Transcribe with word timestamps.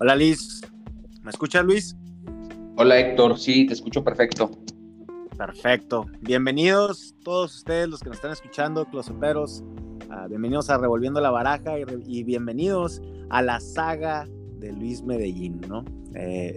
Hola 0.00 0.14
Liz, 0.14 0.60
¿me 1.22 1.30
escuchas 1.30 1.64
Luis? 1.64 1.96
Hola 2.76 3.00
Héctor, 3.00 3.36
sí, 3.36 3.66
te 3.66 3.72
escucho 3.72 4.04
perfecto. 4.04 4.48
Perfecto. 5.36 6.06
Bienvenidos 6.20 7.16
todos 7.24 7.56
ustedes 7.56 7.88
los 7.88 7.98
que 7.98 8.10
nos 8.10 8.18
están 8.18 8.30
escuchando, 8.30 8.84
closeperos. 8.84 9.64
Uh, 10.08 10.28
bienvenidos 10.28 10.70
a 10.70 10.78
Revolviendo 10.78 11.20
la 11.20 11.32
Baraja 11.32 11.80
y, 11.80 11.84
y, 12.06 12.22
bienvenidos 12.22 13.02
a 13.28 13.42
la 13.42 13.58
saga 13.58 14.28
de 14.60 14.70
Luis 14.72 15.02
Medellín, 15.02 15.60
¿no? 15.68 15.84
Eh, 16.14 16.56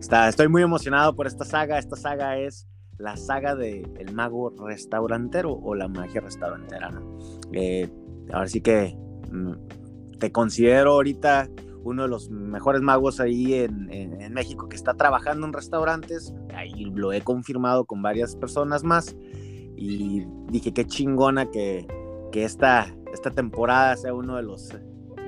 está, 0.00 0.30
estoy 0.30 0.48
muy 0.48 0.62
emocionado 0.62 1.14
por 1.14 1.26
esta 1.26 1.44
saga. 1.44 1.78
Esta 1.78 1.96
saga 1.96 2.38
es 2.38 2.66
la 2.96 3.18
saga 3.18 3.54
de 3.54 3.82
El 3.98 4.14
Mago 4.14 4.54
Restaurantero 4.58 5.52
o 5.52 5.74
la 5.74 5.86
magia 5.86 6.22
restaurantera, 6.22 6.88
¿no? 6.88 7.18
Eh, 7.52 7.90
ahora 8.32 8.48
sí 8.48 8.62
que 8.62 8.96
mm, 9.30 10.16
te 10.18 10.32
considero 10.32 10.92
ahorita 10.92 11.50
uno 11.82 12.02
de 12.02 12.08
los 12.08 12.30
mejores 12.30 12.82
magos 12.82 13.20
ahí 13.20 13.54
en, 13.54 13.88
México 14.32 14.68
que 14.68 14.76
está 14.76 14.94
trabajando 14.94 15.46
en 15.46 15.52
restaurantes. 15.52 16.32
Ahí 16.54 16.84
lo 16.84 17.12
he 17.12 17.20
confirmado 17.20 17.84
con 17.84 18.00
varias 18.00 18.36
personas 18.36 18.84
más. 18.84 19.16
Y 19.76 20.24
dije, 20.50 20.72
qué 20.72 20.86
chingona 20.86 21.50
que, 21.50 21.86
que 22.30 22.44
esta, 22.44 22.86
esta 23.12 23.30
temporada 23.30 23.96
sea 23.96 24.14
uno 24.14 24.36
de 24.36 24.42
los 24.42 24.72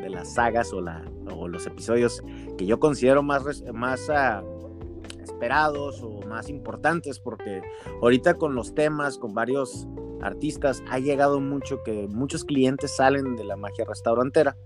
de 0.02 0.10
las 0.10 0.34
sagas 0.34 0.72
o, 0.72 0.80
la, 0.80 1.04
o 1.32 1.46
los 1.46 1.66
episodios 1.66 2.22
que 2.58 2.66
yo 2.66 2.80
considero 2.80 3.22
más, 3.22 3.62
más 3.72 4.08
uh, 4.08 5.22
esperados 5.22 6.02
o 6.02 6.26
más 6.26 6.48
importantes 6.48 7.20
porque 7.20 7.62
ahorita 8.02 8.34
con 8.34 8.56
los 8.56 8.74
temas, 8.74 9.16
con 9.16 9.32
varios 9.32 9.86
artistas, 10.20 10.82
ha 10.90 10.98
llegado 10.98 11.40
mucho 11.40 11.82
que 11.84 12.08
muchos 12.08 12.44
clientes 12.44 12.96
salen 12.96 13.36
de 13.36 13.44
la 13.44 13.56
magia 13.56 13.84
restaurantera 13.84 14.56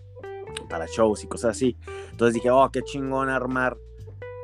para 0.69 0.87
shows 0.87 1.25
y 1.25 1.27
cosas 1.27 1.57
así. 1.57 1.77
Entonces 2.11 2.35
dije, 2.35 2.51
oh, 2.51 2.71
qué 2.73 2.83
chingón 2.83 3.29
armar 3.29 3.77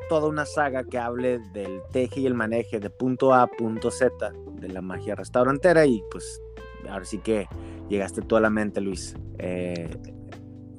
toda 0.09 0.29
una 0.29 0.45
saga 0.45 0.85
que 0.85 0.99
hable 0.99 1.39
del 1.53 1.81
teje 1.91 2.21
y 2.21 2.27
el 2.27 2.35
maneje 2.35 2.81
de 2.81 2.91
punto 2.91 3.33
A 3.33 3.43
a 3.43 3.47
punto 3.47 3.91
Z 3.91 4.33
de 4.61 4.69
la 4.69 4.83
magia 4.83 5.15
restaurantera 5.15 5.87
y 5.87 6.03
pues 6.11 6.41
ahora 6.89 7.05
sí 7.05 7.19
que 7.19 7.49
llegaste 7.89 8.23
tú 8.23 8.37
a 8.37 8.41
la 8.41 8.51
mente, 8.51 8.81
Luis. 8.81 9.17
Eh, 9.39 9.89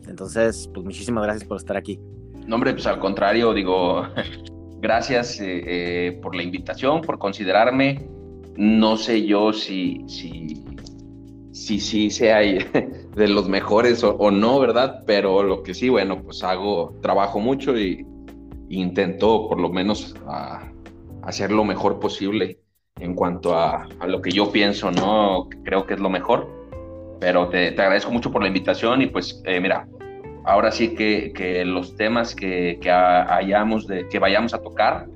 entonces, 0.08 0.70
pues 0.74 0.86
muchísimas 0.86 1.24
gracias 1.24 1.48
por 1.48 1.58
estar 1.58 1.78
aquí. 1.78 2.00
No, 2.46 2.56
hombre, 2.56 2.74
pues 2.74 2.86
al 2.86 3.00
contrario, 3.00 3.54
digo, 3.54 4.08
gracias 4.80 5.40
eh, 5.40 5.64
eh, 5.66 6.20
por 6.22 6.36
la 6.36 6.44
invitación, 6.44 7.02
por 7.02 7.18
considerarme. 7.18 8.08
No 8.56 8.98
sé 8.98 9.26
yo 9.26 9.54
si, 9.54 10.04
si, 10.08 10.64
si, 11.54 11.80
si 11.80 12.10
sea 12.10 12.40
de 13.16 13.28
los 13.28 13.48
mejores 13.48 14.04
o, 14.04 14.32
no, 14.32 14.60
¿verdad? 14.60 15.04
Pero 15.06 15.44
lo 15.44 15.64
que 15.64 15.74
sí, 15.74 15.88
bueno, 15.88 16.22
pues 16.22 16.44
hago, 16.44 16.98
trabajo 17.02 17.40
mucho 17.40 17.78
y, 17.78 18.06
intento 18.70 19.48
por 19.48 19.60
lo 19.60 19.70
menos 19.70 20.16
a, 20.28 20.72
hacer 21.22 21.52
lo 21.52 21.64
mejor 21.64 22.00
posible 22.00 22.58
en 23.00 23.14
cuanto 23.14 23.56
a, 23.56 23.88
lo 24.08 24.22
que 24.22 24.32
yo 24.32 24.52
pienso, 24.52 24.92
¿no? 24.92 25.48
Creo 25.64 25.86
que 25.86 25.94
es 25.94 26.00
lo 26.00 26.10
mejor. 26.10 26.50
Pero 27.20 27.48
te, 27.48 27.72
te 27.72 27.82
agradezco 27.82 28.12
mucho 28.12 28.32
por 28.32 28.42
la 28.42 28.48
invitación 28.48 29.02
y 29.02 29.08
pues 29.08 29.42
eh, 29.46 29.62
mira, 29.62 29.88
ahora 30.44 30.72
sí 30.72 30.96
que, 30.96 31.32
que 31.34 31.64
los 31.64 31.96
temas 31.96 32.36
que, 32.36 32.80
que, 32.82 32.92
hayamos 32.92 33.88
de, 33.88 34.08
que 34.10 34.20
vayamos 34.20 34.54
a 34.54 34.62
tocar, 34.62 35.08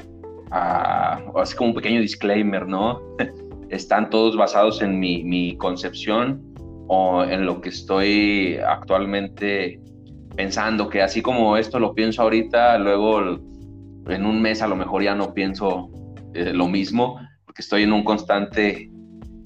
a, 0.52 1.20
así 1.36 1.56
como 1.56 1.72
un 1.72 1.76
pequeño 1.76 2.00
disclaimer, 2.00 2.66
¿no? 2.68 3.02
Están 3.70 4.10
todos 4.10 4.36
basados 4.38 4.82
en 4.82 5.00
mi, 5.00 5.56
concepción 5.58 6.42
o 6.88 7.24
en 7.24 7.46
lo 7.46 7.60
que 7.62 7.70
estoy 7.70 8.58
actualmente 8.66 9.82
pensando, 10.36 10.90
que 10.90 11.02
así 11.02 11.22
como 11.22 11.58
esto 11.58 11.80
lo 11.80 11.94
pienso 11.94 12.22
ahorita, 12.22 12.78
luego 12.78 13.40
en 14.08 14.26
un 14.26 14.42
mes 14.42 14.62
a 14.62 14.68
lo 14.68 14.76
mejor 14.76 15.04
ya 15.04 15.16
no 15.16 15.34
pienso 15.34 15.90
eh, 16.34 16.54
lo 16.54 16.68
mismo, 16.68 17.20
porque 17.46 17.62
estoy 17.62 17.84
en 17.84 17.94
un 17.94 18.04
constante 18.04 18.90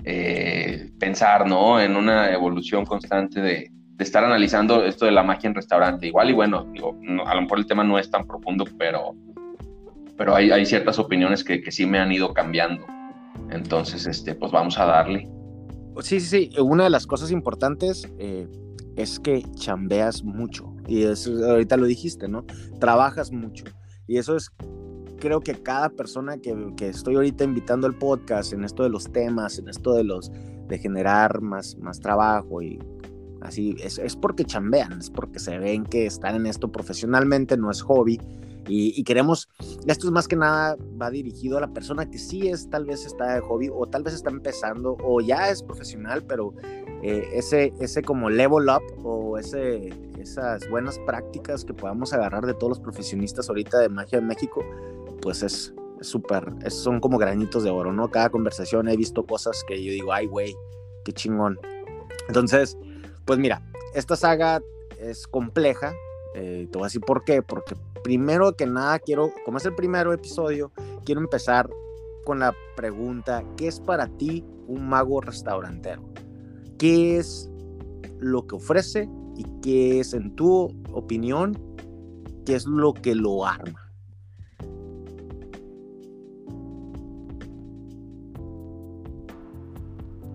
eh, 0.03 0.89
pensar, 0.99 1.47
¿no? 1.47 1.79
En 1.79 1.95
una 1.95 2.31
evolución 2.31 2.85
constante 2.85 3.39
de, 3.41 3.71
estar 3.99 4.23
analizando 4.23 4.83
esto 4.83 5.05
de 5.05 5.11
la 5.11 5.21
magia 5.21 5.47
en 5.47 5.53
restaurante. 5.53 6.07
Igual 6.07 6.31
y 6.31 6.33
bueno, 6.33 6.65
digo, 6.73 6.97
no, 7.01 7.23
a 7.23 7.35
lo 7.35 7.43
mejor 7.43 7.59
el 7.59 7.67
tema 7.67 7.83
no 7.83 7.99
es 7.99 8.09
tan 8.09 8.25
profundo, 8.25 8.65
pero, 8.77 9.13
pero 10.17 10.35
hay, 10.35 10.65
ciertas 10.65 10.97
opiniones 10.97 11.43
que, 11.43 11.71
sí 11.71 11.85
me 11.85 11.99
han 11.99 12.11
ido 12.11 12.33
cambiando. 12.33 12.83
Entonces, 13.51 14.05
este, 14.07 14.35
pues 14.35 14.51
vamos 14.51 14.77
a 14.79 14.85
darle. 14.85 15.29
Sí, 16.01 16.19
sí, 16.19 16.49
sí. 16.49 16.59
Una 16.59 16.85
de 16.85 16.89
las 16.89 17.05
cosas 17.05 17.31
importantes 17.31 18.07
eh, 18.17 18.47
es 18.95 19.19
que 19.19 19.43
chambeas 19.55 20.23
mucho. 20.23 20.73
Y 20.87 21.03
eso, 21.03 21.31
ahorita 21.45 21.77
lo 21.77 21.85
dijiste, 21.85 22.27
¿no? 22.27 22.45
Trabajas 22.79 23.31
mucho. 23.31 23.65
Y 24.07 24.17
eso 24.17 24.35
es 24.35 24.51
creo 25.21 25.39
que 25.39 25.53
cada 25.53 25.89
persona 25.89 26.37
que, 26.37 26.73
que, 26.75 26.89
estoy 26.89 27.15
ahorita 27.15 27.43
invitando 27.45 27.87
al 27.87 27.95
podcast, 27.95 28.51
en 28.53 28.65
esto 28.65 28.83
de 28.83 28.89
los 28.89 29.09
temas, 29.11 29.59
en 29.59 29.69
esto 29.69 29.93
de 29.93 30.03
los 30.03 30.31
de 30.67 30.79
generar 30.79 31.41
más, 31.41 31.77
más 31.77 31.99
trabajo 31.99 32.61
y 32.61 32.79
así, 33.41 33.75
es, 33.81 33.99
es 33.99 34.15
porque 34.15 34.43
chambean, 34.43 34.99
es 34.99 35.09
porque 35.09 35.39
se 35.39 35.57
ven 35.59 35.83
que 35.85 36.05
están 36.05 36.35
en 36.35 36.45
esto 36.45 36.71
profesionalmente, 36.71 37.55
no 37.55 37.71
es 37.71 37.81
hobby. 37.81 38.19
Y, 38.73 39.03
queremos, 39.03 39.49
esto 39.85 40.07
es 40.07 40.13
más 40.13 40.29
que 40.29 40.37
nada, 40.37 40.77
va 40.99 41.09
dirigido 41.09 41.57
a 41.57 41.61
la 41.61 41.73
persona 41.73 42.09
que 42.09 42.17
sí 42.17 42.47
es, 42.47 42.69
tal 42.69 42.85
vez 42.85 43.05
está 43.05 43.33
de 43.33 43.41
hobby 43.41 43.69
o 43.69 43.85
tal 43.85 44.01
vez 44.01 44.13
está 44.13 44.29
empezando 44.29 44.95
o 45.03 45.19
ya 45.19 45.49
es 45.49 45.61
profesional, 45.61 46.23
pero 46.25 46.53
eh, 47.03 47.27
ese, 47.33 47.73
ese 47.81 48.01
como 48.01 48.29
level 48.29 48.69
up 48.69 48.81
o 49.05 49.37
ese, 49.37 49.89
esas 50.17 50.69
buenas 50.69 50.97
prácticas 50.99 51.65
que 51.65 51.73
podamos 51.73 52.13
agarrar 52.13 52.45
de 52.45 52.53
todos 52.53 52.69
los 52.69 52.79
profesionistas 52.79 53.49
ahorita 53.49 53.77
de 53.77 53.89
magia 53.89 54.19
en 54.19 54.27
México, 54.27 54.63
pues 55.21 55.43
es 55.43 55.73
súper, 55.99 56.53
son 56.71 57.01
como 57.01 57.17
granitos 57.17 57.65
de 57.65 57.71
oro, 57.71 57.91
¿no? 57.91 58.09
Cada 58.09 58.29
conversación 58.29 58.87
he 58.87 58.95
visto 58.95 59.25
cosas 59.25 59.65
que 59.67 59.83
yo 59.83 59.91
digo, 59.91 60.13
ay, 60.13 60.27
güey, 60.27 60.55
qué 61.03 61.11
chingón. 61.11 61.59
Entonces, 62.29 62.77
pues 63.25 63.37
mira, 63.37 63.69
esta 63.95 64.15
saga 64.15 64.61
es 64.97 65.27
compleja, 65.27 65.93
eh, 66.33 66.67
te 66.71 66.99
por 66.99 67.23
qué, 67.23 67.41
porque 67.41 67.75
primero 68.03 68.55
que 68.55 68.65
nada 68.65 68.99
quiero, 68.99 69.33
como 69.45 69.57
es 69.57 69.65
el 69.65 69.75
primer 69.75 70.07
episodio, 70.07 70.71
quiero 71.05 71.21
empezar 71.21 71.69
con 72.25 72.39
la 72.39 72.53
pregunta, 72.75 73.43
¿qué 73.57 73.67
es 73.67 73.79
para 73.79 74.07
ti 74.07 74.45
un 74.67 74.87
mago 74.87 75.21
restaurantero? 75.21 76.03
¿Qué 76.77 77.17
es 77.17 77.49
lo 78.19 78.47
que 78.47 78.55
ofrece 78.55 79.09
y 79.35 79.45
qué 79.61 79.99
es, 79.99 80.13
en 80.13 80.35
tu 80.35 80.73
opinión, 80.93 81.57
qué 82.45 82.55
es 82.55 82.65
lo 82.65 82.93
que 82.93 83.15
lo 83.15 83.45
arma? 83.45 83.91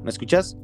¿Me 0.03 0.11
escuchas? 0.11 0.57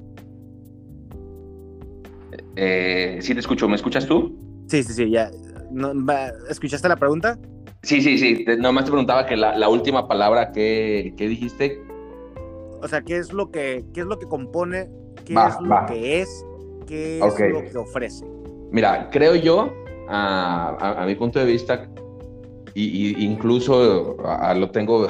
Eh, 2.54 3.18
sí, 3.20 3.34
te 3.34 3.40
escucho. 3.40 3.68
¿Me 3.68 3.74
escuchas 3.74 4.06
tú? 4.06 4.41
Sí, 4.72 4.82
sí, 4.82 4.94
sí, 4.94 5.10
ya. 5.10 5.30
No, 5.70 5.92
¿Escuchaste 6.48 6.88
la 6.88 6.96
pregunta? 6.96 7.38
Sí, 7.82 8.00
sí, 8.00 8.16
sí. 8.16 8.42
Te, 8.42 8.56
nomás 8.56 8.86
te 8.86 8.90
preguntaba 8.90 9.26
que 9.26 9.36
la, 9.36 9.54
la 9.54 9.68
última 9.68 10.08
palabra 10.08 10.50
que, 10.50 11.12
que, 11.18 11.28
dijiste. 11.28 11.78
O 12.80 12.88
sea, 12.88 13.02
¿qué 13.02 13.18
es 13.18 13.34
lo 13.34 13.50
que, 13.50 13.84
qué 13.92 14.00
es 14.00 14.06
lo 14.06 14.18
que 14.18 14.26
compone? 14.26 14.88
¿Qué 15.26 15.34
va, 15.34 15.48
es 15.48 15.60
lo 15.60 15.68
va. 15.68 15.84
que 15.84 16.22
es? 16.22 16.46
¿Qué 16.86 17.18
es 17.18 17.38
lo 17.52 17.62
que 17.70 17.76
ofrece? 17.76 18.24
Mira, 18.70 19.10
creo 19.10 19.34
yo, 19.34 19.74
a, 20.08 20.74
a, 20.80 21.02
a 21.02 21.06
mi 21.06 21.16
punto 21.16 21.38
de 21.38 21.44
vista, 21.44 21.90
y, 22.72 23.10
y 23.10 23.24
incluso 23.26 24.16
a, 24.24 24.54
lo 24.54 24.70
tengo, 24.70 25.06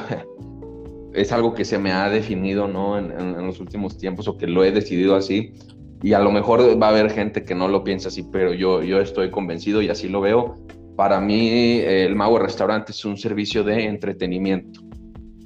es 1.15 1.31
algo 1.31 1.55
que 1.55 1.65
se 1.65 1.79
me 1.79 1.93
ha 1.93 2.11
definido, 2.11 2.67
¿no? 2.67 2.99
En, 2.99 3.13
en, 3.13 3.37
en 3.37 3.47
los 3.47 3.61
últimos 3.61 3.97
tiempos, 3.97 4.27
o 4.27 4.37
que 4.37 4.49
lo 4.49 4.65
he 4.65 4.73
decidido 4.73 5.15
así, 5.15 5.55
y 6.03 6.15
a 6.15 6.19
lo 6.19 6.33
mejor 6.33 6.61
va 6.83 6.89
a 6.89 6.91
haber 6.91 7.11
gente 7.11 7.45
que 7.45 7.55
no 7.55 7.69
lo 7.69 7.85
piensa 7.85 8.09
así, 8.09 8.25
pero 8.25 8.53
yo, 8.53 8.83
yo 8.83 9.01
estoy 9.01 9.31
convencido 9.31 9.81
y 9.83 9.89
así 9.89 10.09
lo 10.09 10.21
veo. 10.21 10.59
Para 10.97 11.21
mí, 11.21 11.79
el 11.81 12.15
Mago 12.17 12.39
Restaurante 12.39 12.93
es 12.93 13.05
un 13.05 13.17
servicio 13.17 13.63
de 13.65 13.85
entretenimiento, 13.85 14.81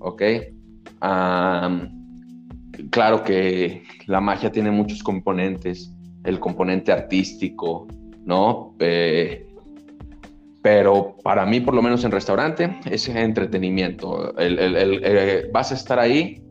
¿ok? 0.01 0.23
Claro 2.91 3.23
que 3.23 3.83
la 4.07 4.21
magia 4.21 4.51
tiene 4.51 4.71
muchos 4.71 5.03
componentes, 5.03 5.93
el 6.25 6.41
componente 6.41 6.93
artístico, 6.93 7.87
¿no? 8.25 8.75
Eh, 8.79 9.47
pero 10.63 11.17
para 11.23 11.47
mí, 11.47 11.61
por 11.61 11.75
lo 11.75 11.83
menos 11.83 12.05
en 12.05 12.11
restaurante, 12.11 12.77
es 12.91 13.09
entretenimiento. 13.09 14.37
El, 14.37 14.59
el, 14.59 14.77
el, 14.77 15.01
eh, 15.05 15.51
vas 15.53 15.71
a 15.71 15.75
estar 15.75 15.99
ahí 15.99 16.43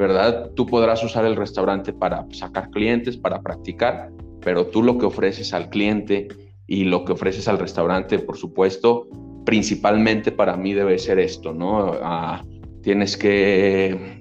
¿verdad? 0.00 0.52
Tú 0.56 0.66
podrás 0.66 1.04
usar 1.04 1.26
el 1.26 1.36
restaurante 1.36 1.92
para 1.92 2.26
sacar 2.32 2.70
clientes, 2.70 3.18
para 3.18 3.42
practicar, 3.42 4.10
pero 4.40 4.66
tú 4.66 4.82
lo 4.82 4.96
que 4.96 5.04
ofreces 5.04 5.52
al 5.52 5.68
cliente 5.68 6.28
y 6.66 6.84
lo 6.84 7.04
que 7.04 7.12
ofreces 7.12 7.46
al 7.48 7.58
restaurante, 7.58 8.18
por 8.18 8.38
supuesto, 8.38 9.08
principalmente 9.44 10.32
para 10.32 10.56
mí 10.56 10.72
debe 10.72 10.98
ser 10.98 11.18
esto, 11.18 11.52
¿no? 11.52 11.92
Ah, 12.02 12.42
tienes 12.82 13.16
que, 13.18 14.18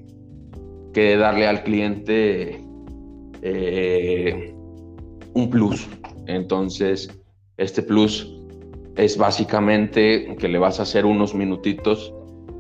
darle 0.94 1.48
al 1.48 1.64
cliente 1.64 2.62
eh, 3.42 4.54
un 5.34 5.50
plus. 5.50 5.88
Entonces, 6.28 7.10
este 7.56 7.82
plus 7.82 8.36
es 8.98 9.18
básicamente 9.18 10.36
que 10.38 10.50
le 10.50 10.60
vas 10.60 10.82
a 10.82 10.84
hacer 10.84 11.06
unos 11.06 11.34
minutitos 11.34 12.14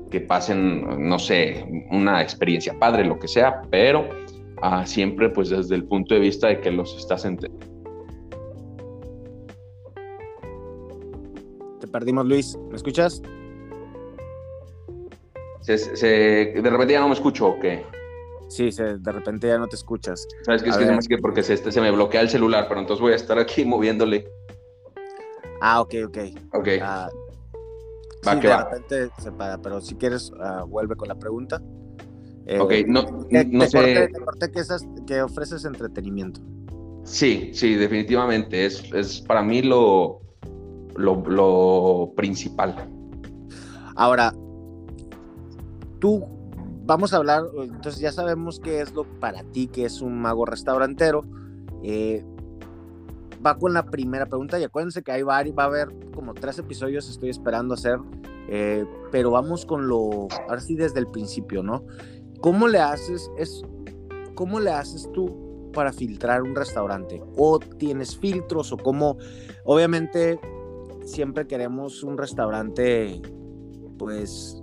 que 0.09 0.21
pasen, 0.21 1.07
no 1.07 1.19
sé, 1.19 1.65
una 1.91 2.21
experiencia 2.21 2.77
padre, 2.77 3.05
lo 3.05 3.19
que 3.19 3.27
sea, 3.27 3.61
pero 3.69 4.09
ah, 4.61 4.85
siempre 4.85 5.29
pues 5.29 5.49
desde 5.49 5.75
el 5.75 5.85
punto 5.85 6.15
de 6.15 6.21
vista 6.21 6.47
de 6.47 6.59
que 6.61 6.71
los 6.71 6.97
estás 6.97 7.25
entendiendo. 7.25 7.67
Te 11.79 11.87
perdimos, 11.87 12.25
Luis. 12.25 12.57
¿Me 12.69 12.75
escuchas? 12.75 13.21
de 15.67 16.69
repente 16.69 16.93
ya 16.93 16.99
no 16.99 17.09
me 17.09 17.13
escucho 17.13 17.47
o 17.47 17.59
qué? 17.59 17.85
Sí, 18.47 18.71
de 18.71 19.11
repente 19.11 19.47
ya 19.47 19.59
no 19.59 19.67
te 19.67 19.75
escuchas. 19.75 20.27
¿Sabes 20.41 20.63
qué? 20.63 20.69
Es 20.69 20.77
que, 20.77 21.15
que 21.15 21.21
porque 21.21 21.43
se, 21.43 21.55
se 21.57 21.81
me 21.81 21.91
bloquea 21.91 22.21
el 22.21 22.29
celular, 22.29 22.65
pero 22.67 22.79
entonces 22.79 23.01
voy 23.01 23.13
a 23.13 23.15
estar 23.15 23.37
aquí 23.37 23.63
moviéndole. 23.65 24.27
Ah, 25.61 25.81
ok, 25.81 25.95
ok. 26.07 26.17
Ok. 26.53 26.67
Ah, 26.81 27.09
va 28.27 28.33
sí, 28.33 28.39
que 28.39 28.47
de 28.47 28.57
repente 28.57 29.09
se 29.19 29.31
para, 29.31 29.57
pero 29.57 29.81
si 29.81 29.95
quieres, 29.95 30.31
uh, 30.31 30.65
vuelve 30.67 30.95
con 30.95 31.07
la 31.07 31.15
pregunta. 31.15 31.61
Eh, 32.45 32.59
ok, 32.59 32.73
no, 32.87 33.03
no 33.03 33.63
te 33.65 33.69
sé. 33.69 34.09
Corté, 34.25 34.51
que, 34.51 34.59
esas, 34.59 34.85
que 35.05 35.21
ofreces 35.21 35.65
entretenimiento. 35.65 36.41
Sí, 37.03 37.51
sí, 37.53 37.75
definitivamente. 37.75 38.65
Es, 38.65 38.83
es 38.93 39.21
para 39.21 39.43
mí 39.43 39.61
lo, 39.61 40.21
lo, 40.95 41.23
lo 41.27 42.13
principal. 42.15 42.89
Ahora, 43.95 44.33
tú, 45.99 46.23
vamos 46.85 47.13
a 47.13 47.17
hablar, 47.17 47.43
entonces 47.61 48.01
ya 48.01 48.11
sabemos 48.11 48.59
qué 48.59 48.81
es 48.81 48.93
lo 48.93 49.03
para 49.19 49.43
ti 49.43 49.67
que 49.67 49.85
es 49.85 50.01
un 50.01 50.19
mago 50.19 50.45
restaurantero. 50.45 51.23
Eh, 51.83 52.25
va 53.45 53.57
con 53.57 53.73
la 53.73 53.85
primera 53.85 54.25
pregunta 54.25 54.59
y 54.59 54.63
acuérdense 54.63 55.01
que 55.01 55.11
hay 55.11 55.23
varios, 55.23 55.57
va 55.57 55.63
a 55.63 55.67
haber 55.67 55.89
como 56.13 56.33
tres 56.33 56.59
episodios, 56.59 57.09
estoy 57.09 57.29
esperando 57.29 57.73
hacer, 57.73 57.99
eh, 58.49 58.85
pero 59.11 59.31
vamos 59.31 59.65
con 59.65 59.87
lo, 59.87 60.27
ahora 60.47 60.59
sí 60.59 60.75
desde 60.75 60.99
el 60.99 61.07
principio, 61.07 61.63
¿no? 61.63 61.85
¿Cómo 62.41 62.67
le 62.67 62.79
haces, 62.79 63.29
es, 63.37 63.61
cómo 64.35 64.59
le 64.59 64.71
haces 64.71 65.09
tú 65.13 65.71
para 65.73 65.93
filtrar 65.93 66.41
un 66.41 66.55
restaurante? 66.55 67.21
¿O 67.37 67.59
tienes 67.59 68.17
filtros 68.17 68.71
o 68.71 68.77
cómo, 68.77 69.17
obviamente 69.63 70.39
siempre 71.05 71.47
queremos 71.47 72.03
un 72.03 72.17
restaurante, 72.17 73.21
pues, 73.97 74.61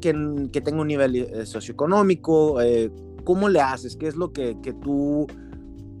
que, 0.00 0.48
que 0.52 0.60
tenga 0.60 0.82
un 0.82 0.88
nivel 0.88 1.16
eh, 1.16 1.46
socioeconómico, 1.46 2.60
eh, 2.60 2.90
¿cómo 3.24 3.48
le 3.48 3.60
haces? 3.60 3.96
¿Qué 3.96 4.06
es 4.06 4.16
lo 4.16 4.32
que, 4.32 4.60
que 4.62 4.72
tú 4.72 5.26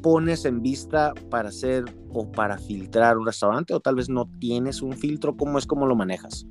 pones 0.04 0.44
en 0.44 0.60
vista 0.60 1.14
para 1.30 1.48
hacer 1.48 1.86
o 2.12 2.30
para 2.30 2.58
filtrar 2.58 3.16
un 3.16 3.24
restaurante 3.24 3.72
o 3.72 3.80
tal 3.80 3.94
vez 3.94 4.10
no 4.10 4.28
tienes 4.38 4.82
un 4.82 4.92
filtro? 4.92 5.34
¿Cómo 5.34 5.56
es 5.56 5.66
cómo 5.66 5.86
lo 5.86 5.96
manejas? 5.96 6.46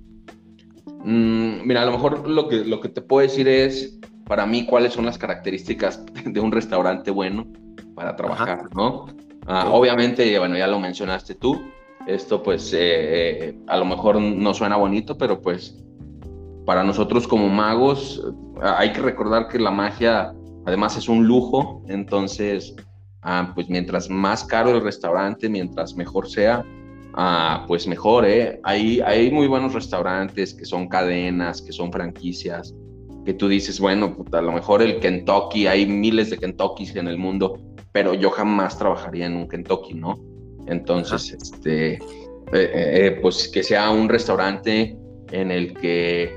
Mm, 1.03 1.61
mira, 1.63 1.83
a 1.83 1.85
lo 1.85 1.91
mejor 1.91 2.27
lo 2.27 2.47
que, 2.47 2.65
lo 2.65 2.81
que 2.81 2.89
te 2.89 3.03
puedo 3.03 3.21
decir 3.21 3.47
es, 3.47 3.99
para 4.25 4.47
mí, 4.47 4.65
cuáles 4.65 4.93
son 4.93 5.05
las 5.05 5.19
características 5.19 6.03
de 6.25 6.39
un 6.39 6.51
restaurante 6.51 7.11
bueno 7.11 7.45
para 7.93 8.15
trabajar, 8.15 8.69
¿no? 8.75 9.05
Ah, 9.45 9.69
obviamente, 9.69 10.39
bueno, 10.39 10.57
ya 10.57 10.65
lo 10.65 10.79
mencionaste 10.79 11.35
tú, 11.35 11.61
esto 12.07 12.41
pues 12.41 12.73
eh, 12.73 12.79
eh, 12.79 13.59
a 13.67 13.77
lo 13.77 13.85
mejor 13.85 14.19
no 14.19 14.53
suena 14.55 14.77
bonito, 14.77 15.15
pero 15.15 15.39
pues 15.39 15.77
para 16.65 16.83
nosotros 16.83 17.27
como 17.27 17.49
magos 17.49 18.25
hay 18.61 18.93
que 18.93 19.01
recordar 19.01 19.47
que 19.47 19.59
la 19.59 19.69
magia 19.69 20.33
además 20.65 20.97
es 20.97 21.07
un 21.07 21.27
lujo, 21.27 21.83
entonces 21.87 22.73
Ah, 23.23 23.51
pues 23.55 23.69
mientras 23.69 24.09
más 24.09 24.43
caro 24.43 24.71
el 24.71 24.83
restaurante, 24.83 25.47
mientras 25.49 25.95
mejor 25.95 26.29
sea, 26.29 26.65
ah, 27.13 27.63
pues 27.67 27.87
mejor, 27.87 28.25
¿eh? 28.25 28.59
Hay, 28.63 28.99
hay 29.01 29.31
muy 29.31 29.47
buenos 29.47 29.73
restaurantes 29.73 30.53
que 30.53 30.65
son 30.65 30.89
cadenas, 30.89 31.61
que 31.61 31.71
son 31.71 31.91
franquicias, 31.91 32.75
que 33.25 33.33
tú 33.33 33.47
dices, 33.47 33.79
bueno, 33.79 34.17
a 34.31 34.41
lo 34.41 34.51
mejor 34.51 34.81
el 34.81 34.99
Kentucky, 34.99 35.67
hay 35.67 35.85
miles 35.85 36.29
de 36.29 36.37
Kentuckys 36.37 36.95
en 36.95 37.07
el 37.07 37.17
mundo, 37.17 37.57
pero 37.93 38.13
yo 38.13 38.29
jamás 38.29 38.77
trabajaría 38.77 39.27
en 39.27 39.35
un 39.35 39.47
Kentucky, 39.47 39.93
¿no? 39.93 40.19
Entonces, 40.67 41.31
este, 41.31 41.93
eh, 41.93 41.99
eh, 42.51 42.71
eh, 42.73 43.19
pues 43.21 43.47
que 43.47 43.63
sea 43.63 43.89
un 43.89 44.09
restaurante 44.09 44.97
en 45.31 45.51
el 45.51 45.73
que 45.73 46.31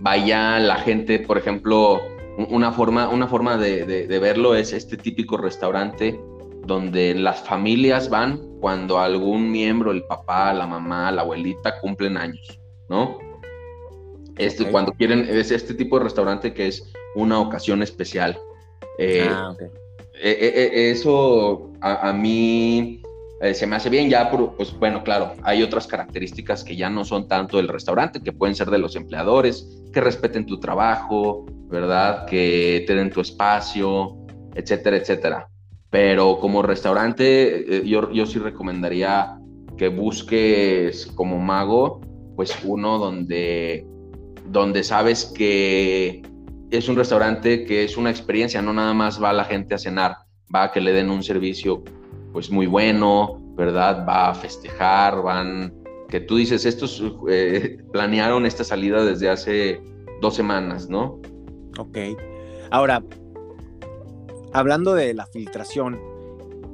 vaya 0.00 0.58
la 0.58 0.76
gente, 0.76 1.18
por 1.20 1.38
ejemplo, 1.38 2.00
una 2.36 2.72
forma, 2.72 3.08
una 3.08 3.28
forma 3.28 3.56
de, 3.56 4.06
verlo 4.20 4.54
es 4.54 4.72
este 4.72 4.96
típico 4.96 5.36
restaurante 5.36 6.20
donde 6.66 7.14
las 7.14 7.42
familias 7.42 8.08
van 8.08 8.40
cuando 8.60 8.98
algún 8.98 9.50
miembro, 9.50 9.90
el 9.90 10.02
papá, 10.04 10.52
la 10.54 10.66
mamá, 10.66 11.12
la 11.12 11.22
abuelita, 11.22 11.78
cumplen 11.80 12.16
años, 12.16 12.58
¿no? 12.88 13.18
Este, 14.36 14.68
Cuando 14.70 14.92
quieren, 14.92 15.26
es 15.28 15.50
este 15.50 15.74
tipo 15.74 15.98
de 15.98 16.04
restaurante 16.04 16.52
que 16.52 16.66
es 16.66 16.92
una 17.14 17.38
ocasión 17.38 17.82
especial. 17.82 18.38
Eh, 18.98 19.28
ah, 19.30 19.54
e, 20.14 20.30
e, 20.30 20.88
e, 20.88 20.90
eso 20.90 21.72
a, 21.80 22.12
mí 22.12 23.02
eh, 23.44 23.52
se 23.52 23.66
me 23.66 23.76
hace 23.76 23.90
bien, 23.90 24.08
ya, 24.08 24.30
pues 24.30 24.72
bueno, 24.78 25.04
claro, 25.04 25.34
hay 25.42 25.62
otras 25.62 25.86
características 25.86 26.64
que 26.64 26.76
ya 26.76 26.88
no 26.88 27.04
son 27.04 27.28
tanto 27.28 27.58
del 27.58 27.68
restaurante, 27.68 28.22
que 28.22 28.32
pueden 28.32 28.54
ser 28.54 28.70
de 28.70 28.78
los 28.78 28.96
empleadores, 28.96 29.82
que 29.92 30.00
respeten 30.00 30.46
tu 30.46 30.58
trabajo, 30.58 31.44
¿verdad? 31.68 32.24
Que 32.24 32.84
te 32.86 32.94
den 32.94 33.10
tu 33.10 33.20
espacio, 33.20 34.16
etcétera, 34.54 34.96
etcétera. 34.96 35.48
Pero 35.90 36.38
como 36.40 36.62
restaurante, 36.62 37.76
eh, 37.76 37.86
yo, 37.86 38.10
yo 38.12 38.24
sí 38.24 38.38
recomendaría 38.38 39.38
que 39.76 39.88
busques 39.88 41.06
como 41.14 41.38
mago, 41.38 42.00
pues 42.36 42.56
uno 42.64 42.98
donde, 42.98 43.86
donde 44.46 44.82
sabes 44.82 45.26
que 45.36 46.22
es 46.70 46.88
un 46.88 46.96
restaurante 46.96 47.66
que 47.66 47.84
es 47.84 47.98
una 47.98 48.08
experiencia, 48.08 48.62
no 48.62 48.72
nada 48.72 48.94
más 48.94 49.22
va 49.22 49.34
la 49.34 49.44
gente 49.44 49.74
a 49.74 49.78
cenar, 49.78 50.16
va 50.52 50.64
a 50.64 50.72
que 50.72 50.80
le 50.80 50.92
den 50.92 51.10
un 51.10 51.22
servicio 51.22 51.84
pues 52.34 52.50
muy 52.50 52.66
bueno, 52.66 53.40
¿verdad? 53.54 54.04
Va 54.06 54.30
a 54.30 54.34
festejar, 54.34 55.22
van, 55.22 55.72
que 56.08 56.18
tú 56.18 56.34
dices, 56.34 56.66
estos 56.66 57.00
eh, 57.30 57.78
planearon 57.92 58.44
esta 58.44 58.64
salida 58.64 59.04
desde 59.04 59.30
hace 59.30 59.80
dos 60.20 60.34
semanas, 60.34 60.90
¿no? 60.90 61.20
Ok. 61.78 61.96
Ahora, 62.72 63.04
hablando 64.52 64.94
de 64.94 65.14
la 65.14 65.26
filtración, 65.26 66.00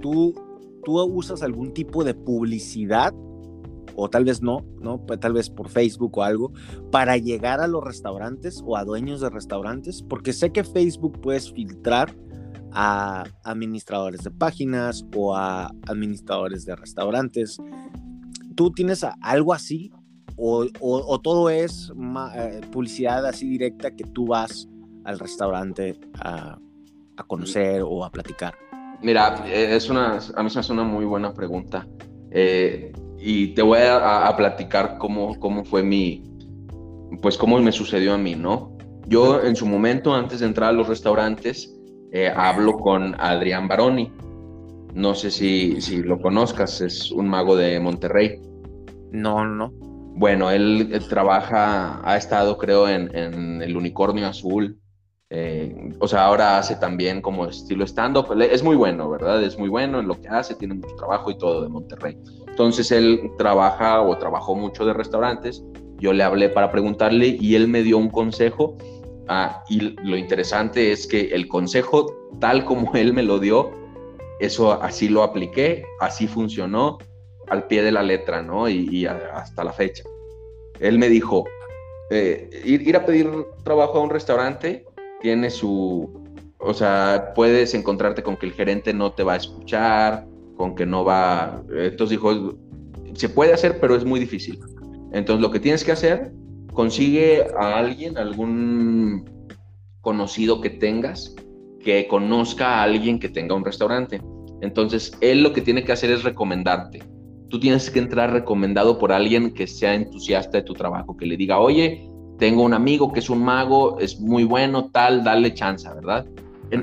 ¿tú, 0.01 0.35
¿tú 0.83 0.99
usas 1.03 1.43
algún 1.43 1.75
tipo 1.75 2.05
de 2.05 2.15
publicidad? 2.15 3.13
O 3.97 4.09
tal 4.09 4.25
vez 4.25 4.41
no, 4.41 4.65
¿no? 4.81 5.05
Pues, 5.05 5.21
tal 5.21 5.35
vez 5.35 5.51
por 5.51 5.69
Facebook 5.69 6.17
o 6.17 6.23
algo, 6.23 6.55
para 6.91 7.19
llegar 7.19 7.61
a 7.61 7.67
los 7.67 7.85
restaurantes 7.85 8.63
o 8.65 8.79
a 8.79 8.85
dueños 8.87 9.21
de 9.21 9.29
restaurantes, 9.29 10.03
porque 10.03 10.33
sé 10.33 10.53
que 10.53 10.65
Facebook 10.65 11.21
puedes 11.21 11.53
filtrar 11.53 12.17
a 12.73 13.25
administradores 13.45 14.23
de 14.23 14.31
páginas 14.31 15.05
o 15.15 15.35
a 15.35 15.71
administradores 15.87 16.65
de 16.65 16.77
restaurantes. 16.77 17.59
¿Tú 18.55 18.71
tienes 18.71 19.05
algo 19.21 19.53
así? 19.53 19.93
¿O, 20.37 21.21
todo 21.23 21.51
es 21.51 21.93
eh, 22.35 22.61
publicidad 22.73 23.27
así 23.27 23.49
directa 23.49 23.91
que 23.91 24.05
tú 24.05 24.29
vas 24.29 24.69
al 25.05 25.19
restaurante 25.19 25.99
a, 26.15 26.59
conocer 27.27 27.83
o 27.83 28.03
a 28.03 28.11
platicar? 28.11 28.55
Mira, 29.03 29.45
eh, 29.47 29.77
es 29.77 29.91
una, 29.91 30.19
a 30.35 30.43
mí 30.43 30.49
se 30.49 30.57
me 30.57 30.61
hace 30.61 30.73
una 30.73 30.85
muy 30.85 31.05
buena 31.05 31.35
pregunta. 31.35 31.87
Eh, 32.31 32.93
y 33.19 33.49
te 33.49 33.61
voy 33.61 33.81
a, 33.83 34.33
platicar 34.37 34.97
cómo, 34.97 35.39
cómo 35.39 35.65
fue 35.65 35.83
mi, 35.83 36.23
pues 37.21 37.37
cómo 37.37 37.61
me 37.61 37.73
sucedió 37.73 38.15
a 38.15 38.19
mí, 38.19 38.35
¿no? 38.35 38.77
Yo 39.07 39.43
en 39.43 39.57
su 39.57 39.67
momento, 39.67 40.15
antes 40.15 40.41
de 40.41 40.47
entrar 40.47 40.71
a 40.71 40.73
los 40.73 40.89
restaurantes, 40.89 41.77
eh, 42.13 42.33
hablo 42.35 42.79
con 42.79 43.15
Adrián 43.19 43.69
Baroni. 43.69 44.13
No 44.95 45.15
sé 45.15 45.31
si, 45.31 45.81
si 45.81 46.03
lo 46.03 46.21
conozcas, 46.21 46.81
es 46.81 47.11
un 47.13 47.29
mago 47.29 47.57
de 47.57 47.79
Monterrey. 47.79 48.41
No, 49.13 49.45
no. 49.45 49.73
Bueno, 50.17 50.51
él, 50.51 51.01
trabaja, 51.09 52.01
ha 52.03 52.17
estado 52.17 52.59
creo 52.59 52.89
en, 52.89 53.15
en 53.17 53.63
el 53.63 53.77
Unicornio 53.77 54.27
Azul, 54.27 54.81
eh, 55.33 55.95
o 56.01 56.09
sea, 56.09 56.25
ahora 56.25 56.59
hace 56.59 56.75
también 56.75 57.23
como 57.23 57.47
estilo 57.47 57.85
stand-up. 57.87 58.33
Es 58.43 58.65
muy 58.65 58.75
bueno, 58.75 59.09
¿verdad? 59.09 59.43
Es 59.43 59.57
muy 59.57 59.69
bueno 59.69 60.01
en 60.01 60.09
lo 60.09 60.21
que 60.21 60.29
hace, 60.29 60.57
tiene 60.57 60.75
mucho 60.75 60.95
trabajo 60.97 61.31
y 61.31 61.39
todo 61.39 61.63
de 61.63 61.69
Monterrey. 61.69 62.17
Entonces 62.49 62.91
él 62.91 63.31
trabaja 63.39 64.03
o 64.03 64.19
trabajó 64.19 64.57
mucho 64.57 64.85
de 64.85 64.93
restaurantes. 64.93 65.65
Yo 65.99 66.13
le 66.13 66.25
hablé 66.25 66.49
para 66.49 66.73
preguntarle 66.73 67.37
y 67.41 67.55
él 67.55 67.69
me 67.69 67.83
dio 67.83 67.97
un 67.97 68.11
consejo. 68.11 68.77
Ah, 69.33 69.63
y 69.69 69.79
lo 69.79 70.17
interesante 70.17 70.91
es 70.91 71.07
que 71.07 71.29
el 71.29 71.47
consejo, 71.47 72.29
tal 72.41 72.65
como 72.65 72.93
él 72.97 73.13
me 73.13 73.23
lo 73.23 73.39
dio, 73.39 73.71
eso 74.41 74.73
así 74.83 75.09
lo 75.09 75.23
apliqué, 75.23 75.85
así 76.01 76.27
funcionó 76.27 76.99
al 77.47 77.69
pie 77.69 77.83
de 77.83 77.93
la 77.93 78.03
letra, 78.03 78.43
¿no? 78.43 78.69
Y, 78.69 79.07
hasta 79.07 79.63
la 79.63 79.73
fecha. 79.73 80.03
Él 80.81 80.99
me 80.99 81.09
dijo, 81.09 81.45
eh, 82.11 82.51
ir, 82.65 82.83
ir 82.83 82.97
a 82.97 83.07
pedir 83.07 83.31
trabajo 83.63 83.99
a 83.99 84.03
un 84.03 84.11
restaurante 84.11 84.85
tiene 85.21 85.51
su, 85.51 86.11
o 86.59 86.75
sea, 86.75 87.33
puedes 87.37 87.73
encontrarte 87.75 88.25
con 88.25 88.37
que 88.37 88.47
el 88.47 88.53
gerente 88.53 88.93
no 88.93 89.13
te 89.13 89.23
va 89.23 89.35
a 89.35 89.37
escuchar, 89.37 90.27
con 90.57 90.75
que 90.75 90.87
no 90.87 91.05
va, 91.05 91.63
entonces 91.71 92.19
dijo, 92.19 92.57
se 93.15 93.29
puede 93.29 93.53
hacer, 93.53 93.79
pero 93.79 93.95
es 93.95 94.05
muy 94.05 94.19
difícil. 94.19 94.59
Entonces 95.13 95.41
lo 95.41 95.53
que 95.53 95.61
tienes 95.61 95.85
que 95.85 95.93
hacer, 95.93 96.33
consigue 96.81 97.45
a 97.59 97.77
alguien, 97.77 98.17
algún 98.17 99.23
conocido 100.01 100.63
que 100.63 100.71
tengas, 100.71 101.37
que 101.85 102.09
conozca 102.09 102.77
a 102.77 102.85
alguien 102.85 103.19
que 103.19 103.29
tenga 103.29 103.55
un 103.55 103.67
restaurante. 103.67 104.23
Entonces, 104.63 105.13
él 105.21 105.43
lo 105.43 105.53
que 105.53 105.61
tiene 105.61 105.85
que 105.85 105.93
hacer 105.93 106.11
es 106.11 106.25
recomendarte. 106.25 107.01
Tú 107.51 107.61
tienes 107.61 107.91
que 107.91 107.99
entrar 107.99 108.33
recomendado 108.33 108.99
por 108.99 109.13
alguien 109.13 109.53
que 109.53 109.67
sea 109.67 109.95
entusiasta 109.95 110.57
de 110.57 110.65
tu 110.65 110.73
trabajo, 110.73 111.19
que 111.19 111.27
le 111.27 111.37
diga, 111.37 111.59
oye, 111.59 112.09
tengo 112.39 112.63
un 112.63 112.73
amigo 112.73 113.13
que 113.13 113.21
es 113.21 113.29
un 113.29 113.45
mago, 113.45 113.99
es 113.99 114.19
muy 114.19 114.45
bueno, 114.45 114.91
tal, 114.91 115.23
dale 115.23 115.53
chance, 115.53 115.87
¿verdad? 115.87 116.25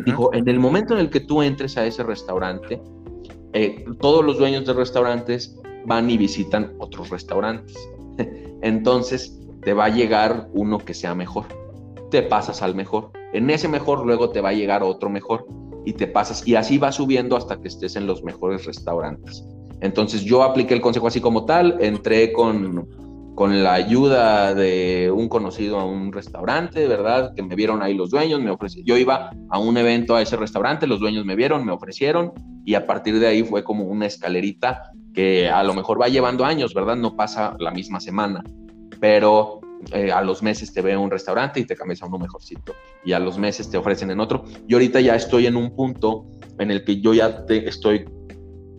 Dijo, 0.05 0.31
en 0.31 0.47
el 0.47 0.59
momento 0.59 0.93
en 0.93 0.99
el 0.99 1.09
que 1.09 1.21
tú 1.21 1.41
entres 1.41 1.75
a 1.75 1.87
ese 1.87 2.03
restaurante, 2.03 2.79
eh, 3.53 3.83
todos 3.99 4.23
los 4.23 4.37
dueños 4.37 4.63
de 4.67 4.73
restaurantes 4.73 5.59
van 5.87 6.07
y 6.07 6.17
visitan 6.17 6.75
otros 6.77 7.09
restaurantes. 7.09 7.75
Entonces, 8.61 9.39
te 9.61 9.73
va 9.73 9.85
a 9.85 9.89
llegar 9.89 10.47
uno 10.53 10.79
que 10.79 10.93
sea 10.93 11.15
mejor. 11.15 11.45
Te 12.11 12.21
pasas 12.21 12.61
al 12.61 12.75
mejor. 12.75 13.11
En 13.33 13.49
ese 13.49 13.67
mejor 13.67 14.05
luego 14.05 14.29
te 14.29 14.41
va 14.41 14.49
a 14.49 14.53
llegar 14.53 14.83
otro 14.83 15.09
mejor 15.09 15.45
y 15.85 15.93
te 15.93 16.07
pasas 16.07 16.47
y 16.47 16.55
así 16.55 16.77
va 16.77 16.91
subiendo 16.91 17.37
hasta 17.37 17.59
que 17.61 17.67
estés 17.67 17.95
en 17.95 18.07
los 18.07 18.23
mejores 18.23 18.65
restaurantes. 18.65 19.45
Entonces 19.81 20.23
yo 20.23 20.43
apliqué 20.43 20.73
el 20.73 20.81
consejo 20.81 21.07
así 21.07 21.21
como 21.21 21.45
tal, 21.45 21.77
entré 21.79 22.33
con, 22.33 22.87
con 23.35 23.63
la 23.63 23.73
ayuda 23.73 24.55
de 24.55 25.11
un 25.13 25.29
conocido 25.29 25.79
a 25.79 25.85
un 25.85 26.11
restaurante, 26.11 26.87
¿verdad? 26.87 27.33
Que 27.35 27.43
me 27.43 27.55
vieron 27.55 27.83
ahí 27.83 27.93
los 27.93 28.09
dueños, 28.09 28.41
me 28.41 28.49
ofrecieron. 28.49 28.87
Yo 28.87 28.97
iba 28.97 29.29
a 29.49 29.59
un 29.59 29.77
evento 29.77 30.15
a 30.15 30.21
ese 30.21 30.35
restaurante, 30.35 30.87
los 30.87 30.99
dueños 30.99 31.25
me 31.25 31.35
vieron, 31.35 31.65
me 31.65 31.71
ofrecieron 31.71 32.33
y 32.65 32.73
a 32.73 32.85
partir 32.85 33.19
de 33.19 33.27
ahí 33.27 33.43
fue 33.43 33.63
como 33.63 33.85
una 33.85 34.07
escalerita 34.07 34.91
que 35.13 35.49
a 35.49 35.63
lo 35.63 35.73
mejor 35.73 36.01
va 36.01 36.09
llevando 36.09 36.45
años, 36.45 36.73
¿verdad? 36.73 36.95
No 36.95 37.15
pasa 37.15 37.55
la 37.59 37.71
misma 37.71 37.99
semana, 37.99 38.43
pero 38.99 39.61
eh, 39.93 40.11
a 40.11 40.21
los 40.21 40.41
meses 40.41 40.73
te 40.73 40.81
ve 40.81 40.97
un 40.97 41.11
restaurante 41.11 41.59
y 41.59 41.65
te 41.65 41.75
cambias 41.75 42.01
a 42.01 42.07
uno 42.07 42.17
mejorcito 42.17 42.73
y 43.05 43.13
a 43.13 43.19
los 43.19 43.37
meses 43.37 43.69
te 43.69 43.77
ofrecen 43.77 44.11
en 44.11 44.19
otro. 44.19 44.43
Y 44.67 44.73
ahorita 44.73 44.99
ya 44.99 45.15
estoy 45.15 45.45
en 45.45 45.55
un 45.55 45.75
punto 45.75 46.25
en 46.59 46.71
el 46.71 46.83
que 46.83 46.99
yo 46.99 47.13
ya 47.13 47.45
estoy 47.49 48.05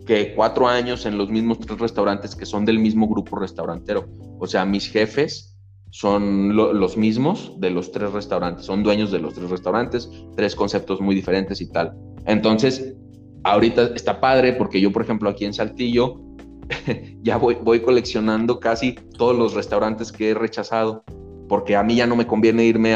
que 0.05 0.33
cuatro 0.33 0.67
años 0.67 1.05
en 1.05 1.17
los 1.17 1.29
mismos 1.29 1.59
tres 1.59 1.79
restaurantes 1.79 2.35
que 2.35 2.45
son 2.45 2.65
del 2.65 2.79
mismo 2.79 3.07
grupo 3.07 3.37
restaurantero. 3.37 4.07
O 4.39 4.47
sea, 4.47 4.65
mis 4.65 4.87
jefes 4.87 5.55
son 5.91 6.55
los 6.55 6.97
mismos 6.97 7.53
de 7.59 7.71
los 7.71 7.91
tres 7.91 8.11
restaurantes, 8.11 8.65
son 8.65 8.83
dueños 8.83 9.11
de 9.11 9.19
los 9.19 9.33
tres 9.33 9.49
restaurantes, 9.49 10.09
tres 10.35 10.55
conceptos 10.55 10.99
muy 11.01 11.15
diferentes 11.15 11.61
y 11.61 11.71
tal. 11.71 11.95
Entonces, 12.25 12.95
ahorita 13.43 13.91
está 13.95 14.19
padre 14.19 14.53
porque 14.53 14.81
yo, 14.81 14.91
por 14.91 15.03
ejemplo, 15.03 15.29
aquí 15.29 15.45
en 15.45 15.53
Saltillo, 15.53 16.21
ya 17.21 17.37
voy, 17.37 17.57
voy 17.61 17.81
coleccionando 17.81 18.59
casi 18.59 18.93
todos 19.17 19.37
los 19.37 19.53
restaurantes 19.53 20.11
que 20.11 20.31
he 20.31 20.33
rechazado, 20.33 21.03
porque 21.47 21.75
a 21.75 21.83
mí 21.83 21.95
ya 21.95 22.07
no 22.07 22.15
me 22.15 22.27
conviene 22.27 22.65
irme 22.65 22.95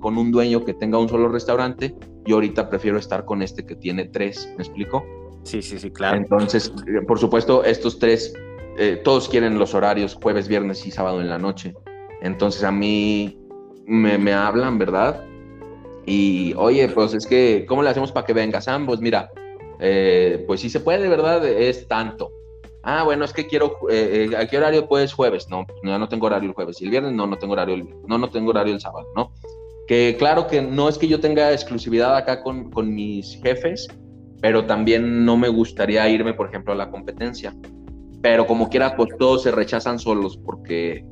con 0.00 0.18
un 0.18 0.30
dueño 0.30 0.64
que 0.64 0.74
tenga 0.74 0.98
un 0.98 1.08
solo 1.08 1.28
restaurante, 1.28 1.94
yo 2.24 2.36
ahorita 2.36 2.70
prefiero 2.70 2.98
estar 2.98 3.24
con 3.24 3.42
este 3.42 3.66
que 3.66 3.76
tiene 3.76 4.06
tres, 4.06 4.48
¿me 4.56 4.64
explico? 4.64 5.04
Sí, 5.42 5.60
sí, 5.60 5.78
sí, 5.78 5.90
claro. 5.90 6.16
Entonces, 6.16 6.72
eh, 6.86 7.02
por 7.06 7.18
supuesto, 7.18 7.64
estos 7.64 7.98
tres, 7.98 8.32
eh, 8.78 9.00
todos 9.04 9.28
quieren 9.28 9.58
los 9.58 9.74
horarios 9.74 10.14
jueves, 10.14 10.48
viernes 10.48 10.86
y 10.86 10.90
sábado 10.90 11.20
en 11.20 11.28
la 11.28 11.38
noche. 11.38 11.74
Entonces 12.22 12.64
a 12.64 12.72
mí 12.72 13.38
me, 13.86 14.16
me 14.16 14.32
hablan, 14.32 14.78
¿verdad? 14.78 15.22
Y, 16.06 16.54
oye, 16.56 16.88
pues 16.88 17.14
es 17.14 17.26
que, 17.26 17.64
¿cómo 17.68 17.82
le 17.82 17.90
hacemos 17.90 18.12
para 18.12 18.26
que 18.26 18.32
vengas 18.32 18.68
ambos? 18.68 19.00
Mira, 19.00 19.30
eh, 19.80 20.42
pues 20.46 20.60
si 20.60 20.70
se 20.70 20.80
puede, 20.80 21.08
¿verdad? 21.08 21.46
Es 21.46 21.86
tanto. 21.88 22.30
Ah, 22.84 23.02
bueno, 23.02 23.24
es 23.24 23.32
que 23.32 23.46
quiero, 23.46 23.78
eh, 23.90 24.30
¿a 24.36 24.46
qué 24.46 24.58
horario 24.58 24.86
puedes 24.86 25.12
jueves? 25.14 25.48
No, 25.48 25.66
pues 25.66 25.78
no, 25.82 25.98
no 25.98 26.08
tengo 26.08 26.26
horario 26.26 26.50
el 26.50 26.54
jueves. 26.54 26.80
Y 26.82 26.84
el 26.84 26.90
viernes, 26.90 27.12
no, 27.12 27.26
no 27.26 27.38
tengo 27.38 27.54
horario 27.54 27.74
el, 27.76 27.88
no, 28.06 28.18
no 28.18 28.28
tengo 28.28 28.50
horario 28.50 28.74
el 28.74 28.80
sábado, 28.80 29.06
¿no? 29.16 29.32
Que 29.86 30.16
claro 30.18 30.46
que 30.46 30.60
no 30.60 30.88
es 30.88 30.98
que 30.98 31.08
yo 31.08 31.18
tenga 31.18 31.52
exclusividad 31.52 32.14
acá 32.16 32.42
con, 32.42 32.70
con 32.70 32.94
mis 32.94 33.40
jefes, 33.42 33.88
pero 34.42 34.66
también 34.66 35.24
no 35.24 35.38
me 35.38 35.48
gustaría 35.48 36.06
irme, 36.10 36.34
por 36.34 36.48
ejemplo, 36.48 36.74
a 36.74 36.76
la 36.76 36.90
competencia. 36.90 37.54
Pero 38.20 38.46
como 38.46 38.68
quiera, 38.68 38.96
pues 38.96 39.10
todos 39.18 39.42
se 39.42 39.50
rechazan 39.50 39.98
solos 39.98 40.36
porque, 40.36 41.06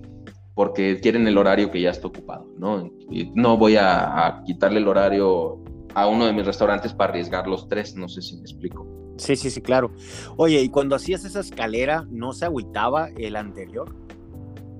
porque 0.54 1.00
quieren 1.00 1.26
el 1.26 1.38
horario 1.38 1.70
que 1.70 1.80
ya 1.80 1.90
está 1.90 2.08
ocupado, 2.08 2.46
¿no? 2.58 2.90
Y 3.10 3.30
no 3.34 3.56
voy 3.56 3.76
a, 3.78 4.42
quitarle 4.44 4.80
el 4.80 4.88
horario 4.88 5.62
a 5.94 6.06
uno 6.06 6.26
de 6.26 6.34
mis 6.34 6.44
restaurantes 6.44 6.92
para 6.92 7.10
arriesgar 7.10 7.46
los 7.46 7.68
tres, 7.68 7.94
no 7.96 8.08
sé 8.08 8.20
si 8.20 8.36
me 8.36 8.42
explico. 8.42 9.01
Sí, 9.16 9.36
sí, 9.36 9.50
sí, 9.50 9.60
claro. 9.60 9.90
Oye, 10.36 10.60
y 10.60 10.68
cuando 10.68 10.96
hacías 10.96 11.24
esa 11.24 11.40
escalera, 11.40 12.06
¿no 12.10 12.32
se 12.32 12.46
agüitaba 12.46 13.10
el 13.16 13.36
anterior? 13.36 13.94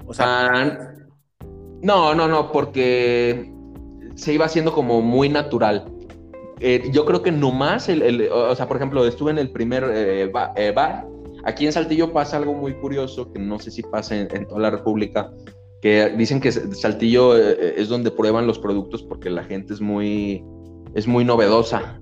O 0.07 0.15
sea... 0.15 0.47
Ah, 0.47 0.95
no, 1.83 2.15
no, 2.15 2.29
no, 2.29 2.53
porque 2.53 3.53
se 4.15 4.33
iba 4.33 4.47
haciendo 4.47 4.73
como 4.73 5.03
muy 5.03 5.29
natural. 5.29 5.85
Eh, 6.61 6.91
yo 6.93 7.05
creo 7.05 7.23
que 7.23 7.33
nomás, 7.33 7.89
el, 7.89 8.03
el, 8.03 8.29
o 8.31 8.55
sea, 8.55 8.69
por 8.69 8.77
ejemplo, 8.77 9.05
estuve 9.05 9.33
en 9.33 9.39
el 9.39 9.51
primer 9.51 9.85
eh, 9.93 10.31
eh, 10.57 10.73
bar, 10.73 11.07
Aquí 11.45 11.67
en 11.67 11.73
Saltillo 11.73 12.13
pasa 12.13 12.37
algo 12.37 12.55
muy 12.55 12.75
curioso, 12.75 13.33
que 13.33 13.41
no 13.41 13.59
sé 13.59 13.73
si 13.73 13.83
pasa 13.83 14.17
en, 14.17 14.47
toda 14.47 14.61
la 14.61 14.71
República, 14.71 15.33
que 15.81 16.11
dicen 16.11 16.41
que 16.41 16.53
Saltillo 16.53 17.37
es 17.37 17.89
donde 17.89 18.13
prueban 18.13 18.47
los 18.47 18.61
productos 18.61 19.03
porque 19.03 19.29
la 19.29 19.43
gente 19.43 19.75
es 19.75 19.81
muy, 19.81 20.45
es 20.95 21.09
muy 21.09 21.25
novedosa. 21.25 22.01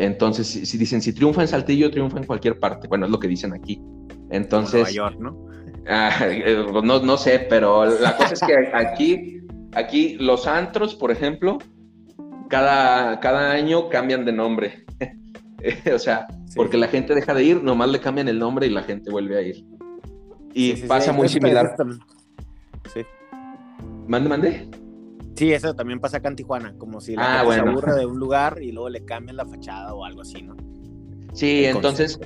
Entonces, 0.00 0.46
si, 0.46 0.78
dicen, 0.78 1.02
si 1.02 1.12
triunfa 1.12 1.42
en 1.42 1.48
Saltillo, 1.48 1.90
triunfa 1.90 2.16
en 2.16 2.24
cualquier 2.24 2.58
parte. 2.58 2.88
Bueno, 2.88 3.04
es 3.04 3.12
lo 3.12 3.18
que 3.18 3.28
dicen 3.28 3.52
aquí. 3.52 3.82
Entonces... 4.30 4.80
Nueva 4.80 4.90
York, 4.90 5.16
¿no? 5.20 5.46
Ah, 5.88 6.26
no, 6.84 7.00
no 7.00 7.16
sé, 7.16 7.46
pero 7.48 7.84
la 7.86 8.14
cosa 8.16 8.34
es 8.34 8.40
que 8.40 8.54
aquí, 8.74 9.40
aquí 9.72 10.16
los 10.20 10.46
antros, 10.46 10.94
por 10.94 11.10
ejemplo, 11.10 11.58
cada, 12.48 13.18
cada 13.18 13.50
año 13.50 13.88
cambian 13.88 14.24
de 14.24 14.30
nombre. 14.30 14.84
o 15.92 15.98
sea, 15.98 16.28
porque 16.54 16.76
la 16.76 16.86
gente 16.86 17.14
deja 17.14 17.34
de 17.34 17.44
ir, 17.44 17.62
nomás 17.64 17.88
le 17.88 17.98
cambian 17.98 18.28
el 18.28 18.38
nombre 18.38 18.66
y 18.66 18.70
la 18.70 18.82
gente 18.82 19.10
vuelve 19.10 19.38
a 19.38 19.42
ir. 19.42 19.64
Y 20.52 20.74
pasa 20.86 21.12
muy 21.12 21.28
similar. 21.28 21.74
Sí. 22.92 23.00
Mande, 24.06 24.28
mande. 24.28 24.79
Sí, 25.36 25.52
eso 25.52 25.74
también 25.74 26.00
pasa 26.00 26.18
acá 26.18 26.28
en 26.28 26.36
Tijuana, 26.36 26.74
como 26.76 27.00
si 27.00 27.16
la 27.16 27.40
ah, 27.40 27.44
gente 27.44 27.54
se 27.54 27.60
aburre 27.60 27.94
de 27.94 28.06
un 28.06 28.18
lugar 28.18 28.62
y 28.62 28.72
luego 28.72 28.88
le 28.88 29.04
cambian 29.04 29.36
la 29.36 29.46
fachada 29.46 29.94
o 29.94 30.04
algo 30.04 30.22
así, 30.22 30.42
¿no? 30.42 30.56
Sí, 31.32 31.64
entonces, 31.64 32.18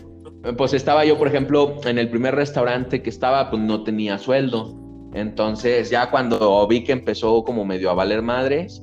pues 0.56 0.72
estaba 0.72 1.04
yo, 1.04 1.18
por 1.18 1.28
ejemplo, 1.28 1.76
en 1.84 1.98
el 1.98 2.08
primer 2.08 2.34
restaurante 2.34 3.02
que 3.02 3.10
estaba, 3.10 3.50
pues 3.50 3.62
no 3.62 3.84
tenía 3.84 4.18
sueldo. 4.18 4.80
Entonces, 5.12 5.90
ya 5.90 6.10
cuando 6.10 6.66
vi 6.66 6.82
que 6.82 6.92
empezó 6.92 7.44
como 7.44 7.64
medio 7.64 7.90
a 7.90 7.94
valer 7.94 8.22
madres, 8.22 8.82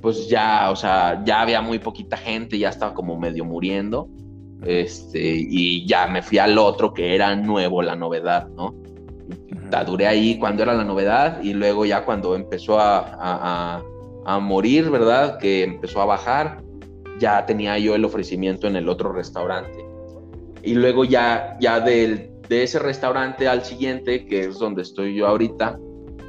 pues 0.00 0.28
ya, 0.28 0.70
o 0.70 0.76
sea, 0.76 1.22
ya 1.24 1.40
había 1.40 1.62
muy 1.62 1.78
poquita 1.78 2.16
gente, 2.16 2.58
ya 2.58 2.68
estaba 2.68 2.94
como 2.94 3.18
medio 3.18 3.44
muriendo. 3.44 4.08
Este, 4.64 5.20
y 5.20 5.86
ya 5.86 6.06
me 6.06 6.22
fui 6.22 6.38
al 6.38 6.56
otro 6.58 6.94
que 6.94 7.14
era 7.14 7.34
nuevo, 7.36 7.82
la 7.82 7.96
novedad, 7.96 8.48
¿no? 8.48 8.74
La 9.70 9.84
duré 9.84 10.06
ahí 10.06 10.38
cuando 10.38 10.62
era 10.62 10.74
la 10.74 10.84
novedad 10.84 11.42
y 11.42 11.52
luego 11.54 11.84
ya 11.84 12.04
cuando 12.04 12.36
empezó 12.36 12.78
a, 12.78 13.82
a, 14.26 14.38
morir, 14.40 14.90
¿verdad? 14.90 15.38
Que 15.38 15.64
empezó 15.64 16.00
a 16.00 16.06
bajar, 16.06 16.62
ya 17.18 17.44
tenía 17.46 17.78
yo 17.78 17.94
el 17.94 18.04
ofrecimiento 18.04 18.66
en 18.66 18.76
el 18.76 18.88
otro 18.88 19.12
restaurante. 19.12 19.84
Y 20.62 20.74
luego 20.74 21.04
ya, 21.04 21.56
ya 21.60 21.80
del, 21.80 22.30
de 22.48 22.62
ese 22.62 22.78
restaurante 22.78 23.48
al 23.48 23.64
siguiente, 23.64 24.26
que 24.26 24.46
es 24.46 24.58
donde 24.58 24.82
estoy 24.82 25.14
yo 25.14 25.26
ahorita, 25.26 25.78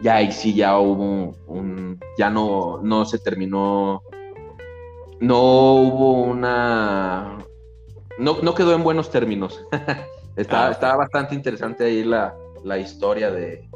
ya 0.01 0.15
ahí 0.15 0.31
sí 0.31 0.53
ya 0.53 0.77
hubo 0.77 1.35
un, 1.47 1.99
ya 2.17 2.29
no, 2.29 2.79
no 2.83 3.05
se 3.05 3.19
terminó, 3.19 4.01
no 5.19 5.73
hubo 5.75 6.23
una, 6.23 7.37
no, 8.17 8.37
no 8.41 8.53
quedó 8.53 8.73
en 8.73 8.83
buenos 8.83 9.09
términos. 9.09 9.63
estaba, 10.35 10.67
ah, 10.67 10.71
estaba, 10.71 10.97
bastante 10.97 11.35
interesante 11.35 11.85
ahí 11.85 12.03
la, 12.03 12.35
la 12.65 12.77
historia 12.77 13.31
de, 13.31 13.69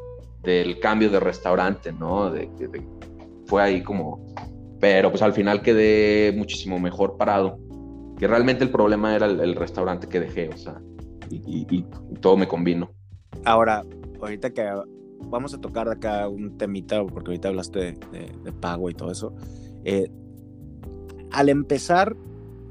del 0.43 0.79
cambio 0.79 1.09
de 1.09 1.19
restaurante, 1.19 1.93
¿no? 1.93 2.29
De, 2.31 2.49
fue 3.45 3.61
ahí 3.61 3.81
como, 3.81 4.33
pero 4.79 5.09
pues 5.09 5.21
al 5.21 5.33
final 5.33 5.61
quedé 5.61 6.33
muchísimo 6.35 6.79
mejor 6.79 7.15
parado, 7.15 7.57
que 8.17 8.27
realmente 8.27 8.63
el 8.63 8.71
problema 8.71 9.15
era 9.15 9.27
el, 9.27 9.55
restaurante 9.55 10.07
que 10.07 10.19
dejé, 10.19 10.49
o 10.49 10.57
sea, 10.57 10.81
y, 11.29 11.85
todo 12.19 12.35
me 12.35 12.47
convino. 12.47 12.91
Ahora, 13.45 13.85
ahorita 14.21 14.49
que 14.49 14.67
vamos 15.21 15.53
a 15.53 15.61
tocar 15.61 15.87
acá 15.87 16.27
un 16.27 16.57
temita, 16.57 17.05
porque 17.05 17.29
ahorita 17.29 17.47
hablaste 17.47 17.93
de, 18.11 18.51
pago 18.59 18.89
y 18.89 18.93
todo 18.93 19.11
eso. 19.11 19.33
Eh, 19.85 20.09
al 21.31 21.49
empezar, 21.49 22.15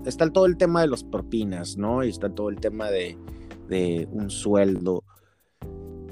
está 0.05 0.31
todo 0.31 0.47
el 0.47 0.57
tema 0.57 0.81
de 0.81 0.89
los 0.89 1.05
propinas, 1.05 1.77
¿no? 1.77 2.05
Y 2.05 2.09
está 2.09 2.29
todo 2.31 2.49
el 2.51 2.57
tema 2.57 2.91
de, 2.91 3.17
un 4.11 4.31
sueldo. 4.31 5.05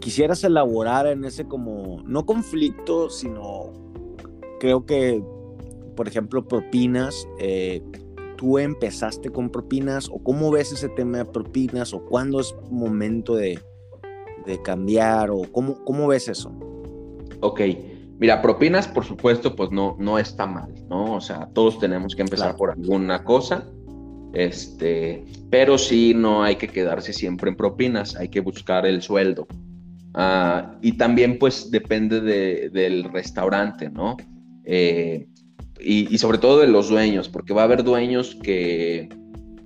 Quisieras 0.06 0.44
elaborar 0.44 1.08
en 1.08 1.24
ese 1.24 1.46
como, 1.46 2.00
no 2.06 2.24
conflicto, 2.26 3.10
sino 3.10 3.72
creo 4.60 4.86
que, 4.86 5.20
por 5.96 6.06
ejemplo, 6.06 6.46
propinas, 6.46 7.26
eh, 7.40 7.82
tú 8.36 8.56
empezaste 8.58 9.30
con 9.30 9.50
propinas 9.50 10.08
o 10.08 10.22
cómo 10.22 10.52
ves 10.52 10.70
ese 10.70 10.88
tema 10.90 11.18
de 11.18 11.24
propinas 11.24 11.92
o 11.92 12.04
cuándo 12.04 12.38
es 12.38 12.54
momento 12.70 13.34
de, 13.34 13.58
de 14.46 14.62
cambiar 14.62 15.32
o 15.32 15.42
cómo, 15.50 15.82
cómo 15.84 16.06
ves 16.06 16.28
eso? 16.28 16.52
Ok, 17.40 17.62
mira, 18.20 18.40
propinas 18.40 18.86
por 18.86 19.04
supuesto 19.04 19.56
pues 19.56 19.72
no, 19.72 19.96
no 19.98 20.20
está 20.20 20.46
mal, 20.46 20.72
¿no? 20.88 21.16
O 21.16 21.20
sea, 21.20 21.48
todos 21.52 21.80
tenemos 21.80 22.14
que 22.14 22.22
empezar 22.22 22.54
por 22.54 22.70
alguna 22.70 23.24
cosa, 23.24 23.68
este, 24.34 25.24
pero 25.50 25.76
sí 25.76 26.14
no 26.14 26.44
hay 26.44 26.54
que 26.54 26.68
quedarse 26.68 27.12
siempre 27.12 27.50
en 27.50 27.56
propinas, 27.56 28.14
hay 28.14 28.28
que 28.28 28.38
buscar 28.38 28.86
el 28.86 29.02
sueldo. 29.02 29.48
Ah, 30.18 30.72
y 30.80 30.92
también 30.92 31.38
pues 31.38 31.70
depende 31.70 32.20
del 32.22 33.04
restaurante, 33.04 33.90
¿no? 33.90 34.16
Eh, 34.64 35.28
y, 35.78 36.16
sobre 36.16 36.38
todo 36.38 36.60
de 36.60 36.66
los 36.66 36.88
dueños, 36.88 37.28
porque 37.28 37.52
va 37.52 37.60
a 37.60 37.64
haber 37.64 37.84
dueños 37.84 38.34
que, 38.42 39.10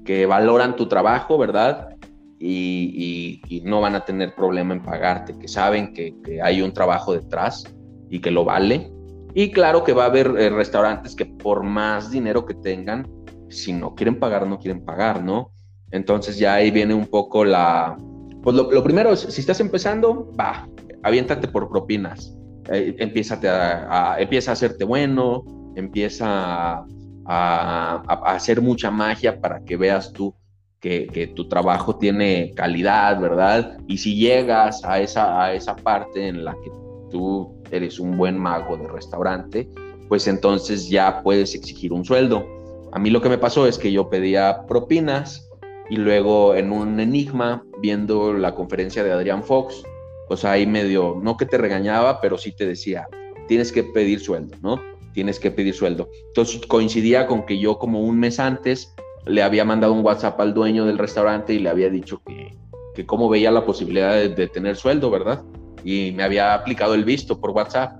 que 0.04 0.26
valoran 0.26 0.74
tu 0.74 0.88
trabajo, 0.88 1.38
¿verdad? 1.38 1.96
Y, 2.40 3.62
no 3.64 3.80
van 3.80 3.94
a 3.94 4.04
tener 4.04 4.34
problema 4.34 4.74
en 4.74 4.82
pagarte, 4.82 5.38
que 5.38 5.46
saben 5.46 5.92
que, 5.92 6.14
hay 6.42 6.62
un 6.62 6.72
trabajo 6.72 7.12
detrás 7.12 7.64
y 8.08 8.18
que 8.20 8.32
lo 8.32 8.44
vale. 8.44 8.90
Y 9.34 9.52
claro 9.52 9.84
que 9.84 9.92
va 9.92 10.04
a 10.04 10.06
haber 10.06 10.34
eh, 10.36 10.50
restaurantes 10.50 11.14
que 11.14 11.26
por 11.26 11.62
más 11.62 12.10
dinero 12.10 12.44
que 12.44 12.54
tengan, 12.54 13.08
si 13.48 13.72
no 13.72 13.94
quieren 13.94 14.18
pagar, 14.18 14.48
no 14.48 14.58
quieren 14.58 14.84
pagar, 14.84 15.22
¿no? 15.22 15.52
Entonces 15.92 16.38
ya 16.38 16.54
ahí 16.54 16.72
viene 16.72 16.94
un 16.94 17.06
poco 17.06 17.44
la... 17.44 17.96
Pues 18.42 18.56
lo, 18.56 18.82
primero 18.82 19.12
es, 19.12 19.20
si 19.20 19.40
estás 19.40 19.60
empezando, 19.60 20.32
va, 20.38 20.68
aviéntate 21.02 21.48
por 21.48 21.68
propinas. 21.68 22.36
Eh, 22.72 22.94
empieza, 22.98 23.38
a, 23.42 24.20
empieza 24.20 24.50
a 24.50 24.54
hacerte 24.54 24.84
bueno, 24.84 25.44
empieza 25.76 26.84
a, 27.26 28.02
hacer 28.24 28.60
mucha 28.60 28.90
magia 28.90 29.40
para 29.40 29.62
que 29.64 29.76
veas 29.76 30.12
tú 30.12 30.34
que, 30.80 31.32
tu 31.36 31.48
trabajo 31.48 31.96
tiene 31.96 32.52
calidad, 32.56 33.20
¿verdad? 33.20 33.78
Y 33.86 33.98
si 33.98 34.16
llegas 34.16 34.82
a 34.84 35.00
esa, 35.00 35.44
a 35.44 35.52
esa 35.52 35.76
parte 35.76 36.26
en 36.26 36.44
la 36.44 36.52
que 36.54 36.70
tú 37.10 37.54
eres 37.70 38.00
un 38.00 38.16
buen 38.16 38.38
mago 38.38 38.76
de 38.76 38.88
restaurante, 38.88 39.68
pues 40.08 40.26
entonces 40.26 40.88
ya 40.88 41.22
puedes 41.22 41.54
exigir 41.54 41.92
un 41.92 42.04
sueldo. 42.04 42.46
A 42.92 42.98
mí 42.98 43.10
lo 43.10 43.20
que 43.20 43.28
me 43.28 43.38
pasó 43.38 43.66
es 43.66 43.78
que 43.78 43.92
yo 43.92 44.08
pedía 44.08 44.66
propinas 44.66 45.48
y 45.90 45.96
luego 45.96 46.54
en 46.54 46.72
un 46.72 46.98
enigma, 46.98 47.64
viendo 47.80 48.32
la 48.32 48.54
conferencia 48.54 49.02
de 49.04 49.12
Adrián 49.12 49.42
Fox, 49.42 49.82
pues 50.28 50.44
ahí 50.44 50.66
medio, 50.66 51.18
no 51.22 51.36
que 51.36 51.46
te 51.46 51.58
regañaba, 51.58 52.20
pero 52.20 52.38
sí 52.38 52.52
te 52.52 52.66
decía, 52.66 53.08
tienes 53.48 53.72
que 53.72 53.82
pedir 53.82 54.20
sueldo, 54.20 54.56
¿no? 54.62 54.80
tienes 55.12 55.38
que 55.38 55.50
pedir 55.50 55.74
sueldo. 55.74 56.08
Entonces 56.28 56.66
coincidía 56.66 57.26
con 57.26 57.44
que 57.46 57.58
yo 57.58 57.78
como 57.78 58.00
un 58.00 58.18
mes 58.18 58.38
antes 58.38 58.94
le 59.26 59.42
había 59.42 59.64
mandado 59.64 59.92
un 59.92 60.04
WhatsApp 60.04 60.40
al 60.40 60.54
dueño 60.54 60.86
del 60.86 60.98
restaurante 60.98 61.52
y 61.52 61.58
le 61.58 61.68
había 61.68 61.90
dicho 61.90 62.22
que, 62.24 62.56
que 62.94 63.06
cómo 63.06 63.28
veía 63.28 63.50
la 63.50 63.64
posibilidad 63.64 64.14
de, 64.14 64.48
tener 64.48 64.76
sueldo, 64.76 65.10
¿verdad? 65.10 65.42
Y 65.84 66.12
me 66.12 66.22
había 66.22 66.54
aplicado 66.54 66.94
el 66.94 67.04
visto 67.04 67.40
por 67.40 67.50
WhatsApp. 67.50 67.96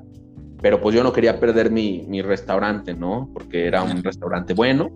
Pero 0.63 0.81
pues 0.81 0.95
yo 0.95 1.03
no 1.03 1.13
quería 1.13 1.41
perder 1.41 1.71
mi, 1.71 2.05
mi 2.07 2.21
restaurante, 2.21 2.93
¿no? 2.93 3.31
Porque 3.33 3.67
era 3.67 3.83
un 3.83 4.03
restaurante 4.03 4.53
bueno 4.53 4.91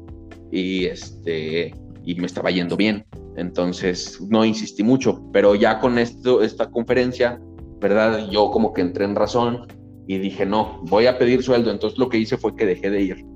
y, 0.50 0.84
este, 0.84 1.74
y 2.04 2.14
me 2.16 2.26
estaba 2.26 2.50
yendo 2.50 2.76
bien. 2.76 3.06
Entonces 3.36 4.20
no 4.28 4.44
insistí 4.44 4.82
mucho, 4.82 5.22
pero 5.32 5.54
ya 5.54 5.80
con 5.80 5.98
esto, 5.98 6.42
esta 6.42 6.70
conferencia, 6.70 7.40
¿verdad? 7.80 8.28
Yo 8.30 8.50
como 8.50 8.72
que 8.72 8.80
entré 8.80 9.04
en 9.04 9.16
razón 9.16 9.66
y 10.06 10.18
dije, 10.18 10.46
no, 10.46 10.80
voy 10.82 11.06
a 11.06 11.18
pedir 11.18 11.42
sueldo. 11.42 11.70
Entonces 11.70 11.98
lo 11.98 12.08
que 12.08 12.18
hice 12.18 12.36
fue 12.36 12.54
que 12.54 12.66
dejé 12.66 12.90
de 12.90 13.02
ir. 13.02 13.26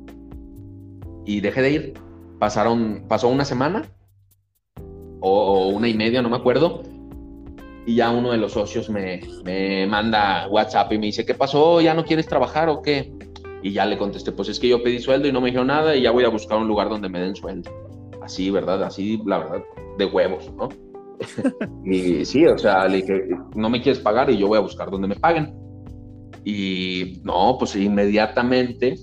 Y 1.25 1.40
dejé 1.40 1.62
de 1.62 1.71
ir. 1.71 1.95
Pasaron, 2.38 3.05
pasó 3.09 3.28
una 3.28 3.45
semana 3.45 3.83
o, 5.21 5.69
una 5.69 5.88
y 5.88 5.95
media, 5.95 6.23
no 6.23 6.31
me 6.31 6.37
acuerdo. 6.37 6.83
Y 7.87 7.97
ya 7.97 8.11
uno 8.11 8.31
de 8.31 8.38
los 8.38 8.52
socios 8.52 8.91
me, 8.91 9.21
me 9.45 9.87
manda 9.87 10.47
WhatsApp 10.49 10.93
y 10.93 10.99
me 10.99 11.06
dice, 11.06 11.25
¿qué 11.25 11.34
pasó? 11.34 11.80
¿Ya 11.80 11.95
no 11.95 12.04
quieres 12.04 12.26
trabajar 12.26 12.69
o 12.69 12.82
qué? 12.82 13.13
Y 13.63 13.73
ya 13.73 13.87
le 13.87 13.99
contesté, 13.99 14.30
pues 14.30 14.49
es 14.49 14.61
que 14.61 14.69
yo 14.69 14.82
pedí 14.82 15.00
sueldo 15.00 15.26
y 15.26 15.32
no 15.32 15.41
me 15.41 15.47
dijeron 15.47 15.67
nada 15.67 15.97
y 15.97 16.02
ya 16.02 16.13
voy 16.13 16.25
a 16.25 16.28
buscar 16.28 16.58
un 16.58 16.69
lugar 16.69 16.89
donde 16.89 17.08
me 17.08 17.19
den 17.19 17.34
sueldo. 17.34 17.71
Así, 18.23 18.50
¿verdad? 18.50 18.82
Así, 18.84 19.21
la 19.25 19.39
verdad, 19.39 19.63
de 19.99 20.06
huevos, 20.06 20.50
¿no? 20.56 20.69
y 21.84 22.25
sí, 22.25 22.47
o 22.47 22.56
sea, 22.56 22.87
le 22.87 22.99
dije, 22.99 23.28
no 23.54 23.69
me 23.69 23.82
quieres 23.82 24.00
pagar 24.00 24.30
y 24.30 24.39
yo 24.39 24.49
voy 24.49 24.58
a 24.58 24.63
buscar 24.63 24.91
donde 24.91 25.08
me 25.08 25.17
paguen. 25.17 25.52
Y 26.45 27.21
no, 27.25 27.56
pues 27.58 27.76
inmediatamente 27.76 28.95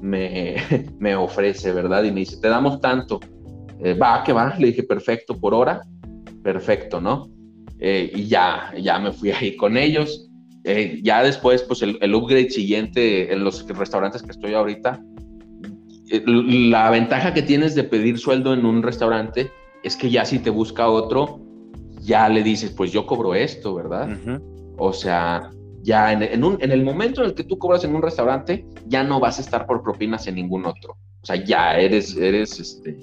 me, 0.00 0.56
me 0.98 1.16
ofrece, 1.16 1.72
¿verdad? 1.72 2.04
Y 2.04 2.12
me 2.12 2.20
dice, 2.20 2.40
te 2.40 2.48
damos 2.48 2.80
tanto. 2.80 3.20
Eh, 3.80 3.94
va, 3.94 4.22
que 4.24 4.32
va. 4.32 4.54
Le 4.58 4.68
dije, 4.68 4.84
perfecto, 4.84 5.38
por 5.38 5.52
hora. 5.52 5.82
Perfecto, 6.42 7.00
¿no? 7.00 7.28
Eh, 7.80 8.10
y 8.14 8.26
ya, 8.28 8.72
ya 8.80 8.98
me 8.98 9.12
fui 9.12 9.32
ahí 9.32 9.56
con 9.56 9.76
ellos. 9.76 10.30
Eh, 10.62 11.00
ya 11.02 11.22
después, 11.22 11.62
pues 11.64 11.82
el, 11.82 11.98
el, 12.00 12.14
upgrade 12.14 12.50
siguiente 12.50 13.32
en 13.32 13.44
los 13.44 13.66
restaurantes 13.68 14.22
que 14.22 14.30
estoy 14.30 14.54
ahorita, 14.54 15.02
la 16.26 16.90
ventaja 16.90 17.34
que 17.34 17.42
tienes 17.42 17.74
de 17.74 17.84
pedir 17.84 18.18
sueldo 18.18 18.54
en 18.54 18.64
un 18.64 18.82
restaurante 18.82 19.50
es 19.84 19.96
que 19.96 20.10
ya 20.10 20.24
si 20.24 20.38
te 20.38 20.50
busca 20.50 20.88
otro, 20.88 21.40
ya 22.00 22.28
le 22.28 22.42
dices, 22.42 22.70
pues 22.70 22.90
yo 22.90 23.06
cobro 23.06 23.34
esto, 23.34 23.74
¿verdad? 23.74 24.08
O 24.78 24.92
sea, 24.92 25.50
ya 25.82 26.12
en, 26.12 26.42
un, 26.42 26.56
en, 26.60 26.72
el 26.72 26.82
momento 26.82 27.20
en 27.20 27.28
el 27.28 27.34
que 27.34 27.44
tú 27.44 27.58
cobras 27.58 27.84
en 27.84 27.94
un 27.94 28.02
restaurante, 28.02 28.66
ya 28.86 29.04
no 29.04 29.20
vas 29.20 29.38
a 29.38 29.42
estar 29.42 29.66
por 29.66 29.82
propinas 29.82 30.26
en 30.26 30.36
ningún 30.36 30.64
otro. 30.64 30.96
O 31.22 31.26
sea, 31.26 31.36
ya 31.36 31.78
eres, 31.78 32.16
eres, 32.16 32.58
este... 32.58 32.98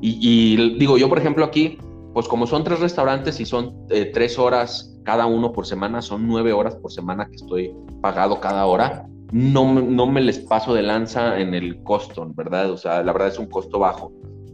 Y, 0.00 0.78
digo, 0.78 0.96
yo 0.96 1.08
por 1.08 1.18
ejemplo 1.18 1.44
aquí, 1.44 1.78
pues 2.14 2.26
como 2.26 2.46
son 2.46 2.64
tres 2.64 2.80
restaurantes 2.80 3.38
y 3.40 3.44
son 3.44 3.86
eh, 3.90 4.10
tres 4.14 4.38
horas 4.38 4.96
cada 5.04 5.26
uno 5.26 5.52
por 5.52 5.66
semana, 5.66 6.00
son 6.00 6.26
nueve 6.26 6.52
horas 6.52 6.76
por 6.76 6.92
semana 6.92 7.26
que 7.28 7.36
estoy 7.36 7.74
pagado 8.00 8.40
cada 8.40 8.64
hora, 8.66 9.06
no, 9.32 9.74
no 9.80 10.06
me 10.06 10.20
les 10.20 10.38
paso 10.38 10.74
de 10.74 10.82
lanza 10.82 11.38
en 11.38 11.54
el 11.54 11.82
costo, 11.82 12.26
¿verdad? 12.34 12.70
O 12.70 12.76
sea, 12.76 13.02
la 13.02 13.12
verdad 13.12 13.28
es 13.28 13.38
un 13.38 13.46
costo 13.46 13.78
bajo. 13.78 14.12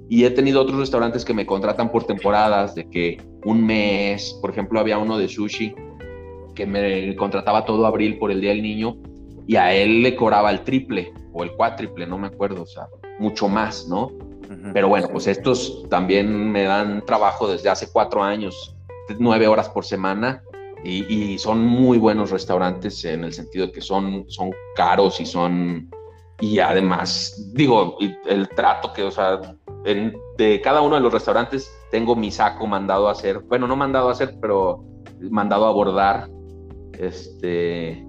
Y 0.09 0.25
he 0.25 0.31
tenido 0.31 0.63
otros 0.63 0.79
restaurantes 0.79 1.25
que 1.25 1.35
me 1.35 1.47
contratan 1.47 1.91
por 1.91 2.05
temporadas, 2.05 2.75
de 2.75 2.89
que 2.89 3.21
un 3.45 3.65
mes, 3.67 4.39
por 4.41 4.51
ejemplo, 4.51 4.79
había 4.79 4.99
uno 4.99 5.19
de 5.19 5.29
sushi 5.29 5.75
que 6.55 6.67
me 6.67 7.15
contrataba 7.17 7.65
todo 7.65 7.87
abril 7.87 8.19
por 8.19 8.31
el 8.31 8.41
Día 8.41 8.51
del 8.51 8.63
Niño 8.63 8.97
y 9.47 9.57
a 9.57 9.73
él 9.75 10.03
le 10.03 10.17
cobraba 10.17 10.51
el 10.51 10.63
triple 10.63 11.13
o 11.33 11.45
el 11.45 11.53
cuádruple, 11.53 12.07
no 12.07 12.19
me 12.19 12.29
acuerdo, 12.29 12.63
o 12.63 12.67
sea, 12.67 12.89
mucho 13.19 13.49
más, 13.49 13.87
¿no? 13.89 14.11
Pero 14.73 14.89
bueno, 14.89 15.09
pues 15.09 15.27
estos 15.27 15.87
también 15.91 16.51
me 16.51 16.65
dan 16.65 17.05
trabajo 17.05 17.49
desde 17.49 17.69
hace 17.69 17.91
cuatro 17.93 18.23
años, 18.23 18.77
nueve 19.19 19.47
horas 19.47 19.69
por 19.69 19.85
semana 19.85 20.43
y, 20.85 21.37
son 21.39 21.65
muy 21.65 21.99
buenos 21.99 22.31
restaurantes 22.31 23.05
en 23.05 23.25
el 23.25 23.33
sentido 23.33 23.67
de 23.67 23.73
que 23.73 23.81
son, 23.81 24.25
son 24.29 24.51
caros 24.77 25.21
y 25.21 25.27
son, 25.27 25.91
y 26.41 26.59
además, 26.59 27.51
digo, 27.55 27.99
el 28.29 28.49
trato 28.51 28.93
que, 28.93 29.03
o 29.03 29.11
sea, 29.11 29.41
de 30.39 30.61
cada 30.63 30.83
uno 30.83 30.97
de 30.97 31.01
los 31.01 31.13
restaurantes 31.13 31.71
tengo 31.91 32.17
mi 32.17 32.31
saco 32.31 32.67
mandado 32.67 33.09
a 33.09 33.13
hacer, 33.13 33.41
bueno, 33.41 33.69
no 33.69 33.77
mandado 33.77 34.09
a 34.09 34.13
hacer, 34.13 34.37
pero 34.41 34.85
mandado 35.31 35.67
a 35.67 35.73
bordar 35.73 36.29
este, 36.99 38.05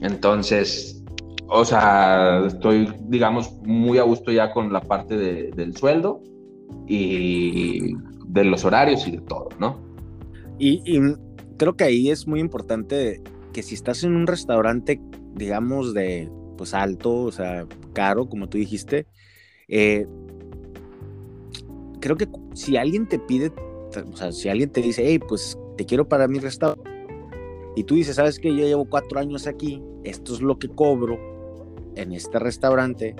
entonces, 0.00 1.02
o 1.48 1.64
sea, 1.64 2.44
estoy, 2.46 2.92
digamos, 3.00 3.52
muy 3.62 3.98
a 3.98 4.02
gusto 4.02 4.30
ya 4.30 4.52
con 4.52 4.72
la 4.72 4.80
parte 4.80 5.16
del 5.16 5.76
sueldo 5.76 6.22
y 6.86 7.94
de 8.26 8.44
los 8.44 8.64
horarios 8.64 9.06
y 9.08 9.12
de 9.12 9.20
todo, 9.22 9.48
¿no? 9.58 9.80
Y, 10.58 11.00
creo 11.56 11.74
que 11.76 11.84
ahí 11.84 12.10
es 12.10 12.26
muy 12.26 12.40
importante 12.40 13.20
que 13.52 13.62
si 13.62 13.74
estás 13.74 14.04
en 14.04 14.14
un 14.14 14.26
restaurante, 14.26 15.00
digamos, 15.34 15.94
de 15.94 16.30
pues 16.56 16.74
alto, 16.74 17.22
o 17.22 17.32
sea, 17.32 17.66
caro, 17.92 18.28
como 18.28 18.48
tú 18.48 18.58
dijiste, 18.58 19.06
eh, 19.68 20.06
creo 22.00 22.16
que 22.16 22.28
si 22.54 22.76
alguien 22.76 23.08
te 23.08 23.18
pide, 23.18 23.52
o 24.12 24.16
sea, 24.16 24.32
si 24.32 24.48
alguien 24.48 24.70
te 24.70 24.80
dice, 24.80 25.02
hey, 25.04 25.18
pues 25.18 25.58
te 25.76 25.86
quiero 25.86 26.08
para 26.08 26.28
mi 26.28 26.38
restaurante, 26.38 26.88
y 27.76 27.84
tú 27.84 27.94
dices, 27.94 28.16
sabes 28.16 28.38
que 28.38 28.48
yo 28.48 28.64
llevo 28.64 28.86
cuatro 28.86 29.20
años 29.20 29.46
aquí, 29.46 29.82
esto 30.02 30.34
es 30.34 30.40
lo 30.40 30.58
que 30.58 30.68
cobro 30.68 31.18
en 31.94 32.12
este 32.12 32.38
restaurante, 32.38 33.14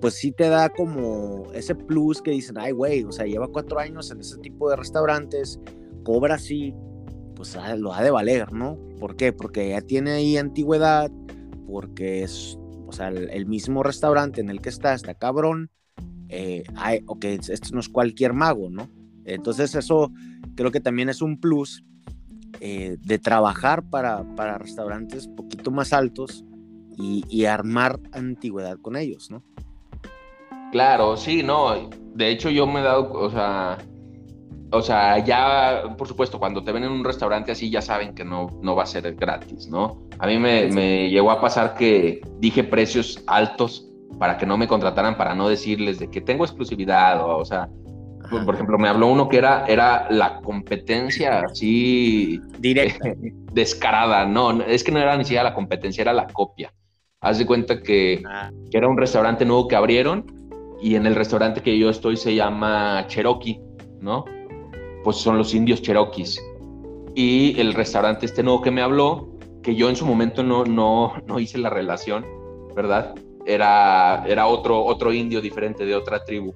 pues 0.00 0.14
sí 0.14 0.32
te 0.32 0.48
da 0.48 0.68
como 0.68 1.44
ese 1.54 1.74
plus 1.74 2.20
que 2.20 2.32
dicen, 2.32 2.58
ay, 2.58 2.72
güey, 2.72 3.04
o 3.04 3.12
sea, 3.12 3.24
lleva 3.26 3.48
cuatro 3.48 3.78
años 3.78 4.10
en 4.10 4.20
ese 4.20 4.38
tipo 4.38 4.68
de 4.68 4.76
restaurantes, 4.76 5.60
cobra 6.02 6.34
así, 6.34 6.74
pues 7.34 7.56
ah, 7.56 7.76
lo 7.76 7.92
ha 7.92 8.02
de 8.02 8.10
valer, 8.10 8.52
¿no? 8.52 8.78
¿Por 8.98 9.16
qué? 9.16 9.32
Porque 9.32 9.70
ya 9.70 9.80
tiene 9.80 10.12
ahí 10.12 10.36
antigüedad, 10.36 11.10
porque 11.66 12.22
es, 12.22 12.58
o 12.86 12.92
sea, 12.92 13.08
el, 13.08 13.46
mismo 13.46 13.82
restaurante 13.82 14.40
en 14.40 14.50
el 14.50 14.60
que 14.60 14.68
está, 14.68 14.94
está 14.94 15.14
cabrón, 15.14 15.70
eh, 16.28 16.64
ok, 17.06 17.24
esto 17.24 17.68
no 17.72 17.80
es 17.80 17.88
cualquier 17.88 18.32
mago, 18.32 18.70
¿no? 18.70 18.88
Entonces 19.24 19.74
eso 19.74 20.10
creo 20.54 20.70
que 20.70 20.80
también 20.80 21.08
es 21.08 21.22
un 21.22 21.38
plus 21.38 21.84
eh, 22.60 22.96
de 23.00 23.18
trabajar 23.18 23.82
para, 23.88 24.22
para 24.36 24.58
restaurantes 24.58 25.28
poquito 25.28 25.70
más 25.70 25.92
altos 25.92 26.44
y, 26.96 27.44
armar 27.44 27.98
antigüedad 28.12 28.78
con 28.80 28.96
ellos, 28.96 29.28
¿no? 29.28 29.42
Claro, 30.70 31.16
sí, 31.16 31.42
no. 31.42 31.90
De 32.14 32.30
hecho, 32.30 32.50
yo 32.50 32.68
me 32.68 32.80
he 32.80 32.82
dado, 32.84 33.12
o 33.12 33.28
sea, 33.30 33.78
o 34.70 34.80
sea, 34.80 35.18
ya, 35.24 35.96
por 35.98 36.06
supuesto, 36.06 36.38
cuando 36.38 36.62
te 36.62 36.70
ven 36.70 36.84
en 36.84 36.92
un 36.92 37.04
restaurante 37.04 37.50
así, 37.50 37.68
ya 37.68 37.82
saben 37.82 38.14
que 38.14 38.24
no, 38.24 38.46
no 38.62 38.76
va 38.76 38.84
a 38.84 38.86
ser 38.86 39.12
gratis, 39.16 39.68
¿no? 39.68 40.06
A 40.20 40.28
mí 40.28 40.38
me, 40.38 40.70
me 40.70 41.10
llegó 41.10 41.32
a 41.32 41.40
pasar 41.40 41.74
que 41.74 42.20
dije 42.38 42.62
precios 42.62 43.22
altos 43.26 43.90
para 44.18 44.38
que 44.38 44.46
no 44.46 44.56
me 44.56 44.68
contrataran, 44.68 45.16
para 45.16 45.34
no 45.34 45.48
decirles 45.48 45.98
de 45.98 46.10
que 46.10 46.20
tengo 46.20 46.44
exclusividad, 46.44 47.20
o, 47.20 47.38
o 47.38 47.44
sea, 47.44 47.68
por, 48.30 48.54
ejemplo, 48.54 48.78
me 48.78 48.88
habló 48.88 49.08
uno 49.08 49.28
que 49.28 49.36
era, 49.36 49.64
era 49.66 50.06
la 50.10 50.40
competencia 50.40 51.40
así... 51.40 52.40
Directa. 52.58 53.12
descarada, 53.52 54.24
no, 54.24 54.62
es 54.62 54.82
que 54.82 54.92
no 54.92 54.98
era 54.98 55.16
ni 55.16 55.24
siquiera 55.24 55.44
la 55.44 55.54
competencia, 55.54 56.02
era 56.02 56.12
la 56.12 56.26
copia. 56.26 56.72
Haz 57.20 57.38
de 57.38 57.46
cuenta 57.46 57.80
que, 57.80 58.22
ah. 58.26 58.50
que 58.70 58.78
era 58.78 58.88
un 58.88 58.98
restaurante 58.98 59.44
nuevo 59.44 59.68
que 59.68 59.76
abrieron 59.76 60.24
y 60.80 60.96
en 60.96 61.06
el 61.06 61.14
restaurante 61.14 61.62
que 61.62 61.78
yo 61.78 61.90
estoy 61.90 62.16
se 62.16 62.34
llama 62.34 63.04
Cherokee, 63.08 63.60
¿no? 64.00 64.24
Pues 65.02 65.16
son 65.16 65.38
los 65.38 65.54
indios 65.54 65.82
Cherokees. 65.82 66.40
Y 67.14 67.58
el 67.60 67.74
restaurante 67.74 68.26
este 68.26 68.42
nuevo 68.42 68.60
que 68.60 68.70
me 68.70 68.82
habló, 68.82 69.38
que 69.62 69.74
yo 69.74 69.88
en 69.88 69.96
su 69.96 70.04
momento 70.04 70.42
no, 70.42 70.64
no, 70.64 71.14
no 71.26 71.38
hice 71.38 71.58
la 71.58 71.70
relación, 71.70 72.26
¿verdad? 72.74 73.14
Era, 73.46 74.24
era 74.26 74.46
otro, 74.46 74.84
otro 74.84 75.12
indio 75.12 75.40
diferente 75.40 75.84
de 75.84 75.94
otra 75.94 76.24
tribu. 76.24 76.54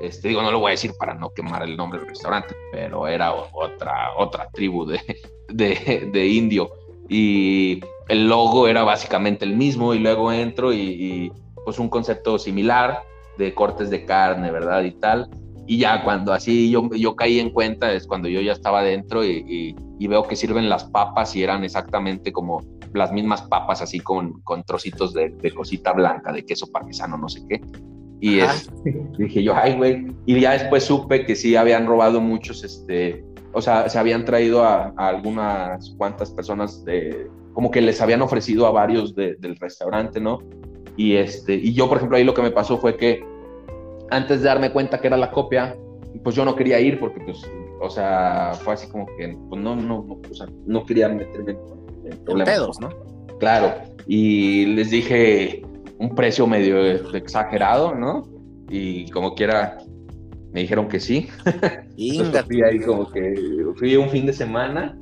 Este, 0.00 0.28
digo, 0.28 0.42
no 0.42 0.50
lo 0.50 0.60
voy 0.60 0.68
a 0.68 0.70
decir 0.72 0.92
para 0.98 1.14
no 1.14 1.30
quemar 1.30 1.62
el 1.62 1.76
nombre 1.76 1.98
del 1.98 2.08
restaurante, 2.08 2.54
pero 2.72 3.06
era 3.06 3.32
otra, 3.32 4.12
otra 4.16 4.48
tribu 4.50 4.84
de, 5.48 6.10
de, 6.12 6.26
indio. 6.26 6.70
Y 7.08 7.80
el 8.08 8.28
logo 8.28 8.68
era 8.68 8.82
básicamente 8.82 9.44
el 9.44 9.56
mismo 9.56 9.94
y 9.94 9.98
luego 9.98 10.32
entro 10.32 10.72
y, 10.72 11.32
pues 11.64 11.78
un 11.78 11.88
concepto 11.88 12.38
similar 12.38 13.02
de 13.38 13.54
cortes 13.54 13.88
de 13.90 14.04
carne, 14.04 14.50
¿verdad? 14.50 14.84
Y 14.84 14.92
tal. 14.92 15.30
Y 15.66 15.78
ya 15.78 16.04
cuando 16.04 16.34
así 16.34 16.70
yo, 16.70 16.90
yo 16.90 17.16
caí 17.16 17.40
en 17.40 17.48
cuenta 17.50 17.90
es 17.90 18.06
cuando 18.06 18.28
yo 18.28 18.42
ya 18.42 18.52
estaba 18.52 18.82
dentro 18.82 19.24
y, 19.24 19.74
veo 19.98 20.24
que 20.24 20.36
sirven 20.36 20.68
las 20.68 20.84
papas 20.84 21.34
y 21.34 21.42
eran 21.42 21.64
exactamente 21.64 22.30
como 22.30 22.60
las 22.94 23.12
mismas 23.12 23.42
papas 23.42 23.82
así 23.82 24.00
con, 24.00 24.40
con 24.42 24.64
trocitos 24.64 25.12
de, 25.12 25.30
de, 25.30 25.50
cosita 25.52 25.92
blanca, 25.92 26.32
de 26.32 26.44
queso 26.44 26.70
parmesano, 26.70 27.18
no 27.18 27.28
sé 27.28 27.42
qué. 27.48 27.60
Y 28.20 28.40
dije 29.18 29.42
yo, 29.42 29.54
ay, 29.54 29.76
güey. 29.76 30.06
Y 30.24 30.40
ya 30.40 30.52
después 30.52 30.84
supe 30.84 31.26
que 31.26 31.36
sí 31.36 31.56
habían 31.56 31.86
robado 31.86 32.20
muchos, 32.20 32.64
este, 32.64 33.24
o 33.52 33.60
sea, 33.60 33.88
se 33.88 33.98
habían 33.98 34.24
traído 34.24 34.64
a, 34.64 34.94
algunas 34.96 35.90
cuantas 35.98 36.30
personas 36.30 36.84
de, 36.84 37.28
como 37.52 37.70
que 37.70 37.80
les 37.80 38.00
habían 38.00 38.22
ofrecido 38.22 38.66
a 38.66 38.70
varios 38.70 39.14
del 39.14 39.56
restaurante, 39.60 40.20
¿no? 40.20 40.38
Y 40.96 41.16
este, 41.16 41.54
y 41.54 41.74
yo, 41.74 41.88
por 41.88 41.98
ejemplo, 41.98 42.16
ahí 42.16 42.24
lo 42.24 42.34
que 42.34 42.42
me 42.42 42.52
pasó 42.52 42.78
fue 42.78 42.96
que 42.96 43.24
antes 44.10 44.40
de 44.40 44.46
darme 44.46 44.72
cuenta 44.72 45.00
que 45.00 45.08
era 45.08 45.16
la 45.16 45.30
copia, 45.30 45.76
pues 46.22 46.36
yo 46.36 46.44
no 46.44 46.54
quería 46.54 46.80
ir 46.80 47.00
porque, 47.00 47.20
pues, 47.20 47.42
o 47.80 47.90
sea, 47.90 48.52
fue 48.62 48.74
así 48.74 48.88
como 48.88 49.06
que, 49.18 49.36
pues 49.48 49.60
no, 49.60 49.74
no, 49.74 50.04
no, 50.04 50.20
o 50.30 50.34
sea, 50.34 50.46
no 50.66 50.86
quería 50.86 51.08
meterme 51.08 51.52
en 51.52 51.58
problemas. 52.24 52.80
¿no? 52.80 52.88
Claro. 53.38 53.74
Y 54.06 54.66
les 54.66 54.90
dije, 54.90 55.62
un 55.98 56.14
precio 56.14 56.46
medio 56.46 57.14
exagerado, 57.14 57.94
¿no? 57.94 58.28
Y 58.68 59.10
como 59.10 59.34
quiera, 59.34 59.78
me 60.52 60.60
dijeron 60.60 60.88
que 60.88 61.00
sí. 61.00 61.28
Entonces, 61.96 62.44
fui 62.46 62.62
ahí 62.62 62.80
como 62.80 63.10
que 63.10 63.34
fui 63.76 63.96
un 63.96 64.08
fin 64.08 64.26
de 64.26 64.32
semana 64.32 64.96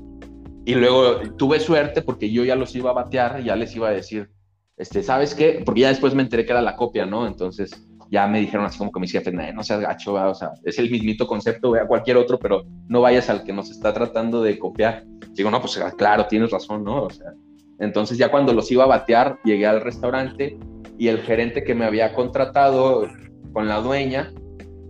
y 0.64 0.74
luego 0.74 1.20
tuve 1.36 1.58
suerte 1.58 2.02
porque 2.02 2.30
yo 2.30 2.44
ya 2.44 2.54
los 2.54 2.74
iba 2.76 2.90
a 2.90 2.94
batear 2.94 3.42
ya 3.42 3.56
les 3.56 3.74
iba 3.74 3.88
a 3.88 3.92
decir, 3.92 4.30
este, 4.76 5.02
¿sabes 5.02 5.34
qué? 5.34 5.62
Porque 5.64 5.82
ya 5.82 5.88
después 5.88 6.14
me 6.14 6.22
enteré 6.22 6.44
que 6.44 6.52
era 6.52 6.62
la 6.62 6.76
copia, 6.76 7.04
¿no? 7.04 7.26
Entonces 7.26 7.72
ya 8.12 8.26
me 8.26 8.40
dijeron 8.40 8.66
así 8.66 8.76
como 8.76 8.92
que 8.92 9.00
me 9.00 9.06
decía, 9.06 9.22
no 9.54 9.62
seas 9.64 9.80
gacho, 9.80 10.12
o 10.12 10.34
sea, 10.34 10.52
es 10.64 10.78
el 10.78 10.90
mismito 10.90 11.26
concepto, 11.26 11.74
a 11.74 11.86
cualquier 11.86 12.18
otro, 12.18 12.38
pero 12.38 12.62
no 12.86 13.00
vayas 13.00 13.30
al 13.30 13.42
que 13.42 13.54
nos 13.54 13.70
está 13.70 13.94
tratando 13.94 14.42
de 14.42 14.58
copiar. 14.58 15.04
Digo, 15.30 15.50
no, 15.50 15.62
pues 15.62 15.80
claro, 15.96 16.26
tienes 16.26 16.50
razón, 16.50 16.84
¿no? 16.84 17.04
O 17.04 17.10
sea, 17.10 17.32
entonces 17.78 18.18
ya 18.18 18.30
cuando 18.30 18.52
los 18.52 18.70
iba 18.70 18.84
a 18.84 18.86
batear, 18.86 19.38
llegué 19.44 19.64
al 19.64 19.80
restaurante 19.80 20.58
y 20.98 21.08
el 21.08 21.22
gerente 21.22 21.64
que 21.64 21.74
me 21.74 21.86
había 21.86 22.12
contratado 22.12 23.08
con 23.54 23.66
la 23.66 23.80
dueña, 23.80 24.30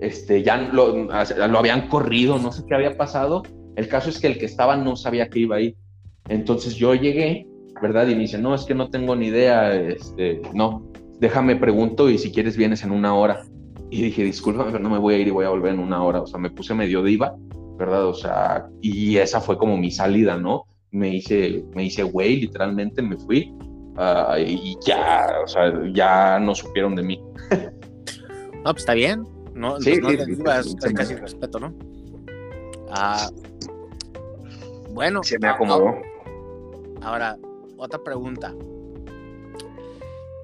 este, 0.01 0.43
ya 0.43 0.57
lo, 0.57 1.07
lo 1.07 1.59
habían 1.61 1.87
corrido, 1.87 2.41
no 2.41 2.51
sé 2.51 2.65
qué 2.69 2.75
había 2.75 2.97
pasado. 2.97 3.45
El 3.77 3.87
caso 3.87 4.11
es 4.11 4.19
que 4.19 4.27
el 4.27 4.37
que 4.37 4.47
estaba 4.47 4.77
no 4.77 4.97
sabía 4.97 5.29
que 5.29 5.39
iba 5.39 5.55
ahí. 5.55 5.77
Entonces 6.29 6.75
yo 6.75 6.97
llegué, 6.97 7.47
¿verdad? 7.81 8.09
Y 8.09 8.17
me 8.17 8.23
dice, 8.23 8.39
no, 8.39 8.53
es 8.53 8.65
que 8.65 8.75
no 8.75 8.91
tengo 8.91 9.15
ni 9.15 9.27
idea, 9.27 9.73
este, 9.73 10.43
no, 10.53 10.91
déjame 11.23 11.57
pregunto 11.57 12.11
y 12.11 12.19
si 12.19 12.31
quieres 12.31 12.57
vienes 12.57 12.85
en 12.85 12.91
una 12.91 13.15
hora. 13.15 13.45
Y 13.91 14.03
dije, 14.03 14.25
discúlpame, 14.25 14.73
pero 14.73 14.83
no 14.83 14.91
me 14.91 14.99
voy 14.99 15.15
a 15.15 15.19
ir 15.19 15.29
y 15.29 15.31
voy 15.31 15.45
a 15.45 15.51
volver 15.51 15.73
en 15.73 15.81
una 15.81 16.03
hora. 16.03 16.21
O 16.21 16.27
sea, 16.27 16.39
me 16.39 16.51
puse 16.51 16.75
medio 16.75 17.03
diva, 17.03 17.35
¿verdad? 17.79 18.07
O 18.07 18.15
sea, 18.15 18.67
y 18.81 19.17
esa 19.17 19.41
fue 19.41 19.57
como 19.57 19.77
mi 19.77 19.91
salida, 19.91 20.37
¿no? 20.37 20.65
Me 20.91 21.15
hice, 21.15 21.65
me 21.75 21.85
hice 21.85 22.03
güey, 22.03 22.41
literalmente 22.41 23.01
me 23.01 23.17
fui 23.17 23.55
Ah, 23.97 24.37
y 24.39 24.77
ya, 24.87 25.27
o 25.45 25.47
sea, 25.47 25.73
ya 25.93 26.39
no 26.41 26.55
supieron 26.55 26.97
de 26.97 27.03
mí. 27.03 27.23
no, 27.51 28.65
pues 28.65 28.79
está 28.79 28.95
bien. 28.95 29.27
No, 29.55 29.79
sí, 29.81 30.01
pues 30.01 30.27
es 30.67 30.93
casi 30.95 31.15
respeto, 31.15 31.61
¿no? 31.61 31.75
Ah, 32.91 33.29
bueno. 34.91 35.23
Se 35.23 35.39
me 35.39 35.49
acomodó. 35.49 35.95
Ahora, 37.03 37.37
otra 37.77 38.03
pregunta. 38.03 38.55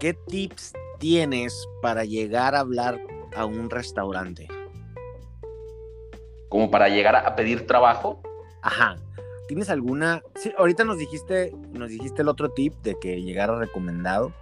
¿Qué 0.00 0.14
tips 0.14 0.74
tienes 1.00 1.68
para 1.82 2.04
llegar 2.04 2.54
a 2.54 2.60
hablar 2.60 3.00
a 3.34 3.44
un 3.44 3.68
restaurante? 3.68 4.46
¿Como 6.48 6.70
para 6.70 6.88
llegar 6.88 7.16
a 7.16 7.34
pedir 7.34 7.66
trabajo? 7.66 8.22
Ajá. 8.62 8.94
¿Tienes 9.48 9.70
alguna? 9.70 10.22
Sí, 10.36 10.52
ahorita 10.56 10.84
nos 10.84 10.98
dijiste, 10.98 11.52
nos 11.72 11.90
dijiste 11.90 12.22
el 12.22 12.28
otro 12.28 12.50
tip 12.50 12.74
de 12.82 12.96
que 13.00 13.20
llegara 13.22 13.58
recomendado. 13.58 14.32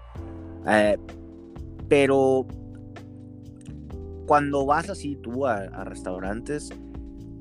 Eh, 0.68 0.98
pero 1.88 2.46
cuando 4.26 4.66
vas 4.66 4.90
así 4.90 5.16
tú 5.16 5.46
a, 5.46 5.84
restaurantes, 5.84 6.68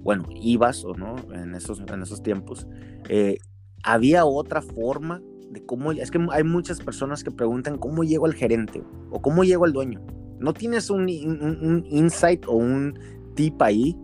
bueno, 0.03 0.23
ibas 0.29 0.85
o 0.85 0.93
no 0.93 1.17
en 1.33 1.53
esos, 1.53 1.81
en 1.81 2.01
esos 2.01 2.23
tiempos, 2.23 2.65
eh, 3.09 3.39
había 3.83 4.23
otra 4.23 4.61
forma 4.61 5.21
de 5.55 5.65
cómo, 5.65 5.91
es 5.91 6.11
que 6.11 6.19
hay 6.31 6.43
muchas 6.43 6.79
personas 6.79 7.23
que 7.23 7.31
preguntan 7.31 7.79
cómo 7.79 8.03
llego 8.03 8.27
al 8.27 8.35
gerente 8.35 8.83
o 9.09 9.19
cómo 9.21 9.43
llego 9.43 9.65
al 9.65 9.73
dueño. 9.73 10.01
¿No 10.39 10.53
tienes 10.53 10.89
un, 10.89 11.03
un 11.03 11.85
insight 11.89 12.45
o 12.45 12.53
un 12.53 12.99
tip 13.35 13.59
ahí 13.61 13.97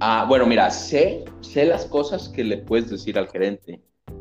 Ah, 0.00 0.26
bueno, 0.28 0.44
mira, 0.44 0.70
sé, 0.70 1.24
sé 1.40 1.64
las 1.64 1.86
cosas 1.86 2.28
que 2.28 2.44
le 2.44 2.58
puedes 2.58 2.90
decir 2.90 3.18
al 3.18 3.28
gerente, 3.28 3.80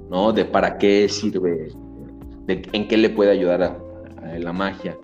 ¿no? 0.09 0.31
De 0.31 0.45
para 0.45 0.77
qué 0.77 1.09
sirve, 1.09 1.73
de 2.45 2.61
en 2.71 2.87
qué 2.87 2.97
le 2.97 3.09
puede 3.09 3.31
ayudar 3.31 3.63
a, 3.63 3.77
la 4.39 4.53
magia. 4.53 4.97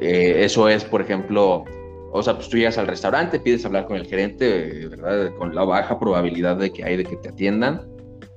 Eh, 0.00 0.44
eso 0.44 0.68
es, 0.68 0.84
por 0.84 1.00
ejemplo, 1.00 1.64
o 2.12 2.22
sea, 2.22 2.34
pues 2.34 2.50
tú 2.50 2.58
llegas 2.58 2.76
al 2.76 2.86
restaurante, 2.86 3.40
pides 3.40 3.64
hablar 3.64 3.86
con 3.86 3.96
el 3.96 4.06
gerente, 4.06 4.86
¿verdad? 4.88 5.34
Con 5.38 5.54
la 5.54 5.64
baja 5.64 5.98
probabilidad 5.98 6.58
de 6.58 6.70
que 6.70 6.84
hay 6.84 6.98
de 6.98 7.04
que 7.04 7.16
te 7.16 7.30
atiendan. 7.30 7.80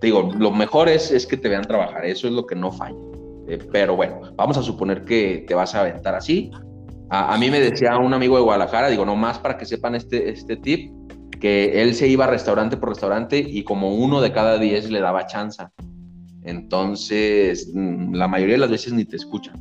Te 0.01 0.07
digo, 0.07 0.29
lo 0.37 0.51
mejor 0.51 0.89
es, 0.89 1.11
es 1.11 1.25
que 1.25 1.37
te 1.37 1.49
vean 1.49 1.63
trabajar, 1.63 2.05
eso 2.05 2.27
es 2.27 2.33
lo 2.33 2.45
que 2.45 2.55
no 2.55 2.71
falla. 2.71 2.95
Eh, 3.47 3.59
pero 3.71 3.95
bueno, 3.95 4.21
vamos 4.35 4.57
a 4.57 4.63
suponer 4.63 5.05
que 5.05 5.45
te 5.47 5.53
vas 5.53 5.75
a 5.75 5.81
aventar 5.81 6.15
así. 6.15 6.51
A, 7.09 7.37
mí 7.37 7.51
me 7.51 7.59
decía 7.59 7.97
un 7.97 8.13
amigo 8.13 8.35
de 8.35 8.43
Guadalajara, 8.43 8.89
digo, 8.89 9.05
nomás 9.05 9.37
para 9.37 9.57
que 9.57 9.65
sepan 9.65 9.93
este, 9.93 10.29
este 10.29 10.57
tip, 10.57 10.91
que 11.39 11.81
él 11.81 11.93
se 11.93 12.07
iba 12.07 12.25
restaurante 12.25 12.77
por 12.77 12.89
restaurante 12.89 13.37
y 13.37 13.63
como 13.63 13.93
uno 13.93 14.21
de 14.21 14.31
cada 14.31 14.57
diez 14.57 14.89
le 14.89 14.99
daba 14.99 15.27
chance. 15.27 15.63
Entonces, 16.43 17.71
mm, 17.73 18.15
la 18.15 18.27
mayoría 18.27 18.55
de 18.55 18.61
las 18.61 18.71
veces 18.71 18.93
ni 18.93 19.05
te 19.05 19.17
escuchan. 19.17 19.55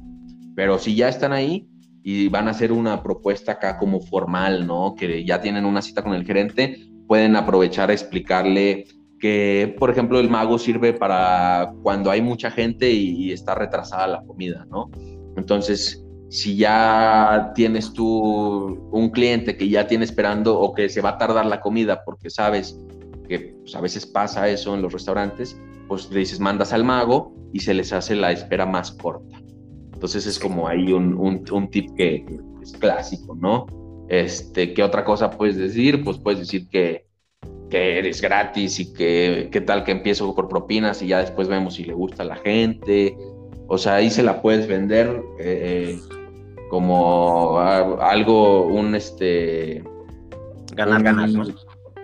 Pero 0.57 0.79
si 0.79 0.94
ya 0.94 1.09
están 1.09 1.33
ahí 1.33 1.68
y 2.03 2.29
van 2.29 2.49
a 2.49 2.53
hacer 2.53 2.73
una 2.73 3.03
propuesta 3.03 3.53
acá 3.53 3.79
como 3.79 4.01
formal, 4.01 4.66
¿no? 4.66 4.94
Que 4.94 5.25
ya 5.25 5.40
tienen 5.40 5.66
una 5.66 5.83
cita 5.83 6.03
con 6.03 6.14
el 6.14 6.25
gerente, 6.25 6.87
pueden 7.07 7.37
aprovechar 7.37 7.90
a 7.90 7.92
explicarle 7.92 8.87
que, 9.24 9.74
por 9.78 9.88
ejemplo, 9.88 10.20
el 10.20 10.28
mago 10.28 10.58
sirve 10.58 10.92
para 10.92 11.72
cuando 11.82 12.10
hay 12.10 12.20
mucha 12.20 12.50
gente 12.50 12.90
y, 12.90 13.24
y 13.24 13.32
está 13.32 13.54
retrasada 13.54 14.06
la 14.06 14.22
comida, 14.22 14.66
¿no? 14.70 14.90
Entonces, 15.38 16.04
si 16.28 16.58
ya 16.58 17.52
tienes 17.54 17.94
tú 17.94 18.87
un 18.92 19.08
cliente 19.08 19.56
que 19.56 19.66
ya 19.70 19.87
tiene 19.87 20.04
esperando 20.04 20.60
o 20.60 20.74
que 20.74 20.90
se 20.90 21.00
va 21.00 21.08
a 21.08 21.16
tardar 21.16 21.46
la 21.46 21.62
comida 21.62 22.04
porque 22.04 22.28
sabes 22.28 22.78
que 23.26 23.54
pues, 23.62 23.74
a 23.74 23.80
veces 23.80 24.04
pasa 24.04 24.46
eso 24.50 24.74
en 24.74 24.82
los 24.82 24.92
restaurantes, 24.92 25.58
pues 25.88 26.10
le 26.10 26.18
dices, 26.18 26.38
mandas 26.38 26.74
al 26.74 26.84
mago 26.84 27.34
y 27.54 27.60
se 27.60 27.72
les 27.72 27.94
hace 27.94 28.14
la 28.16 28.30
espera 28.30 28.66
más 28.66 28.90
corta. 28.90 29.40
Entonces 29.94 30.26
es 30.26 30.38
como 30.38 30.68
ahí 30.68 30.92
un, 30.92 31.14
un, 31.14 31.70
tip 31.70 31.96
que, 31.96 32.26
es 32.60 32.72
clásico, 32.74 33.34
¿no? 33.34 33.64
Este, 34.10 34.74
¿Qué 34.74 34.82
otra 34.82 35.02
cosa 35.02 35.30
puedes 35.30 35.56
decir? 35.56 36.04
Pues 36.04 36.18
puedes 36.18 36.40
decir 36.40 36.68
que, 36.68 37.06
que 37.70 37.98
eres 37.98 38.20
gratis 38.20 38.79
y 38.81 38.92
que 38.92 39.48
qué 39.50 39.61
tal 39.61 39.85
que 39.85 39.92
empiezo 39.92 40.35
por 40.35 40.48
propinas 40.48 41.03
y 41.03 41.09
ya 41.09 41.18
después 41.18 41.48
vemos 41.48 41.74
si 41.74 41.85
le 41.85 41.94
gusta 41.94 42.22
a 42.22 42.27
la 42.27 42.37
gente. 42.37 43.16
O 43.66 43.79
sea, 43.79 43.96
ahí 43.96 44.11
se 44.11 44.22
la 44.22 44.42
puedes 44.42 44.66
vender. 44.66 45.22
Eh, 45.38 45.98
como 46.74 47.61
algo, 47.61 48.66
un 48.66 48.94
este... 48.96 49.85
Ganar, 50.74 51.03
ganar, 51.05 51.29
¿no? 51.29 51.44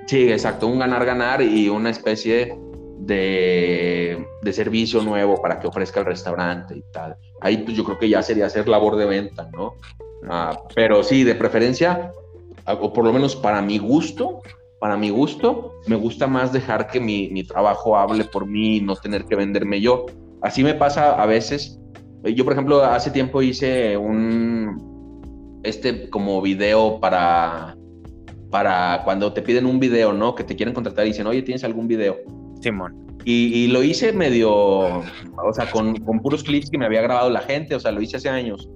Sí, 0.06 0.30
exacto, 0.30 0.68
un 0.68 0.78
ganar-ganar 0.78 1.42
y 1.42 1.68
una 1.68 1.90
especie 1.90 2.56
de, 2.98 4.24
de, 4.42 4.52
servicio 4.52 5.02
nuevo 5.02 5.40
para 5.42 5.58
que 5.58 5.66
ofrezca 5.66 6.00
el 6.00 6.06
restaurante 6.06 6.76
y 6.76 6.84
tal. 6.92 7.16
Ahí 7.40 7.58
pues 7.58 7.76
yo 7.76 7.84
creo 7.84 7.98
que 7.98 8.08
ya 8.08 8.22
sería 8.22 8.46
hacer 8.46 8.68
labor 8.68 8.96
de 8.96 9.06
venta, 9.06 9.48
¿no? 9.52 9.74
Ah, 10.28 10.56
pero 10.74 11.02
sí, 11.02 11.24
de 11.24 11.34
preferencia, 11.34 12.12
o 12.66 12.92
por 12.92 13.04
lo 13.04 13.12
menos 13.12 13.34
para 13.34 13.62
mi 13.62 13.78
gusto, 13.78 14.40
para 14.80 14.96
mi 14.96 15.10
gusto, 15.10 15.74
me 15.86 15.94
gusta 15.94 16.26
más 16.26 16.52
dejar 16.52 16.88
que 16.88 16.98
mi, 17.00 17.28
mi 17.28 17.44
trabajo 17.44 17.98
hable 17.98 18.24
por 18.24 18.46
mí 18.46 18.78
y 18.78 18.80
no 18.80 18.96
tener 18.96 19.26
que 19.26 19.36
venderme 19.36 19.80
yo. 19.80 20.06
Así 20.40 20.64
me 20.64 20.72
pasa 20.72 21.22
a 21.22 21.26
veces. 21.26 21.78
Yo, 22.24 22.44
por 22.44 22.54
ejemplo, 22.54 22.82
hace 22.82 23.10
tiempo 23.10 23.42
hice 23.42 23.98
un, 23.98 25.60
este 25.62 26.08
como 26.08 26.40
video 26.40 26.98
para, 26.98 27.76
para 28.50 29.02
cuando 29.04 29.34
te 29.34 29.42
piden 29.42 29.66
un 29.66 29.78
video, 29.78 30.14
¿no? 30.14 30.34
Que 30.34 30.44
te 30.44 30.56
quieren 30.56 30.74
contratar 30.74 31.04
y 31.04 31.10
dicen, 31.10 31.26
oye, 31.26 31.42
¿tienes 31.42 31.62
algún 31.62 31.86
video? 31.86 32.16
Simón. 32.62 33.06
Y, 33.26 33.52
y 33.54 33.66
lo 33.68 33.82
hice 33.82 34.14
medio, 34.14 34.50
o 34.50 35.52
sea, 35.52 35.70
con, 35.70 35.94
con, 35.98 36.20
puros 36.20 36.42
clips 36.42 36.70
que 36.70 36.78
me 36.78 36.86
había 36.86 37.02
grabado 37.02 37.28
la 37.28 37.40
gente, 37.40 37.74
o 37.74 37.80
sea, 37.80 37.92
lo 37.92 38.00
hice 38.00 38.16
hace 38.16 38.30
años. 38.30 38.66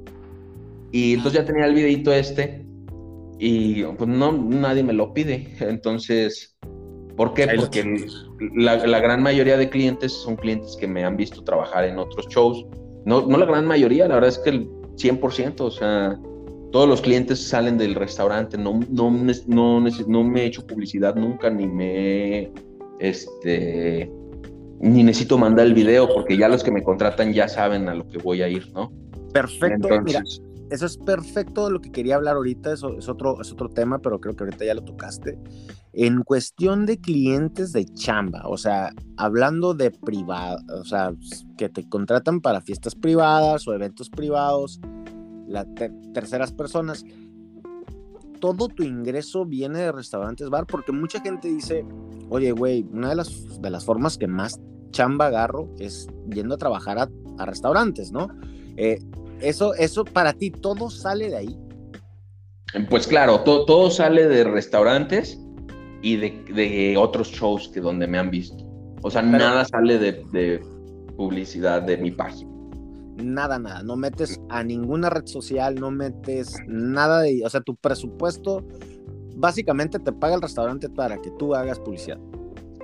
Y 0.93 1.15
entonces 1.15 1.41
ya 1.41 1.47
tenía 1.47 1.65
el 1.65 1.75
videito 1.75 2.13
este 2.13 2.63
y 3.39 3.83
pues 3.85 4.09
no, 4.09 4.33
nadie 4.33 4.83
me 4.83 4.93
lo 4.93 5.13
pide. 5.13 5.55
Entonces, 5.61 6.57
¿por 7.17 7.35
qué? 7.35 7.49
Porque 7.57 8.07
la, 8.55 8.87
la, 8.87 9.01
gran 9.01 9.23
mayoría 9.23 9.57
de 9.57 9.69
clientes 9.69 10.13
son 10.13 10.37
clientes 10.37 10.77
que 10.79 10.87
me 10.87 11.05
han 11.05 11.17
visto 11.17 11.43
trabajar 11.43 11.85
en 11.85 11.99
otros 11.99 12.27
shows. 12.29 12.65
No, 13.05 13.27
no 13.27 13.37
la 13.37 13.47
gran 13.47 13.67
mayoría, 13.67 14.09
la 14.09 14.15
verdad 14.15 14.31
es 14.31 14.39
que 14.39 14.51
el 14.51 14.69
100%, 14.97 15.61
o 15.61 15.71
sea, 15.71 16.19
todos 16.73 16.89
los 16.89 17.01
clientes 17.01 17.47
salen 17.47 17.77
del 17.77 17.95
restaurante, 17.95 18.57
no, 18.57 18.81
no, 18.89 19.11
no, 19.47 19.81
no 20.09 20.25
me 20.25 20.43
he 20.43 20.47
hecho 20.47 20.67
publicidad 20.67 21.15
nunca, 21.15 21.51
ni 21.51 21.67
me 21.67 22.51
este, 22.99 24.11
ni 24.81 25.03
necesito 25.03 25.39
mandar 25.39 25.67
el 25.67 25.75
video, 25.75 26.09
porque 26.13 26.37
ya 26.37 26.49
los 26.49 26.65
que 26.65 26.71
me 26.71 26.83
contratan 26.83 27.33
ya 27.33 27.49
saben 27.49 27.89
a 27.89 27.95
lo 27.95 28.09
que 28.09 28.19
voy 28.19 28.43
a 28.43 28.49
ir, 28.49 28.71
¿no? 28.73 28.93
Perfecto, 29.33 29.89
Entonces, 29.89 30.43
eso 30.75 30.87
es 30.87 30.99
perfecto 30.99 31.71
lo 31.71 31.81
que 31.81 31.93
quería 31.93 32.17
hablar 32.17 32.35
ahorita, 32.35 32.73
eso 32.73 32.99
es 32.99 33.09
otro, 33.09 33.41
es 33.41 33.53
otro 33.53 33.69
tema, 33.69 34.01
pero 34.01 34.21
creo 34.21 34.35
que 34.35 34.43
ahorita 34.43 34.65
ya 34.65 34.75
lo 34.75 34.83
tocaste. 34.83 35.39
En 35.93 36.23
cuestión 36.23 36.85
de 36.85 37.01
clientes 37.01 37.73
de 37.73 37.85
chamba, 37.85 38.43
o 38.47 38.57
sea, 38.57 38.93
hablando 39.17 39.75
de 39.75 39.93
privado, 39.93 40.59
o 40.81 40.85
sea, 40.85 41.15
que 41.57 41.69
te 41.69 41.89
contratan 41.89 42.41
para 42.41 42.61
fiestas 42.61 42.97
privadas 42.97 43.69
o 43.69 43.73
eventos 43.73 44.11
privados, 44.11 44.81
las 45.47 45.67
terceras 46.13 46.51
personas, 46.51 47.05
todo 48.41 48.67
tu 48.67 48.83
ingreso 48.83 49.47
viene 49.47 49.79
de 49.79 49.93
restaurantes 49.93 50.51
bar, 50.51 50.67
porque 50.67 50.91
mucha 50.91 51.21
gente 51.21 51.47
dice, 51.47 51.87
oye, 52.31 52.51
güey, 52.51 52.85
una 52.91 53.11
de 53.11 53.15
las, 53.15 53.63
de 53.63 53.71
las 53.71 53.85
formas 53.85 54.19
que 54.19 54.27
más 54.27 54.61
chamba 54.91 55.27
agarro 55.27 55.69
es 55.79 56.09
yendo 56.29 56.57
a 56.57 56.59
trabajar 56.59 56.99
a, 56.99 57.09
a 57.39 57.47
restaurantes, 57.47 58.11
¿no? 58.11 58.29
Eh, 58.77 58.99
eso, 59.49 59.75
eso 59.75 60.05
para 60.05 60.33
ti, 60.33 60.51
todo 60.51 60.91
sale 60.91 61.31
de 61.31 61.37
ahí. 61.37 61.59
Pues 62.91 63.07
claro, 63.07 63.41
todo 63.41 63.91
sale 63.91 64.27
de 64.27 64.45
restaurantes 64.45 65.39
y 66.03 66.17
de, 66.17 66.97
otros 66.99 67.29
shows 67.29 67.71
que 67.73 67.81
donde 67.81 68.07
me 68.07 68.19
han 68.19 68.31
visto. 68.31 68.65
O 69.03 69.11
sea, 69.11 69.23
nada 69.23 69.65
sale 69.65 69.99
de, 69.99 70.61
publicidad 71.17 71.83
de 71.83 71.97
mi 71.97 72.11
página. 72.11 72.51
Nada, 73.23 73.59
nada. 73.59 73.83
No 73.83 73.97
metes 73.97 74.41
a 74.49 74.65
ninguna 74.65 75.09
red 75.09 75.27
social, 75.27 75.77
no 75.77 75.91
metes 75.93 76.57
nada 76.67 77.21
de. 77.21 77.43
O 77.45 77.51
sea, 77.51 77.61
tu 77.61 77.77
presupuesto 77.77 78.65
básicamente 79.37 79.99
te 80.01 80.13
paga 80.13 80.35
el 80.35 80.43
restaurante 80.43 80.89
para 80.89 81.17
que 81.19 81.31
tú 81.39 81.55
hagas 81.55 81.79
publicidad. 81.79 82.19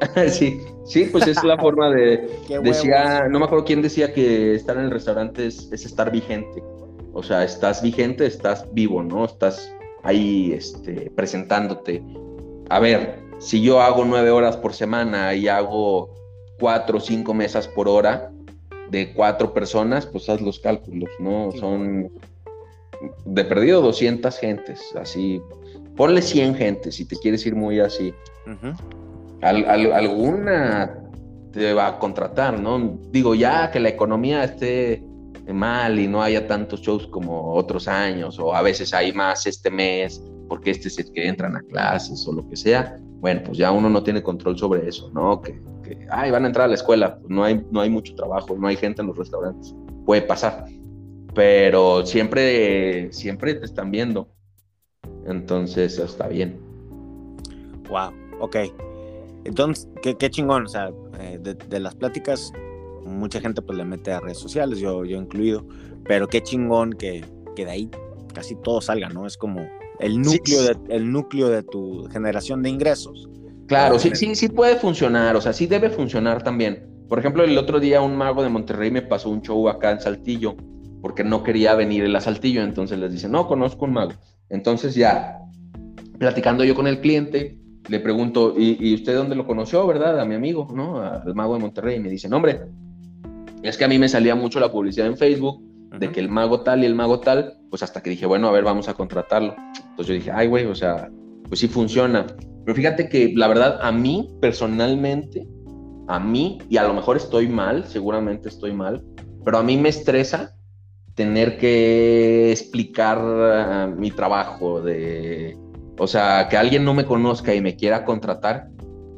sí, 0.28 0.60
sí, 0.84 1.08
pues 1.10 1.26
es 1.26 1.42
la 1.44 1.58
forma 1.58 1.90
de. 1.90 2.28
decía, 2.62 3.28
no 3.28 3.38
me 3.38 3.44
acuerdo 3.44 3.64
quién 3.64 3.82
decía 3.82 4.12
que 4.12 4.54
estar 4.54 4.76
en 4.76 4.84
el 4.84 4.90
restaurante 4.90 5.46
es, 5.46 5.70
estar 5.72 6.10
vigente. 6.10 6.62
O 7.12 7.22
sea, 7.22 7.44
estás 7.44 7.82
vigente, 7.82 8.26
estás 8.26 8.66
vivo, 8.72 9.02
¿no? 9.02 9.24
Estás 9.24 9.74
ahí 10.02 10.52
este, 10.52 11.10
presentándote. 11.10 12.02
A 12.68 12.78
ver, 12.78 13.18
si 13.38 13.60
yo 13.60 13.80
hago 13.80 14.04
nueve 14.04 14.30
horas 14.30 14.56
por 14.56 14.72
semana 14.74 15.34
y 15.34 15.48
hago 15.48 16.14
cuatro 16.58 16.98
o 16.98 17.00
cinco 17.00 17.34
mesas 17.34 17.66
por 17.66 17.88
hora 17.88 18.30
de 18.90 19.12
cuatro 19.12 19.52
personas, 19.52 20.06
pues 20.06 20.28
haz 20.28 20.40
los 20.40 20.60
cálculos, 20.60 21.10
¿no? 21.18 21.50
Son 21.52 22.10
de 23.24 23.44
perdido 23.44 23.82
200 23.82 24.38
gentes, 24.38 24.80
así. 24.94 25.40
Ponle 25.96 26.22
100 26.22 26.54
gentes 26.54 26.94
si 26.94 27.04
te 27.04 27.16
quieres 27.16 27.44
ir 27.44 27.56
muy 27.56 27.80
así 27.80 28.14
alguna 29.42 30.96
te 31.52 31.72
va 31.74 31.88
a 31.88 31.98
contratar, 31.98 32.60
¿no? 32.60 32.98
Digo, 33.10 33.34
ya 33.34 33.70
que 33.70 33.80
la 33.80 33.88
economía 33.88 34.44
esté 34.44 35.04
mal 35.52 35.98
y 35.98 36.06
no 36.06 36.22
haya 36.22 36.46
tantos 36.46 36.80
shows 36.80 37.06
como 37.08 37.54
otros 37.54 37.88
años, 37.88 38.38
o 38.38 38.54
a 38.54 38.62
veces 38.62 38.94
hay 38.94 39.12
más 39.12 39.46
este 39.46 39.70
mes, 39.70 40.22
porque 40.48 40.70
este 40.70 40.88
es 40.88 40.98
el 40.98 41.12
que 41.12 41.26
entran 41.26 41.56
a 41.56 41.60
clases 41.62 42.26
o 42.26 42.32
lo 42.32 42.48
que 42.48 42.56
sea, 42.56 42.96
bueno, 43.20 43.42
pues 43.44 43.58
ya 43.58 43.70
uno 43.72 43.90
no 43.90 44.02
tiene 44.02 44.22
control 44.22 44.58
sobre 44.58 44.88
eso, 44.88 45.10
¿no? 45.12 45.40
Que, 45.40 45.60
que 45.82 46.06
ay, 46.10 46.30
van 46.30 46.44
a 46.44 46.46
entrar 46.48 46.66
a 46.66 46.68
la 46.68 46.74
escuela, 46.74 47.18
pues 47.18 47.30
no 47.30 47.44
hay, 47.44 47.64
no 47.70 47.80
hay 47.80 47.90
mucho 47.90 48.14
trabajo, 48.14 48.56
no 48.56 48.68
hay 48.68 48.76
gente 48.76 49.02
en 49.02 49.08
los 49.08 49.16
restaurantes, 49.16 49.74
puede 50.06 50.22
pasar, 50.22 50.66
pero 51.34 52.04
siempre, 52.06 53.12
siempre 53.12 53.54
te 53.54 53.66
están 53.66 53.90
viendo, 53.90 54.28
entonces 55.26 55.98
está 55.98 56.28
bien. 56.28 56.60
Wow, 57.88 58.12
ok. 58.40 58.89
Entonces, 59.44 59.88
qué, 60.02 60.30
chingón, 60.30 60.64
o 60.64 60.68
sea, 60.68 60.90
eh, 61.18 61.38
de, 61.40 61.80
las 61.80 61.94
pláticas, 61.94 62.52
mucha 63.04 63.40
gente 63.40 63.62
pues 63.62 63.76
le 63.78 63.84
mete 63.84 64.12
a 64.12 64.20
redes 64.20 64.38
sociales, 64.38 64.78
yo, 64.78 65.04
yo 65.04 65.16
incluido, 65.16 65.66
pero 66.04 66.28
qué 66.28 66.42
chingón 66.42 66.92
que, 66.92 67.24
que 67.56 67.64
de 67.64 67.70
ahí 67.70 67.90
casi 68.34 68.54
todo 68.56 68.80
salga, 68.80 69.08
¿no? 69.08 69.26
Es 69.26 69.36
como 69.36 69.66
el 69.98 70.20
núcleo, 70.20 70.62
De, 70.62 70.76
el 70.88 71.10
núcleo 71.10 71.48
de 71.48 71.62
tu 71.62 72.08
generación 72.10 72.62
de 72.62 72.70
ingresos. 72.70 73.28
Claro, 73.66 73.98
sí, 73.98 74.10
sí, 74.14 74.34
sí 74.34 74.48
puede 74.48 74.76
funcionar, 74.76 75.36
o 75.36 75.40
sea, 75.40 75.52
sí 75.52 75.66
debe 75.66 75.90
funcionar 75.90 76.42
también. 76.42 76.88
Por 77.08 77.18
ejemplo, 77.18 77.44
el 77.44 77.56
otro 77.56 77.80
día 77.80 78.00
un 78.02 78.16
mago 78.16 78.42
de 78.42 78.48
Monterrey 78.48 78.90
me 78.90 79.02
pasó 79.02 79.30
un 79.30 79.42
show 79.42 79.68
acá 79.68 79.90
en 79.90 80.00
Saltillo, 80.00 80.56
porque 81.00 81.24
no 81.24 81.42
quería 81.42 81.74
venir 81.74 82.04
el 82.04 82.14
a 82.16 82.20
Saltillo, 82.20 82.62
entonces 82.62 82.98
les 82.98 83.12
dice, 83.12 83.28
no, 83.28 83.46
conozco 83.46 83.84
un 83.84 83.92
mago. 83.92 84.12
Entonces 84.48 84.94
ya, 84.94 85.38
platicando 86.18 86.64
yo 86.64 86.74
con 86.74 86.86
el 86.86 87.00
cliente, 87.00 87.58
le 87.90 87.98
pregunto, 87.98 88.54
¿y, 88.56 88.94
usted 88.94 89.16
dónde 89.16 89.34
lo 89.34 89.46
conoció, 89.46 89.84
verdad? 89.84 90.20
A 90.20 90.24
mi 90.24 90.36
amigo, 90.36 90.68
¿no? 90.72 91.00
Al 91.02 91.34
mago 91.34 91.54
de 91.54 91.60
Monterrey. 91.60 91.96
Y 91.96 92.00
me 92.00 92.08
dice, 92.08 92.32
hombre, 92.32 92.60
es 93.62 93.76
que 93.76 93.84
a 93.84 93.88
mí 93.88 93.98
me 93.98 94.08
salía 94.08 94.36
mucho 94.36 94.60
la 94.60 94.70
publicidad 94.70 95.08
en 95.08 95.16
Facebook 95.16 95.60
de 95.98 96.12
que 96.12 96.20
el 96.20 96.28
mago 96.28 96.60
tal 96.60 96.84
y 96.84 96.86
el 96.86 96.94
mago 96.94 97.18
tal, 97.18 97.58
pues 97.68 97.82
hasta 97.82 98.00
que 98.00 98.10
dije, 98.10 98.26
bueno, 98.26 98.46
a 98.46 98.52
ver, 98.52 98.62
vamos 98.62 98.88
a 98.88 98.94
contratarlo. 98.94 99.56
Entonces 99.76 100.06
yo 100.06 100.14
dije, 100.14 100.30
ay, 100.32 100.46
güey, 100.46 100.66
o 100.66 100.74
sea, 100.74 101.10
pues 101.48 101.58
sí 101.58 101.66
funciona. 101.66 102.26
Pero 102.64 102.76
fíjate 102.76 103.08
que 103.08 103.32
la 103.34 103.48
verdad, 103.48 103.80
a 103.82 103.90
mí 103.90 104.28
personalmente, 104.40 105.48
a 106.06 106.20
mí, 106.20 106.58
y 106.68 106.76
a 106.76 106.84
lo 106.84 106.94
mejor 106.94 107.16
estoy 107.16 107.48
mal, 107.48 107.84
seguramente 107.86 108.48
estoy 108.48 108.72
mal, 108.72 109.04
pero 109.44 109.58
a 109.58 109.64
mí 109.64 109.76
me 109.76 109.88
estresa 109.88 110.54
tener 111.16 111.58
que 111.58 112.52
explicar 112.52 113.18
uh, 113.18 113.96
mi 113.98 114.12
trabajo 114.12 114.80
de 114.80 115.56
o 116.00 116.06
sea, 116.06 116.48
que 116.48 116.56
alguien 116.56 116.82
no 116.82 116.94
me 116.94 117.04
conozca 117.04 117.54
y 117.54 117.60
me 117.60 117.76
quiera 117.76 118.06
contratar, 118.06 118.70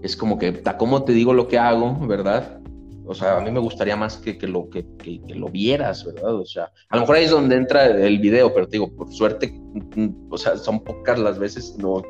es 0.02 0.16
como 0.16 0.36
que, 0.36 0.64
¿cómo 0.78 1.04
te 1.04 1.12
digo 1.12 1.32
lo 1.32 1.46
que 1.46 1.56
hago, 1.56 1.96
verdad? 2.08 2.60
O 3.06 3.14
sea, 3.14 3.36
a 3.36 3.40
mí 3.40 3.52
me 3.52 3.60
gustaría 3.60 3.94
más 3.94 4.16
que, 4.16 4.36
que 4.36 4.48
lo, 4.48 4.68
que, 4.68 4.84
que, 4.98 5.20
lo 5.32 5.46
vieras, 5.46 6.04
¿verdad? 6.04 6.34
O 6.34 6.44
sea, 6.44 6.72
a 6.88 6.96
lo 6.96 7.02
mejor 7.02 7.16
ahí 7.16 7.24
es 7.24 7.30
donde 7.30 7.54
entra 7.54 7.86
el 7.86 8.18
video, 8.18 8.52
pero 8.52 8.66
te 8.66 8.72
digo, 8.78 8.92
por 8.96 9.12
suerte, 9.12 9.56
o 10.28 10.36
sea, 10.36 10.56
son 10.56 10.82
pocas 10.82 11.20
las 11.20 11.38
veces, 11.38 11.76
no, 11.78 12.02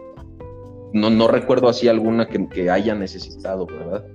no, 0.95 1.11
no 1.11 1.29
recuerdo 1.29 1.69
así 1.69 1.89
alguna 1.89 2.27
que, 2.27 2.49
que 2.49 2.71
haya 2.71 2.95
necesitado, 2.95 3.67
¿verdad? 3.67 4.07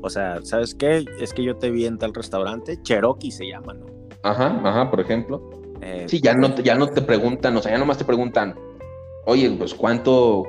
O 0.00 0.08
sea, 0.08 0.40
¿sabes 0.42 0.74
qué? 0.74 1.04
Es 1.20 1.34
que 1.34 1.44
yo 1.44 1.56
te 1.56 1.70
vi 1.70 1.84
en 1.84 1.98
tal 1.98 2.14
restaurante, 2.14 2.80
Cherokee 2.80 3.30
se 3.30 3.46
llama, 3.46 3.74
¿no? 3.74 3.84
Ajá, 4.22 4.58
ajá, 4.64 4.90
por 4.90 5.00
ejemplo. 5.00 5.50
Eh, 5.82 6.06
sí, 6.08 6.22
ya 6.22 6.32
no, 6.32 6.54
ya 6.54 6.76
no 6.76 6.88
te 6.88 7.02
preguntan, 7.02 7.54
o 7.58 7.60
sea, 7.60 7.72
ya 7.72 7.78
nomás 7.78 7.98
te 7.98 8.06
preguntan, 8.06 8.54
oye, 9.26 9.50
pues 9.50 9.74
cuánto, 9.74 10.44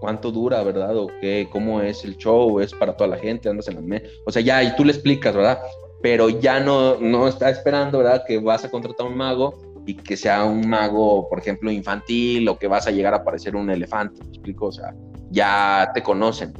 cuánto 0.00 0.30
dura, 0.30 0.62
¿verdad? 0.62 0.96
O 0.96 1.08
qué, 1.20 1.48
cómo 1.50 1.80
es 1.80 2.04
el 2.04 2.16
show, 2.16 2.60
es 2.60 2.72
para 2.72 2.96
toda 2.96 3.08
la 3.08 3.16
gente, 3.16 3.48
andas 3.48 3.68
en 3.68 3.88
la. 3.88 4.02
O 4.26 4.32
sea, 4.32 4.42
ya, 4.42 4.62
y 4.62 4.76
tú 4.76 4.84
le 4.84 4.92
explicas, 4.92 5.34
¿verdad? 5.34 5.58
Pero 6.02 6.28
ya 6.28 6.60
no, 6.60 6.96
no 7.00 7.26
está 7.26 7.48
esperando, 7.48 7.98
¿verdad? 7.98 8.24
Que 8.26 8.38
vas 8.38 8.64
a 8.64 8.70
contratar 8.70 9.06
a 9.06 9.08
un 9.08 9.16
mago 9.16 9.58
y 9.86 9.94
que 9.94 10.16
sea 10.16 10.44
un 10.44 10.68
mago, 10.68 11.28
por 11.28 11.38
ejemplo, 11.38 11.70
infantil 11.70 12.48
o 12.48 12.58
que 12.58 12.66
vas 12.66 12.86
a 12.86 12.90
llegar 12.90 13.14
a 13.14 13.24
parecer 13.24 13.56
un 13.56 13.70
elefante, 13.70 14.20
¿me 14.22 14.28
explico? 14.30 14.66
O 14.66 14.72
sea, 14.72 14.94
ya 15.30 15.90
te 15.94 16.02
conocen. 16.02 16.52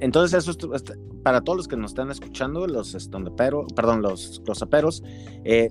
Entonces, 0.00 0.38
eso 0.38 0.50
es 0.50 0.82
este, 0.82 0.94
para 1.22 1.42
todos 1.42 1.58
los 1.58 1.68
que 1.68 1.76
nos 1.76 1.92
están 1.92 2.10
escuchando, 2.10 2.66
los 2.66 2.96
pero, 3.36 3.66
perdón, 3.76 4.02
los 4.02 4.40
closaperos, 4.44 5.02
eh, 5.44 5.70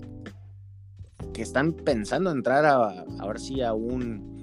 que 1.33 1.41
están 1.41 1.73
pensando 1.73 2.31
entrar 2.31 2.65
a, 2.65 3.05
ahora 3.19 3.39
sí 3.39 3.61
a 3.61 3.73
un 3.73 4.40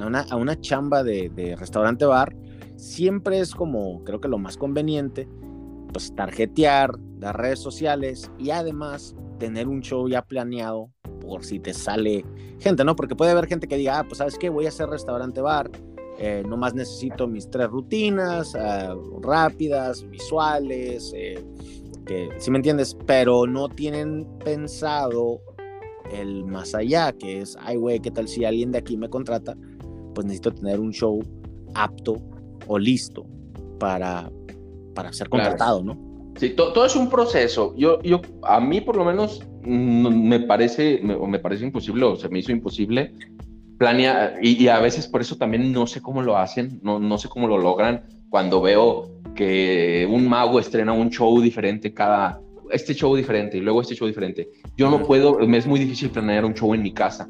a 0.00 0.36
una, 0.36 0.60
chamba 0.60 1.02
de, 1.02 1.56
restaurante 1.58 2.04
bar, 2.04 2.34
siempre 2.76 3.40
es 3.40 3.54
como, 3.54 4.02
creo 4.04 4.20
que 4.20 4.28
lo 4.28 4.38
más 4.38 4.56
conveniente, 4.56 5.28
pues 5.92 6.14
tarjetear, 6.14 6.90
dar 7.18 7.38
redes 7.38 7.60
sociales 7.60 8.30
y 8.38 8.50
además 8.50 9.14
tener 9.38 9.68
un 9.68 9.80
show 9.80 10.08
ya 10.08 10.22
planeado 10.22 10.90
por 11.20 11.44
si 11.44 11.58
te 11.58 11.72
sale 11.72 12.24
gente, 12.60 12.84
¿no? 12.84 12.96
Porque 12.96 13.16
puede 13.16 13.32
haber 13.32 13.46
gente 13.46 13.68
que 13.68 13.76
diga, 13.76 14.00
ah, 14.00 14.04
pues 14.04 14.18
sabes 14.18 14.38
qué, 14.38 14.48
voy 14.48 14.66
a 14.66 14.68
hacer 14.68 14.88
restaurante 14.88 15.40
bar, 15.40 15.70
eh, 16.18 16.42
nomás 16.46 16.74
necesito 16.74 17.26
mis 17.26 17.50
tres 17.50 17.68
rutinas 17.68 18.54
eh, 18.54 18.88
rápidas, 19.22 20.08
visuales, 20.08 21.12
eh, 21.14 21.44
que, 22.06 22.30
si 22.38 22.50
me 22.50 22.58
entiendes, 22.58 22.96
pero 23.06 23.46
no 23.46 23.68
tienen 23.68 24.26
pensado 24.44 25.40
el 26.10 26.44
más 26.44 26.74
allá, 26.74 27.12
que 27.12 27.40
es, 27.40 27.56
ay, 27.60 27.76
güey, 27.76 28.00
¿qué 28.00 28.10
tal 28.10 28.28
si 28.28 28.44
alguien 28.44 28.72
de 28.72 28.78
aquí 28.78 28.96
me 28.96 29.10
contrata? 29.10 29.56
Pues 30.16 30.24
necesito 30.24 30.50
tener 30.50 30.80
un 30.80 30.92
show 30.94 31.22
apto 31.74 32.16
o 32.66 32.78
listo 32.78 33.26
para, 33.78 34.30
para 34.94 35.12
ser 35.12 35.28
contratado, 35.28 35.84
¿no? 35.84 36.32
Sí, 36.36 36.54
todo 36.56 36.86
es 36.86 36.96
un 36.96 37.10
proceso. 37.10 37.74
Yo, 37.76 38.00
yo, 38.00 38.22
a 38.42 38.58
mí 38.58 38.80
por 38.80 38.96
lo 38.96 39.04
menos 39.04 39.42
mm, 39.62 40.08
me 40.08 40.40
parece, 40.40 41.00
me, 41.02 41.18
me 41.18 41.38
parece 41.38 41.64
imposible, 41.64 42.06
o 42.06 42.16
se 42.16 42.30
me 42.30 42.38
hizo 42.38 42.50
imposible 42.50 43.12
planear, 43.76 44.38
y, 44.40 44.68
a 44.68 44.80
veces 44.80 45.06
por 45.06 45.20
eso 45.20 45.36
también 45.36 45.70
no 45.70 45.86
sé 45.86 46.00
cómo 46.00 46.22
lo 46.22 46.38
hacen, 46.38 46.80
no, 46.82 46.98
no 46.98 47.18
sé 47.18 47.28
cómo 47.28 47.46
lo 47.46 47.58
logran 47.58 48.06
cuando 48.30 48.62
veo 48.62 49.10
que 49.34 50.08
un 50.10 50.26
mago 50.26 50.58
estrena 50.58 50.94
un 50.94 51.10
show 51.10 51.42
diferente 51.42 51.92
cada, 51.92 52.40
este 52.70 52.94
show 52.94 53.14
diferente 53.14 53.58
y 53.58 53.60
luego 53.60 53.82
este 53.82 53.94
show 53.94 54.08
diferente. 54.08 54.48
Yo 54.78 54.90
no 54.90 55.02
puedo, 55.02 55.38
me 55.46 55.58
es 55.58 55.66
muy 55.66 55.78
difícil 55.78 56.08
planear 56.08 56.46
un 56.46 56.54
show 56.54 56.72
en 56.72 56.82
mi 56.82 56.92
casa. 56.92 57.28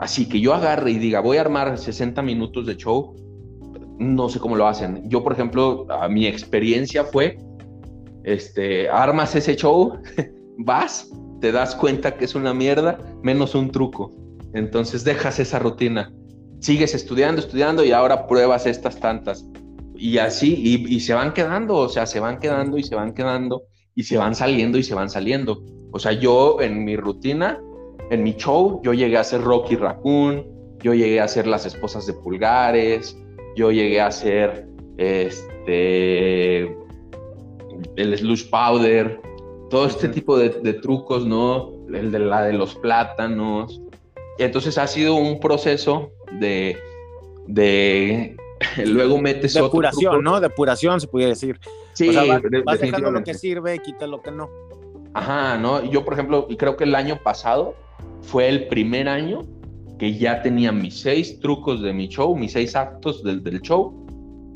Así 0.00 0.26
que 0.26 0.40
yo 0.40 0.54
agarre 0.54 0.92
y 0.92 0.98
diga, 0.98 1.20
voy 1.20 1.36
a 1.36 1.42
armar 1.42 1.76
60 1.76 2.22
minutos 2.22 2.66
de 2.66 2.76
show, 2.76 3.14
no 3.98 4.30
sé 4.30 4.40
cómo 4.40 4.56
lo 4.56 4.66
hacen. 4.66 5.08
Yo, 5.10 5.22
por 5.22 5.34
ejemplo, 5.34 5.86
mi 6.08 6.26
experiencia 6.26 7.04
fue, 7.04 7.36
este, 8.24 8.88
armas 8.88 9.36
ese 9.36 9.56
show, 9.56 9.92
vas, 10.58 11.10
te 11.40 11.52
das 11.52 11.74
cuenta 11.74 12.16
que 12.16 12.24
es 12.24 12.34
una 12.34 12.54
mierda, 12.54 12.98
menos 13.22 13.54
un 13.54 13.70
truco. 13.70 14.10
Entonces 14.54 15.04
dejas 15.04 15.38
esa 15.38 15.58
rutina, 15.58 16.10
sigues 16.60 16.94
estudiando, 16.94 17.42
estudiando 17.42 17.84
y 17.84 17.92
ahora 17.92 18.26
pruebas 18.26 18.64
estas 18.64 18.98
tantas. 18.98 19.44
Y 19.94 20.16
así, 20.16 20.54
y, 20.56 20.96
y 20.96 21.00
se 21.00 21.12
van 21.12 21.34
quedando, 21.34 21.76
o 21.76 21.88
sea, 21.90 22.06
se 22.06 22.20
van 22.20 22.38
quedando 22.38 22.78
y 22.78 22.84
se 22.84 22.94
van 22.94 23.12
quedando 23.12 23.64
y 23.94 24.04
se 24.04 24.16
van 24.16 24.34
saliendo 24.34 24.78
y 24.78 24.82
se 24.82 24.94
van 24.94 25.10
saliendo. 25.10 25.62
O 25.92 25.98
sea, 25.98 26.12
yo 26.12 26.62
en 26.62 26.84
mi 26.84 26.96
rutina, 26.96 27.60
en 28.10 28.22
mi 28.24 28.34
show, 28.34 28.80
yo 28.82 28.92
llegué 28.92 29.16
a 29.16 29.20
hacer 29.20 29.40
Rocky 29.40 29.76
Raccoon, 29.76 30.44
yo 30.82 30.94
llegué 30.94 31.20
a 31.20 31.24
hacer 31.24 31.46
Las 31.46 31.64
Esposas 31.64 32.06
de 32.06 32.12
Pulgares, 32.12 33.16
yo 33.56 33.70
llegué 33.70 34.00
a 34.00 34.08
hacer 34.08 34.66
este 34.98 36.76
el 37.96 38.18
slush 38.18 38.50
powder, 38.50 39.20
todo 39.70 39.86
este 39.86 40.08
tipo 40.08 40.36
de, 40.36 40.50
trucos, 40.74 41.24
¿no? 41.24 41.72
El 41.92 42.10
de 42.10 42.18
la 42.18 42.42
de 42.42 42.52
los 42.52 42.74
plátanos. 42.74 43.80
Entonces 44.38 44.76
ha 44.76 44.86
sido 44.86 45.14
un 45.14 45.38
proceso 45.38 46.10
de, 46.40 46.76
de 47.46 48.36
luego 48.84 49.18
metes 49.18 49.54
Depuración, 49.54 50.22
¿no? 50.24 50.40
Depuración 50.40 51.00
se 51.00 51.06
pudiera 51.06 51.30
decir. 51.30 51.60
Sí, 51.92 52.10
vas, 52.64 52.80
dejando 52.80 53.10
lo 53.10 53.22
que 53.22 53.34
sirve, 53.34 53.78
quita 53.78 54.06
lo 54.06 54.20
que 54.20 54.32
no. 54.32 54.50
Ajá, 55.14 55.58
¿no? 55.58 55.84
Yo, 55.84 56.04
por 56.04 56.14
ejemplo, 56.14 56.48
creo 56.56 56.76
que 56.76 56.84
el 56.84 56.94
año 56.94 57.18
pasado 57.22 57.74
fue 58.22 58.48
el 58.48 58.68
primer 58.68 59.08
año 59.08 59.42
que 59.98 60.14
ya 60.16 60.40
tenía 60.42 60.72
mis 60.72 61.00
seis 61.00 61.38
trucos 61.40 61.82
de 61.82 61.92
mi 61.92 62.08
show, 62.08 62.34
mis 62.34 62.52
seis 62.52 62.74
actos 62.74 63.22
del, 63.22 63.42
del 63.42 63.60
show, 63.60 64.00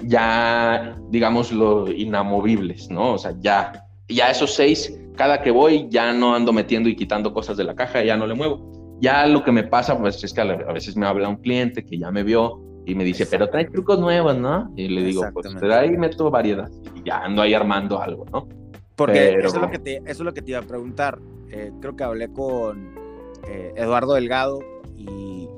ya, 0.02 0.96
digamos, 1.10 1.52
lo 1.52 1.90
inamovibles, 1.90 2.90
¿no? 2.90 3.12
O 3.12 3.18
sea, 3.18 3.34
ya, 3.40 3.86
ya 4.08 4.30
esos 4.30 4.54
seis, 4.54 4.98
cada 5.16 5.42
que 5.42 5.50
voy, 5.50 5.86
ya 5.90 6.12
no 6.12 6.34
ando 6.34 6.52
metiendo 6.52 6.88
y 6.88 6.96
quitando 6.96 7.32
cosas 7.32 7.56
de 7.56 7.64
la 7.64 7.74
caja, 7.74 8.02
ya 8.02 8.16
no 8.16 8.26
le 8.26 8.34
muevo. 8.34 8.96
Ya 9.00 9.26
lo 9.26 9.44
que 9.44 9.52
me 9.52 9.64
pasa, 9.64 9.98
pues 9.98 10.22
es 10.24 10.32
que 10.32 10.40
a 10.40 10.72
veces 10.72 10.96
me 10.96 11.06
habla 11.06 11.28
un 11.28 11.36
cliente 11.36 11.84
que 11.84 11.98
ya 11.98 12.10
me 12.10 12.22
vio 12.22 12.60
y 12.86 12.94
me 12.94 13.04
dice, 13.04 13.26
pero 13.26 13.48
trae 13.48 13.66
trucos 13.66 13.98
nuevos, 13.98 14.36
¿no? 14.36 14.72
Y 14.76 14.88
le 14.88 15.02
digo, 15.02 15.24
pues 15.32 15.54
ahí 15.62 15.90
meto 15.90 16.30
variedad 16.30 16.70
y 16.94 17.06
ya 17.06 17.18
ando 17.18 17.42
ahí 17.42 17.54
armando 17.54 18.00
algo, 18.00 18.24
¿no? 18.32 18.48
Porque 18.96 19.30
eso, 19.38 19.48
es 19.48 19.54
lo 19.56 19.70
que 19.70 19.78
te, 19.78 19.96
eso 19.96 20.04
es 20.06 20.20
lo 20.20 20.32
que 20.32 20.42
te 20.42 20.52
iba 20.52 20.60
a 20.60 20.62
preguntar. 20.62 21.18
Eh, 21.50 21.72
creo 21.80 21.96
que 21.96 22.04
hablé 22.04 22.32
con 22.32 23.03
eh, 23.48 23.72
Eduardo 23.76 24.14
Delgado 24.14 24.60
y 24.96 25.48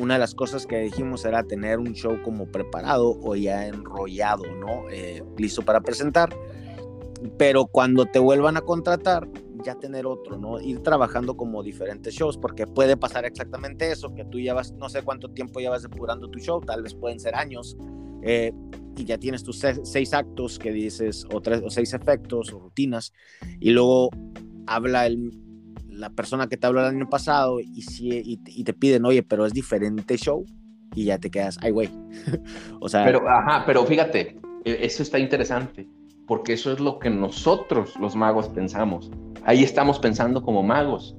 una 0.00 0.14
de 0.14 0.20
las 0.20 0.34
cosas 0.34 0.66
que 0.66 0.78
dijimos 0.78 1.24
era 1.24 1.42
tener 1.42 1.78
un 1.78 1.92
show 1.92 2.20
como 2.22 2.46
preparado 2.46 3.18
o 3.22 3.34
ya 3.34 3.66
enrollado, 3.66 4.44
¿no? 4.54 4.88
Eh, 4.90 5.22
listo 5.36 5.62
para 5.62 5.80
presentar. 5.80 6.30
Pero 7.36 7.66
cuando 7.66 8.06
te 8.06 8.20
vuelvan 8.20 8.56
a 8.56 8.60
contratar, 8.60 9.28
ya 9.64 9.74
tener 9.74 10.06
otro, 10.06 10.38
¿no? 10.38 10.60
Ir 10.60 10.80
trabajando 10.82 11.36
como 11.36 11.62
diferentes 11.62 12.14
shows, 12.14 12.38
porque 12.38 12.66
puede 12.66 12.96
pasar 12.96 13.24
exactamente 13.24 13.90
eso, 13.90 14.14
que 14.14 14.24
tú 14.24 14.38
llevas, 14.38 14.72
no 14.72 14.88
sé 14.88 15.02
cuánto 15.02 15.30
tiempo 15.30 15.58
llevas 15.58 15.82
depurando 15.82 16.28
tu 16.28 16.38
show, 16.38 16.60
tal 16.60 16.82
vez 16.82 16.94
pueden 16.94 17.18
ser 17.18 17.34
años, 17.34 17.76
eh, 18.22 18.52
y 18.96 19.04
ya 19.04 19.18
tienes 19.18 19.42
tus 19.42 19.58
seis, 19.58 20.14
actos 20.14 20.58
que 20.58 20.72
dices, 20.72 21.26
o, 21.32 21.40
tres, 21.40 21.60
o 21.64 21.70
seis 21.70 21.92
efectos 21.92 22.52
o 22.52 22.60
rutinas, 22.60 23.12
y 23.58 23.70
luego 23.70 24.10
habla 24.66 25.06
el, 25.06 25.32
la 25.98 26.10
persona 26.10 26.48
que 26.48 26.56
te 26.56 26.66
habló 26.66 26.80
el 26.80 26.94
año 26.94 27.08
pasado 27.08 27.60
y, 27.60 27.82
si, 27.82 28.22
y, 28.24 28.64
te 28.64 28.72
piden, 28.72 29.04
oye, 29.04 29.22
pero 29.22 29.44
es 29.44 29.52
diferente 29.52 30.16
show 30.16 30.44
y 30.94 31.04
ya 31.04 31.18
te 31.18 31.30
quedas, 31.30 31.58
ay, 31.60 31.72
güey. 31.72 31.90
o 32.80 32.88
sea. 32.88 33.04
Pero, 33.04 33.28
ajá, 33.28 33.64
pero 33.66 33.84
fíjate, 33.84 34.38
e, 34.64 34.78
eso 34.80 35.02
está 35.02 35.18
interesante, 35.18 35.88
porque 36.26 36.54
eso 36.54 36.72
es 36.72 36.80
lo 36.80 36.98
que 36.98 37.10
nosotros, 37.10 37.94
los 38.00 38.14
magos, 38.16 38.48
pensamos. 38.48 39.10
Ahí 39.44 39.62
estamos 39.62 39.98
pensando 39.98 40.42
como 40.42 40.62
magos. 40.62 41.16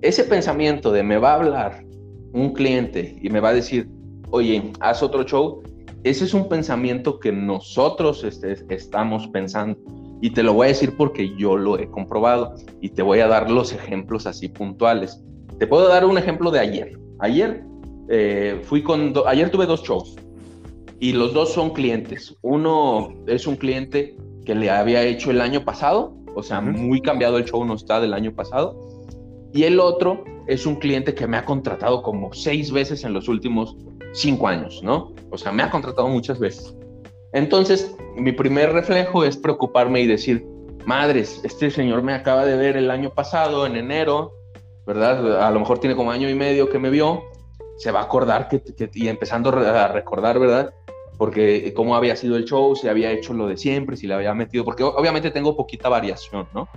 Ese 0.00 0.24
pensamiento 0.24 0.92
de 0.92 1.02
me 1.02 1.18
va 1.18 1.32
a 1.32 1.34
hablar 1.34 1.84
un 2.32 2.52
cliente 2.52 3.18
y 3.20 3.28
me 3.28 3.40
va 3.40 3.50
a 3.50 3.54
decir, 3.54 3.90
oye, 4.30 4.72
haz 4.80 5.02
otro 5.02 5.24
show, 5.24 5.62
ese 6.04 6.24
es 6.24 6.32
un 6.32 6.48
pensamiento 6.48 7.18
que 7.18 7.32
nosotros 7.32 8.24
este, 8.24 8.56
estamos 8.74 9.28
pensando. 9.28 9.78
Y 10.20 10.30
te 10.30 10.42
lo 10.42 10.52
voy 10.52 10.66
a 10.66 10.68
decir 10.68 10.96
porque 10.96 11.34
yo 11.36 11.56
lo 11.56 11.78
he 11.78 11.88
comprobado 11.90 12.54
y 12.80 12.90
te 12.90 13.02
voy 13.02 13.20
a 13.20 13.26
dar 13.26 13.50
los 13.50 13.72
ejemplos 13.72 14.26
así 14.26 14.48
puntuales. 14.48 15.22
Te 15.58 15.66
puedo 15.66 15.88
dar 15.88 16.04
un 16.04 16.18
ejemplo 16.18 16.50
de 16.50 16.60
ayer. 16.60 16.98
Ayer 17.20 17.64
eh, 18.08 18.60
fui 18.64 18.82
con, 18.82 19.14
ayer 19.26 19.50
tuve 19.50 19.66
dos 19.66 19.82
shows 19.82 20.16
y 20.98 21.12
los 21.12 21.32
dos 21.32 21.52
son 21.52 21.70
clientes. 21.70 22.36
Uno 22.42 23.14
es 23.26 23.46
un 23.46 23.56
cliente 23.56 24.16
que 24.44 24.54
le 24.54 24.70
había 24.70 25.02
hecho 25.02 25.30
el 25.30 25.40
año 25.40 25.64
pasado, 25.64 26.14
o 26.34 26.42
sea, 26.42 26.60
muy 26.60 27.00
cambiado 27.00 27.38
el 27.38 27.44
show 27.44 27.64
no 27.64 27.74
está 27.74 28.00
del 28.00 28.12
año 28.12 28.34
pasado. 28.34 28.78
Y 29.52 29.64
el 29.64 29.80
otro 29.80 30.24
es 30.46 30.66
un 30.66 30.76
cliente 30.76 31.14
que 31.14 31.26
me 31.26 31.36
ha 31.36 31.44
contratado 31.44 32.02
como 32.02 32.32
seis 32.32 32.70
veces 32.70 33.04
en 33.04 33.12
los 33.12 33.28
últimos 33.28 33.76
cinco 34.12 34.48
años, 34.48 34.80
¿no? 34.82 35.12
O 35.30 35.38
sea, 35.38 35.52
me 35.52 35.62
ha 35.62 35.70
contratado 35.70 36.08
muchas 36.08 36.38
veces. 36.38 36.74
Entonces, 37.32 37.94
mi 38.16 38.32
primer 38.32 38.72
reflejo 38.72 39.24
es 39.24 39.36
preocuparme 39.36 40.00
y 40.00 40.06
decir, 40.06 40.46
madres, 40.84 41.40
este 41.44 41.70
señor 41.70 42.02
me 42.02 42.14
acaba 42.14 42.44
de 42.44 42.56
ver 42.56 42.76
el 42.76 42.90
año 42.90 43.10
pasado, 43.10 43.66
en 43.66 43.76
enero, 43.76 44.32
¿verdad? 44.86 45.42
A 45.42 45.50
lo 45.50 45.60
mejor 45.60 45.78
tiene 45.78 45.94
como 45.94 46.10
año 46.10 46.28
y 46.28 46.34
medio 46.34 46.68
que 46.68 46.78
me 46.78 46.90
vio, 46.90 47.22
se 47.78 47.92
va 47.92 48.00
a 48.00 48.04
acordar 48.04 48.48
que, 48.48 48.62
y 48.94 49.08
empezando 49.08 49.50
a 49.50 49.88
recordar, 49.88 50.38
¿verdad? 50.38 50.74
Porque 51.16 51.72
cómo 51.74 51.94
había 51.94 52.16
sido 52.16 52.36
el 52.36 52.44
show, 52.44 52.74
si 52.74 52.88
había 52.88 53.12
hecho 53.12 53.32
lo 53.34 53.46
de 53.46 53.56
siempre, 53.56 53.96
si 53.96 54.06
le 54.06 54.14
había 54.14 54.34
metido, 54.34 54.64
porque 54.64 54.82
obviamente 54.82 55.30
tengo 55.30 55.56
poquita 55.56 55.88
variación, 55.88 56.48
¿no? 56.54 56.68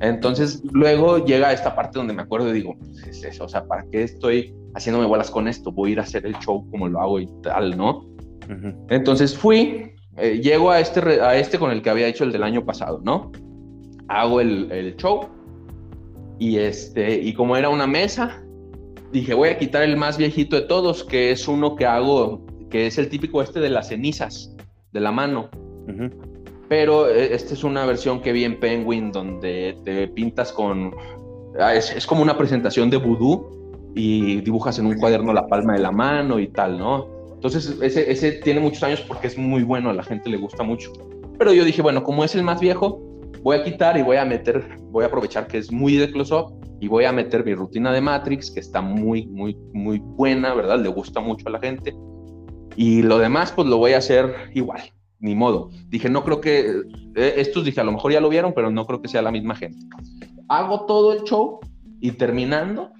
Entonces 0.00 0.62
luego 0.72 1.24
llega 1.24 1.52
esta 1.52 1.74
parte 1.74 1.98
donde 1.98 2.14
me 2.14 2.22
acuerdo 2.22 2.48
y 2.50 2.52
digo, 2.52 2.74
pues 2.78 3.06
es 3.06 3.24
eso, 3.24 3.44
o 3.44 3.48
sea, 3.48 3.64
¿para 3.66 3.84
qué 3.90 4.02
estoy 4.02 4.54
haciéndome 4.74 5.06
bolas 5.06 5.30
con 5.30 5.46
esto? 5.46 5.70
Voy 5.70 5.90
a 5.90 5.92
ir 5.92 6.00
a 6.00 6.02
hacer 6.02 6.26
el 6.26 6.36
show 6.38 6.68
como 6.70 6.88
lo 6.88 7.00
hago 7.00 7.20
y 7.20 7.28
tal, 7.42 7.76
¿no? 7.76 8.13
Entonces 8.88 9.36
fui, 9.36 9.92
eh, 10.16 10.40
llego 10.42 10.70
a 10.70 10.80
este, 10.80 11.00
a 11.20 11.36
este 11.36 11.58
con 11.58 11.70
el 11.70 11.82
que 11.82 11.90
había 11.90 12.06
hecho 12.06 12.24
el 12.24 12.32
del 12.32 12.42
año 12.42 12.64
pasado, 12.64 13.00
¿no? 13.02 13.32
Hago 14.08 14.40
el, 14.40 14.70
el, 14.70 14.96
show 14.96 15.28
y, 16.38 16.58
este, 16.58 17.20
y 17.20 17.32
como 17.32 17.56
era 17.56 17.68
una 17.68 17.86
mesa, 17.86 18.42
dije, 19.12 19.34
voy 19.34 19.48
a 19.48 19.58
quitar 19.58 19.82
el 19.82 19.96
más 19.96 20.18
viejito 20.18 20.56
de 20.56 20.62
todos, 20.62 21.04
que 21.04 21.30
es 21.30 21.48
uno 21.48 21.74
que 21.74 21.86
hago, 21.86 22.44
que 22.70 22.86
es 22.86 22.98
el 22.98 23.08
típico 23.08 23.42
este 23.42 23.60
de 23.60 23.70
las 23.70 23.88
cenizas, 23.88 24.54
de 24.92 25.00
la 25.00 25.10
mano. 25.10 25.48
Pero 26.68 27.08
eh, 27.08 27.34
esta 27.34 27.54
es 27.54 27.64
una 27.64 27.84
versión 27.86 28.20
que 28.20 28.32
vi 28.32 28.44
en 28.44 28.58
Penguin, 28.58 29.12
donde 29.12 29.76
te 29.84 30.08
pintas 30.08 30.52
con... 30.52 30.94
Ah, 31.58 31.74
es, 31.74 31.94
es 31.94 32.06
como 32.06 32.22
una 32.22 32.36
presentación 32.36 32.90
de 32.90 32.96
vudú 32.96 33.92
y 33.94 34.40
dibujas 34.40 34.78
en 34.78 34.86
un 34.86 34.98
cuaderno 34.98 35.32
la 35.32 35.46
palma 35.46 35.74
de 35.74 35.80
la 35.80 35.92
mano 35.92 36.40
y 36.40 36.48
tal, 36.48 36.78
¿no? 36.78 37.13
Entonces, 37.44 37.76
ese, 37.82 38.32
tiene 38.32 38.58
muchos 38.58 38.82
años 38.82 39.02
porque 39.02 39.26
es 39.26 39.36
muy 39.36 39.64
bueno, 39.64 39.90
a 39.90 39.92
la 39.92 40.02
gente 40.02 40.30
le 40.30 40.38
gusta 40.38 40.62
mucho. 40.62 40.90
Pero 41.38 41.52
yo 41.52 41.62
dije, 41.62 41.82
bueno, 41.82 42.02
como 42.02 42.24
es 42.24 42.34
el 42.34 42.42
más 42.42 42.58
viejo, 42.58 43.02
voy 43.42 43.58
a 43.58 43.62
quitar 43.62 43.98
y 43.98 44.02
voy 44.02 44.16
a 44.16 44.24
meter, 44.24 44.66
voy 44.90 45.04
a 45.04 45.08
aprovechar 45.08 45.46
que 45.46 45.58
es 45.58 45.70
muy 45.70 45.96
de 45.96 46.10
close-up 46.10 46.54
y 46.80 46.88
voy 46.88 47.04
a 47.04 47.12
meter 47.12 47.44
mi 47.44 47.54
rutina 47.54 47.92
de 47.92 48.00
Matrix, 48.00 48.50
que 48.50 48.60
está 48.60 48.80
muy, 48.80 49.26
muy, 49.26 49.58
muy 49.74 49.98
buena, 49.98 50.54
¿verdad? 50.54 50.80
Le 50.80 50.88
gusta 50.88 51.20
mucho 51.20 51.46
a 51.48 51.50
la 51.50 51.60
gente. 51.60 51.94
y 52.76 53.02
lo 53.02 53.18
demás 53.18 53.52
pues 53.52 53.68
lo 53.68 53.76
voy 53.76 53.92
a 53.92 53.98
hacer 53.98 54.34
igual, 54.54 54.80
ni 55.20 55.34
modo. 55.34 55.68
Dije, 55.88 56.08
no 56.08 56.24
creo 56.24 56.40
que, 56.40 56.80
eh, 57.14 57.34
estos 57.36 57.66
dije, 57.66 57.78
a 57.78 57.84
lo 57.84 57.92
mejor 57.92 58.10
ya 58.10 58.22
lo 58.22 58.30
vieron, 58.30 58.54
pero 58.54 58.70
no 58.70 58.86
creo 58.86 59.02
que 59.02 59.08
sea 59.08 59.20
la 59.20 59.30
misma 59.30 59.54
gente. 59.54 59.86
Hago 60.48 60.86
todo 60.86 61.12
el 61.12 61.24
show 61.24 61.60
y 62.00 62.12
terminando, 62.12 62.90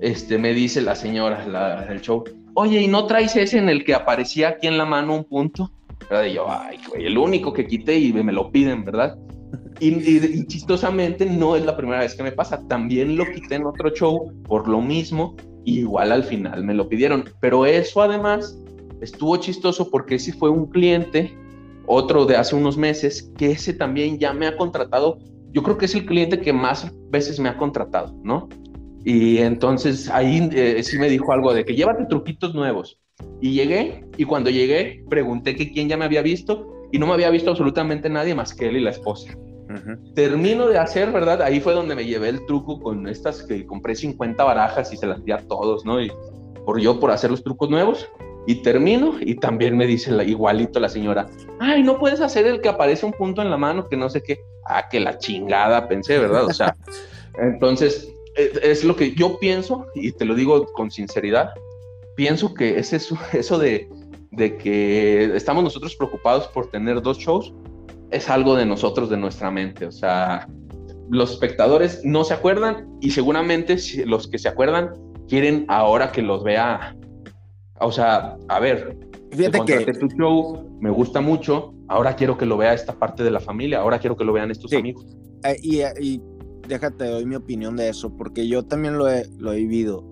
este, 0.00 0.38
me 0.38 0.54
dice 0.54 0.82
la 0.82 0.96
señora 0.96 1.46
la, 1.46 1.82
del 1.82 2.00
show, 2.00 2.24
oye, 2.56 2.80
¿y 2.82 2.88
no 2.88 3.06
traes 3.06 3.36
ese 3.36 3.58
en 3.58 3.68
el 3.68 3.84
que 3.84 3.94
aparecía 3.94 4.48
aquí 4.48 4.66
en 4.66 4.78
la 4.78 4.84
mano 4.84 5.14
un 5.14 5.24
punto? 5.24 5.70
Yo, 6.10 6.50
ay, 6.50 6.78
güey, 6.88 7.06
el 7.06 7.18
único 7.18 7.52
que 7.52 7.66
quité 7.66 7.98
y 7.98 8.12
me 8.12 8.32
lo 8.32 8.50
piden, 8.50 8.84
¿verdad? 8.84 9.16
Y, 9.78 10.46
chistosamente 10.46 11.26
no 11.26 11.54
es 11.54 11.64
la 11.64 11.76
primera 11.76 12.00
vez 12.00 12.14
que 12.14 12.22
me 12.22 12.32
pasa. 12.32 12.66
También 12.66 13.16
lo 13.16 13.26
quité 13.26 13.56
en 13.56 13.66
otro 13.66 13.90
show 13.90 14.32
por 14.44 14.68
lo 14.68 14.80
mismo. 14.80 15.36
igual 15.64 16.12
al 16.12 16.24
final 16.24 16.64
me 16.64 16.74
lo 16.74 16.88
pidieron. 16.88 17.24
Pero 17.40 17.66
eso 17.66 18.00
además 18.00 18.58
estuvo 19.00 19.36
chistoso 19.36 19.90
porque 19.90 20.14
ese 20.14 20.32
fue 20.32 20.48
un 20.48 20.66
cliente, 20.66 21.36
otro 21.86 22.24
de 22.24 22.36
hace 22.36 22.56
unos 22.56 22.76
meses, 22.76 23.30
que 23.36 23.50
ese 23.50 23.74
también 23.74 24.18
ya 24.18 24.32
me 24.32 24.46
ha 24.46 24.56
contratado. 24.56 25.18
Yo 25.52 25.62
creo 25.62 25.76
que 25.76 25.86
es 25.86 25.94
el 25.94 26.06
cliente 26.06 26.40
que 26.40 26.52
más 26.52 26.90
veces 27.10 27.38
me 27.38 27.48
ha 27.48 27.58
contratado, 27.58 28.14
¿no? 28.22 28.48
Y 29.06 29.38
entonces 29.38 30.10
ahí 30.10 30.50
eh, 30.52 30.82
sí 30.82 30.98
me 30.98 31.08
dijo 31.08 31.32
algo 31.32 31.54
de 31.54 31.64
que 31.64 31.76
llévate 31.76 32.06
truquitos 32.06 32.56
nuevos. 32.56 32.98
Y 33.40 33.52
llegué, 33.52 34.04
y 34.16 34.24
cuando 34.24 34.50
llegué, 34.50 35.04
pregunté 35.08 35.54
que 35.54 35.70
quién 35.70 35.88
ya 35.88 35.96
me 35.96 36.04
había 36.04 36.22
visto, 36.22 36.66
y 36.90 36.98
no 36.98 37.06
me 37.06 37.12
había 37.12 37.30
visto 37.30 37.50
absolutamente 37.50 38.10
nadie 38.10 38.34
más 38.34 38.52
que 38.52 38.68
él 38.68 38.78
y 38.78 38.80
la 38.80 38.90
esposa. 38.90 39.32
Termino 40.16 40.66
de 40.66 40.78
hacer, 40.78 41.12
¿verdad? 41.12 41.40
Ahí 41.42 41.60
fue 41.60 41.72
donde 41.74 41.94
me 41.94 42.04
llevé 42.04 42.30
el 42.30 42.44
truco 42.46 42.80
con 42.80 43.06
estas 43.06 43.44
que 43.44 43.64
compré 43.64 43.94
50 43.94 44.42
barajas 44.42 44.92
y 44.92 44.96
se 44.96 45.06
las 45.06 45.24
di 45.24 45.30
a 45.30 45.38
todos, 45.38 45.84
¿no? 45.84 46.00
Y 46.00 46.10
por 46.64 46.80
yo 46.80 46.98
por 46.98 47.12
hacer 47.12 47.30
los 47.30 47.44
trucos 47.44 47.70
nuevos. 47.70 48.08
Y 48.48 48.56
termino 48.62 49.14
y 49.20 49.36
también 49.36 49.76
me 49.76 49.86
dice 49.86 50.10
la, 50.10 50.24
igualito 50.24 50.80
la 50.80 50.88
señora, 50.88 51.26
ay, 51.60 51.82
no 51.82 51.98
puedes 51.98 52.20
hacer 52.20 52.46
el 52.46 52.60
que 52.60 52.68
aparece 52.68 53.06
un 53.06 53.12
punto 53.12 53.42
en 53.42 53.50
la 53.50 53.56
mano, 53.56 53.88
que 53.88 53.96
no 53.96 54.10
sé 54.10 54.22
qué. 54.22 54.38
Ah, 54.64 54.88
que 54.88 54.98
la 54.98 55.16
chingada, 55.18 55.86
pensé, 55.86 56.18
¿verdad? 56.18 56.46
O 56.46 56.52
sea, 56.52 56.76
entonces 57.38 58.15
es, 58.36 58.84
lo 58.84 58.96
que 58.96 59.14
yo 59.14 59.38
pienso 59.38 59.86
y 59.94 60.12
te 60.12 60.24
lo 60.24 60.34
digo 60.34 60.66
con 60.72 60.90
sinceridad. 60.90 61.50
Pienso 62.14 62.54
que 62.54 62.78
es 62.78 62.92
eso, 62.92 63.18
eso 63.32 63.58
de, 63.58 63.88
de 64.32 64.56
que 64.56 65.36
estamos 65.36 65.64
nosotros 65.64 65.96
preocupados 65.96 66.48
por 66.48 66.70
tener 66.70 67.02
dos 67.02 67.18
shows 67.18 67.52
es 68.10 68.30
algo 68.30 68.54
de 68.54 68.66
nosotros, 68.66 69.10
de 69.10 69.16
nuestra 69.16 69.50
mente. 69.50 69.86
O 69.86 69.92
sea, 69.92 70.48
los 71.10 71.32
espectadores 71.32 72.00
no 72.04 72.24
se 72.24 72.34
acuerdan 72.34 72.88
y 73.00 73.10
seguramente 73.10 73.76
los 74.04 74.28
que 74.28 74.38
se 74.38 74.48
acuerdan 74.48 74.92
quieren 75.28 75.64
ahora 75.68 76.12
que 76.12 76.22
los 76.22 76.44
vea. 76.44 76.96
O 77.80 77.92
sea, 77.92 78.36
a 78.48 78.60
ver, 78.60 78.96
Fíjate 79.32 79.84
que 79.84 79.92
tu 79.92 80.08
show, 80.08 80.78
me 80.80 80.90
gusta 80.90 81.20
mucho, 81.20 81.74
ahora 81.88 82.16
quiero 82.16 82.38
que 82.38 82.46
lo 82.46 82.56
vea 82.56 82.72
esta 82.72 82.94
parte 82.94 83.22
de 83.22 83.30
la 83.30 83.40
familia, 83.40 83.80
ahora 83.80 83.98
quiero 83.98 84.16
que 84.16 84.24
lo 84.24 84.32
vean 84.32 84.50
estos 84.50 84.72
amigos. 84.72 85.04
Eh, 85.44 85.56
y, 85.62 85.82
y, 86.00 86.22
déjate, 86.66 87.08
doy 87.08 87.26
mi 87.26 87.36
opinión 87.36 87.76
de 87.76 87.88
eso, 87.88 88.16
porque 88.16 88.48
yo 88.48 88.64
también 88.64 88.98
lo 88.98 89.08
he, 89.08 89.28
lo 89.38 89.52
he 89.52 89.56
vivido. 89.56 90.04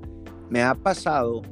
Me 0.51 0.63
ha 0.63 0.75
pasado 0.75 1.43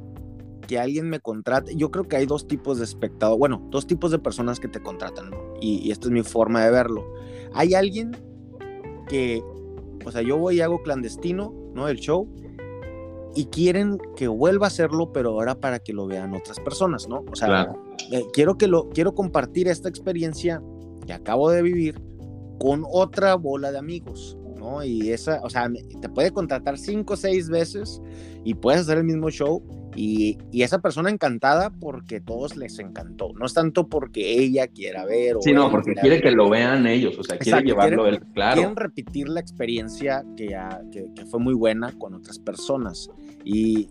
que 0.67 0.79
alguien 0.79 1.09
me 1.09 1.19
contrate, 1.19 1.75
yo 1.75 1.91
creo 1.91 2.07
que 2.07 2.15
hay 2.15 2.25
dos 2.25 2.47
tipos 2.47 2.77
de 2.77 2.85
espectador, 2.85 3.37
bueno, 3.37 3.67
dos 3.69 3.85
tipos 3.85 4.11
de 4.11 4.19
personas 4.19 4.59
que 4.59 4.67
te 4.67 4.81
contratan, 4.81 5.29
¿no? 5.29 5.37
y, 5.59 5.91
esta 5.91 6.07
es 6.07 6.11
mi 6.11 6.23
forma 6.23 6.63
de 6.63 6.71
verlo. 6.71 7.05
Hay 7.53 7.73
alguien 7.73 8.11
que, 9.07 9.43
o 10.05 10.11
sea, 10.11 10.21
yo 10.21 10.37
voy 10.37 10.57
y 10.57 10.61
hago 10.61 10.81
clandestino, 10.81 11.53
¿no? 11.73 11.87
El 11.87 11.97
show, 11.97 12.27
y 13.35 13.45
quieren 13.45 13.99
que 14.15 14.27
vuelva 14.27 14.67
a 14.67 14.69
hacerlo, 14.69 15.11
pero 15.11 15.31
ahora 15.31 15.55
para 15.55 15.79
que 15.79 15.93
lo 15.93 16.05
vean 16.05 16.33
otras 16.33 16.59
personas, 16.59 17.07
¿no? 17.07 17.25
O 17.31 17.35
sea, 17.35 17.73
eh, 18.11 18.25
quiero 18.31 18.57
que 18.57 18.67
lo, 18.67 18.89
quiero 18.89 19.15
compartir 19.15 19.67
esta 19.67 19.89
experiencia 19.89 20.61
que 21.05 21.13
acabo 21.13 21.49
de 21.49 21.61
vivir 21.61 21.99
con 22.59 22.83
otra 22.89 23.35
bola 23.35 23.71
de 23.71 23.79
amigos, 23.79 24.37
¿no? 24.63 24.83
Y 24.83 25.11
esa, 25.11 25.41
o 25.43 25.49
sea, 25.49 25.69
te 26.01 26.09
puede 26.09 26.31
contratar 26.31 26.77
cinco 26.77 27.13
o 27.13 27.17
seis 27.17 27.49
veces 27.49 28.01
y 28.43 28.53
puedes 28.53 28.81
hacer 28.81 28.99
el 28.99 29.03
mismo 29.03 29.29
show 29.29 29.61
y, 29.95 30.37
esa 30.53 30.79
persona 30.79 31.09
encantada 31.09 31.71
porque 31.71 32.21
todos 32.21 32.55
les 32.55 32.79
encantó. 32.79 33.33
No 33.37 33.45
es 33.45 33.53
tanto 33.53 33.87
porque 33.89 34.39
ella 34.39 34.67
quiera 34.67 35.05
ver. 35.05 35.35
O 35.35 35.41
sí, 35.41 35.51
no, 35.51 35.69
porque 35.69 35.93
quiere 35.95 36.21
que 36.21 36.31
lo 36.31 36.49
vean 36.49 36.87
ellos, 36.87 37.17
o 37.19 37.23
sea, 37.23 37.37
quiere 37.37 37.61
llevarlo 37.63 38.07
él, 38.07 38.21
claro. 38.33 38.55
Quieren 38.55 38.75
repetir 38.75 39.27
la 39.27 39.41
experiencia 39.41 40.23
que, 40.37 40.49
ya, 40.49 40.81
que, 40.91 41.07
fue 41.25 41.39
muy 41.39 41.53
buena 41.53 41.91
con 41.99 42.13
otras 42.13 42.39
personas. 42.39 43.09
Y 43.43 43.89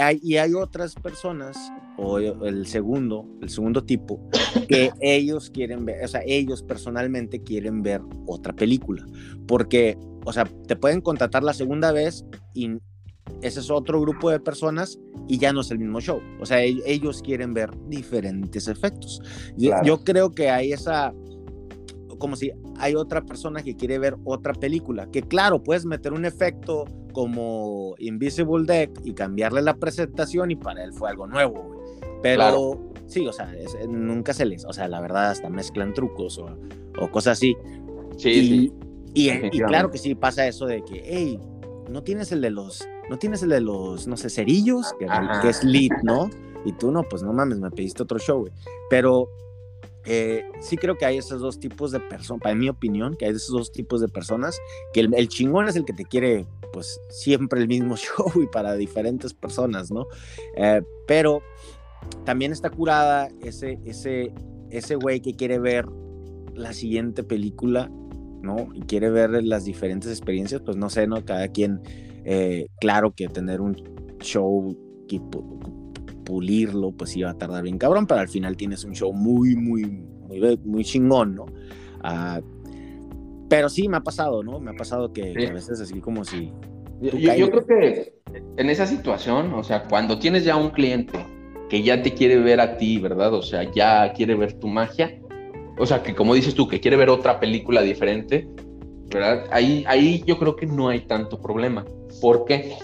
hay, 0.00 0.18
y 0.22 0.36
hay 0.36 0.54
otras 0.54 0.94
personas, 0.94 1.58
o 1.98 2.18
el 2.18 2.66
segundo, 2.66 3.26
el 3.42 3.50
segundo 3.50 3.84
tipo, 3.84 4.20
que 4.68 4.92
ellos 5.00 5.50
quieren 5.50 5.84
ver, 5.84 6.04
o 6.04 6.08
sea, 6.08 6.22
ellos 6.24 6.62
personalmente 6.62 7.42
quieren 7.42 7.82
ver 7.82 8.00
otra 8.26 8.54
película. 8.54 9.04
Porque, 9.46 9.98
o 10.24 10.32
sea, 10.32 10.44
te 10.66 10.76
pueden 10.76 11.00
contratar 11.00 11.42
la 11.42 11.52
segunda 11.52 11.92
vez 11.92 12.24
y 12.54 12.78
ese 13.42 13.60
es 13.60 13.70
otro 13.70 14.00
grupo 14.00 14.30
de 14.30 14.40
personas 14.40 14.98
y 15.26 15.38
ya 15.38 15.52
no 15.52 15.60
es 15.60 15.70
el 15.70 15.78
mismo 15.78 16.00
show. 16.00 16.20
O 16.40 16.46
sea, 16.46 16.62
ellos 16.62 17.20
quieren 17.20 17.52
ver 17.52 17.70
diferentes 17.88 18.68
efectos. 18.68 19.20
Yo, 19.56 19.98
creo 20.04 20.30
que 20.30 20.50
hay 20.50 20.72
esa, 20.72 21.12
como 22.18 22.36
si 22.36 22.52
hay 22.78 22.94
otra 22.94 23.22
persona 23.22 23.62
que 23.62 23.76
quiere 23.76 23.98
ver 23.98 24.16
otra 24.24 24.54
película, 24.54 25.08
que 25.10 25.22
claro, 25.22 25.62
puedes 25.62 25.84
meter 25.84 26.12
un 26.12 26.24
efecto 26.24 26.84
como 27.12 27.94
Invisible 27.98 28.64
Deck 28.64 29.00
y 29.04 29.14
cambiarle 29.14 29.62
la 29.62 29.74
presentación 29.74 30.52
y 30.52 30.56
para 30.56 30.84
él 30.84 30.92
fue 30.92 31.10
algo 31.10 31.26
nuevo, 31.26 31.77
Pero 32.22 32.92
sí, 33.06 33.26
o 33.26 33.32
sea, 33.32 33.52
nunca 33.88 34.32
se 34.32 34.44
les, 34.44 34.64
o 34.64 34.72
sea, 34.72 34.88
la 34.88 35.00
verdad 35.00 35.30
hasta 35.30 35.48
mezclan 35.48 35.94
trucos 35.94 36.38
o, 36.38 36.56
o 37.00 37.10
cosas 37.10 37.38
así. 37.38 37.56
Sí, 38.16 38.30
y, 38.30 38.48
sí. 38.48 38.72
Y, 39.14 39.30
y, 39.30 39.60
claro 39.60 39.90
que 39.90 39.98
sí 39.98 40.14
pasa 40.14 40.46
eso 40.46 40.66
de 40.66 40.82
que, 40.84 41.02
hey, 41.04 41.40
no 41.88 42.02
tienes 42.02 42.32
el 42.32 42.40
de 42.40 42.50
los 42.50 42.86
¿no 43.08 43.18
tienes 43.18 43.42
el 43.42 43.50
de 43.50 43.60
los, 43.60 44.06
no 44.06 44.16
sé, 44.16 44.30
cerillos? 44.30 44.94
Que, 44.98 45.06
es 45.48 45.64
lead, 45.64 46.02
¿no? 46.02 46.30
Y 46.64 46.72
tú 46.72 46.90
no, 46.90 47.02
pues 47.02 47.22
no 47.22 47.32
mames, 47.32 47.58
me 47.58 47.70
pediste 47.70 48.02
otro 48.02 48.18
show, 48.18 48.40
güey. 48.40 48.52
Pero 48.90 49.30
eh, 50.04 50.44
sí 50.60 50.76
creo 50.76 50.96
que 50.96 51.06
hay 51.06 51.18
esos 51.18 51.40
dos 51.40 51.58
tipos 51.58 51.90
de 51.90 52.00
personas, 52.00 52.42
para 52.42 52.54
mi 52.54 52.68
opinión, 52.68 53.16
que 53.16 53.26
hay 53.26 53.32
esos 53.32 53.52
dos 53.52 53.72
tipos 53.72 54.00
de 54.00 54.08
personas, 54.08 54.60
que 54.92 55.00
el, 55.00 55.28
chingón 55.28 55.68
es 55.68 55.76
el 55.76 55.84
que 55.84 55.92
te 55.92 56.04
quiere, 56.04 56.46
pues 56.72 57.00
siempre 57.08 57.60
el 57.60 57.68
mismo 57.68 57.96
show 57.96 58.30
y 58.42 58.46
para 58.46 58.74
diferentes 58.74 59.32
personas, 59.32 59.90
¿no? 59.90 60.06
Eh, 60.56 60.82
pero 61.06 61.42
también 62.24 62.52
está 62.52 62.70
curada 62.70 63.28
ese, 63.42 63.78
ese, 63.84 64.32
ese 64.70 64.94
güey 64.96 65.20
que 65.20 65.34
quiere 65.34 65.58
ver 65.58 65.86
la 66.54 66.72
siguiente 66.72 67.22
película, 67.22 67.90
¿no? 68.42 68.68
Y 68.74 68.80
quiere 68.82 69.10
ver 69.10 69.42
las 69.44 69.64
diferentes 69.64 70.10
experiencias, 70.10 70.60
pues 70.60 70.76
no 70.76 70.90
sé, 70.90 71.06
¿no? 71.06 71.24
Cada 71.24 71.48
quien 71.48 71.80
eh, 72.24 72.68
claro 72.80 73.12
que 73.12 73.28
tener 73.28 73.60
un 73.60 73.76
show 74.20 74.76
que 75.08 75.20
pulirlo, 76.24 76.92
pues 76.92 77.16
iba 77.16 77.30
a 77.30 77.34
tardar 77.34 77.62
bien 77.62 77.78
cabrón, 77.78 78.06
pero 78.06 78.20
al 78.20 78.28
final 78.28 78.56
tienes 78.56 78.84
un 78.84 78.94
show 78.94 79.12
muy, 79.12 79.56
muy, 79.56 79.84
muy, 79.86 80.58
muy 80.64 80.84
chingón, 80.84 81.34
¿no? 81.34 81.46
Ah, 82.02 82.40
pero 83.48 83.70
sí 83.70 83.88
me 83.88 83.96
ha 83.96 84.02
pasado, 84.02 84.42
¿no? 84.42 84.60
Me 84.60 84.72
ha 84.72 84.74
pasado 84.74 85.12
que, 85.12 85.32
a 85.48 85.52
veces 85.52 85.80
así 85.80 86.00
como 86.00 86.24
si... 86.24 86.52
Yo, 87.00 87.12
yo, 87.16 87.50
creo 87.50 87.64
que 87.64 88.12
en 88.56 88.68
esa 88.68 88.86
situación, 88.86 89.54
o 89.54 89.62
sea, 89.62 89.84
cuando 89.84 90.18
tienes 90.18 90.44
ya 90.44 90.56
un 90.56 90.70
cliente 90.70 91.18
que 91.68 91.82
ya 91.82 92.02
te 92.02 92.14
quiere 92.14 92.36
ver 92.38 92.60
a 92.60 92.76
ti, 92.76 92.98
¿verdad? 92.98 93.34
O 93.34 93.42
sea, 93.42 93.70
ya 93.70 94.12
quiere 94.12 94.34
ver 94.34 94.54
tu 94.54 94.68
magia, 94.68 95.18
o 95.78 95.86
sea, 95.86 96.02
que 96.02 96.14
como 96.14 96.34
dices 96.34 96.54
tú, 96.54 96.66
que 96.66 96.80
quiere 96.80 96.96
ver 96.96 97.08
otra 97.08 97.38
película 97.38 97.82
diferente, 97.82 98.48
¿verdad? 99.10 99.44
Ahí, 99.50 99.84
ahí 99.86 100.22
yo 100.26 100.38
creo 100.38 100.56
que 100.56 100.66
no 100.66 100.88
hay 100.88 101.00
tanto 101.00 101.40
problema. 101.40 101.84
¿Por 102.20 102.44
qué? 102.44 102.76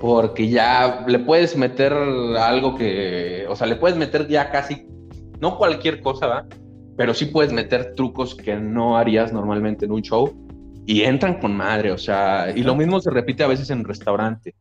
Porque 0.00 0.48
ya 0.48 1.04
le 1.08 1.18
puedes 1.18 1.56
meter 1.56 1.92
algo 1.92 2.76
que, 2.76 3.46
o 3.48 3.56
sea, 3.56 3.66
le 3.66 3.76
puedes 3.76 3.96
meter 3.96 4.28
ya 4.28 4.50
casi, 4.50 4.86
no 5.40 5.56
cualquier 5.56 6.00
cosa, 6.00 6.26
¿va? 6.26 6.46
Pero 6.96 7.14
sí 7.14 7.26
puedes 7.26 7.52
meter 7.52 7.94
trucos 7.94 8.34
que 8.34 8.56
no 8.56 8.96
harías 8.96 9.32
normalmente 9.32 9.84
en 9.84 9.92
un 9.92 10.02
show 10.02 10.32
y 10.86 11.02
entran 11.02 11.40
con 11.40 11.56
madre, 11.56 11.90
o 11.90 11.98
sea, 11.98 12.52
y 12.54 12.62
lo 12.62 12.76
mismo 12.76 13.00
se 13.00 13.10
repite 13.10 13.42
a 13.42 13.48
veces 13.48 13.70
en 13.70 13.84
restaurante. 13.84 14.54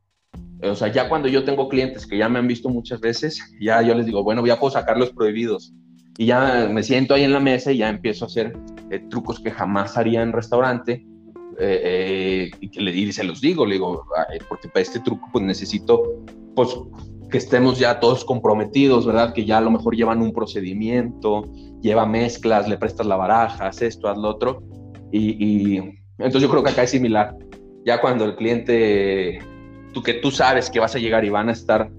O 0.70 0.76
sea, 0.76 0.92
ya 0.92 1.10
cuando 1.10 1.28
yo 1.28 1.44
tengo 1.44 1.70
clientes 1.70 2.06
que 2.06 2.18
ya 2.18 2.30
me 2.30 2.40
han 2.40 2.48
visto 2.48 2.70
muchas 2.70 3.00
veces, 3.00 3.42
ya 3.60 3.82
yo 3.82 3.94
les 3.96 4.06
digo, 4.06 4.24
bueno, 4.24 4.46
ya 4.46 4.60
puedo 4.60 4.72
sacar 4.72 4.98
los 4.98 5.12
prohibidos. 5.12 5.74
Y 6.18 6.28
ya 6.28 6.70
me 6.72 6.84
siento 6.84 7.14
ahí 7.14 7.24
en 7.24 7.34
la 7.34 7.40
mesa 7.40 7.72
y 7.72 7.78
ya 7.78 7.90
empiezo 7.90 8.26
a 8.26 8.28
hacer 8.28 8.58
eh, 8.90 9.00
trucos 9.10 9.40
que 9.40 9.52
jamás 9.52 9.98
haría 9.98 10.22
en 10.22 10.32
restaurante 10.32 11.06
eh, 11.60 11.82
eh, 11.84 12.52
y, 12.60 12.70
que 12.70 12.82
le, 12.82 13.12
se 13.12 13.24
los 13.24 13.42
digo, 13.42 13.66
le 13.66 13.74
digo, 13.74 14.06
porque 14.48 14.68
para 14.70 14.82
este 14.82 15.00
truco 15.00 15.28
pues 15.32 15.44
necesito 15.44 16.04
pues 16.56 16.70
que 17.30 17.38
estemos 17.38 17.80
ya 17.80 18.00
todos 18.00 18.24
comprometidos, 18.24 19.06
¿verdad? 19.06 19.34
Que 19.34 19.46
ya 19.46 19.58
a 19.58 19.62
lo 19.62 19.72
mejor 19.72 19.96
llevan 19.96 20.22
un 20.22 20.32
procedimiento, 20.32 21.44
lleva 21.82 22.06
mezclas, 22.06 22.68
le 22.68 22.78
prestas 22.78 23.06
la 23.08 23.16
baraja, 23.16 23.68
haz 23.68 23.82
esto, 23.82 24.08
haz 24.08 24.18
lo 24.18 24.30
otro. 24.30 24.64
Y, 25.12 25.78
entonces 26.18 26.42
yo 26.42 26.50
creo 26.50 26.64
que 26.64 26.72
acá 26.72 26.84
es 26.84 26.92
similar. 26.92 27.36
Ya 27.86 28.02
cuando 28.02 28.26
el 28.26 28.36
cliente, 28.36 29.40
tú 29.96 30.04
que 30.04 30.16
tú 30.16 30.30
sabes 30.30 30.70
que 30.70 30.82
vas 30.82 30.94
a 30.94 31.00
llegar 31.00 31.24
y 31.24 31.30
van 31.30 31.48
a 31.48 31.54
estar 31.54 31.90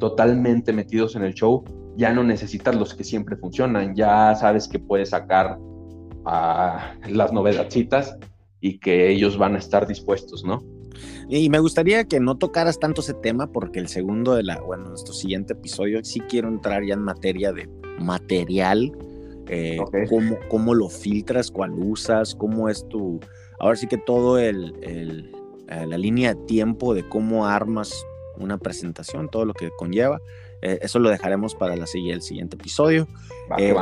totalmente 0.00 0.72
metidos 0.72 1.14
en 1.16 1.22
el 1.22 1.34
show, 1.34 1.62
ya 1.98 2.10
no 2.10 2.24
necesitas 2.24 2.74
los 2.74 2.94
que 2.94 3.04
siempre 3.04 3.36
funcionan, 3.36 3.94
ya 3.94 4.34
sabes 4.34 4.66
que 4.66 4.78
puedes 4.78 5.10
sacar 5.10 5.58
a 6.24 6.94
las 7.06 7.30
novedadcitas 7.30 8.16
y 8.60 8.78
que 8.78 9.10
ellos 9.10 9.36
van 9.36 9.54
a 9.54 9.58
estar 9.58 9.86
dispuestos, 9.86 10.44
¿no? 10.44 10.60
Y 11.28 11.50
me 11.50 11.58
gustaría 11.58 12.04
que 12.04 12.20
no 12.20 12.38
tocaras 12.38 12.78
tanto 12.78 13.02
ese 13.02 13.12
tema 13.12 13.52
porque 13.52 13.80
el 13.80 13.88
segundo 13.88 14.34
de 14.34 14.44
la, 14.44 14.58
bueno, 14.60 14.88
nuestro 14.88 15.12
siguiente 15.12 15.52
episodio 15.52 16.02
sí 16.04 16.20
quiero 16.20 16.48
entrar 16.48 16.82
ya 16.84 16.94
en 16.94 17.02
materia 17.02 17.52
de 17.52 17.68
material, 17.98 18.92
eh, 19.48 19.78
cómo, 20.08 20.38
cómo, 20.48 20.74
lo 20.74 20.88
filtras, 20.88 21.50
cuál 21.50 21.72
usas, 21.72 22.34
cómo 22.34 22.70
es 22.70 22.88
tu, 22.88 23.20
ahora 23.58 23.76
sí 23.76 23.86
que 23.86 23.98
todo 23.98 24.38
el, 24.38 24.74
el, 24.80 25.32
la 25.86 25.98
línea 25.98 26.34
de 26.34 26.44
tiempo 26.46 26.94
de 26.94 27.08
cómo 27.08 27.46
armas 27.46 28.04
una 28.38 28.58
presentación, 28.58 29.28
todo 29.28 29.44
lo 29.44 29.54
que 29.54 29.70
conlleva. 29.70 30.20
Eh, 30.62 30.78
eso 30.82 30.98
lo 30.98 31.10
dejaremos 31.10 31.54
para 31.54 31.76
la, 31.76 31.86
el 31.92 32.22
siguiente 32.22 32.56
episodio. 32.56 33.06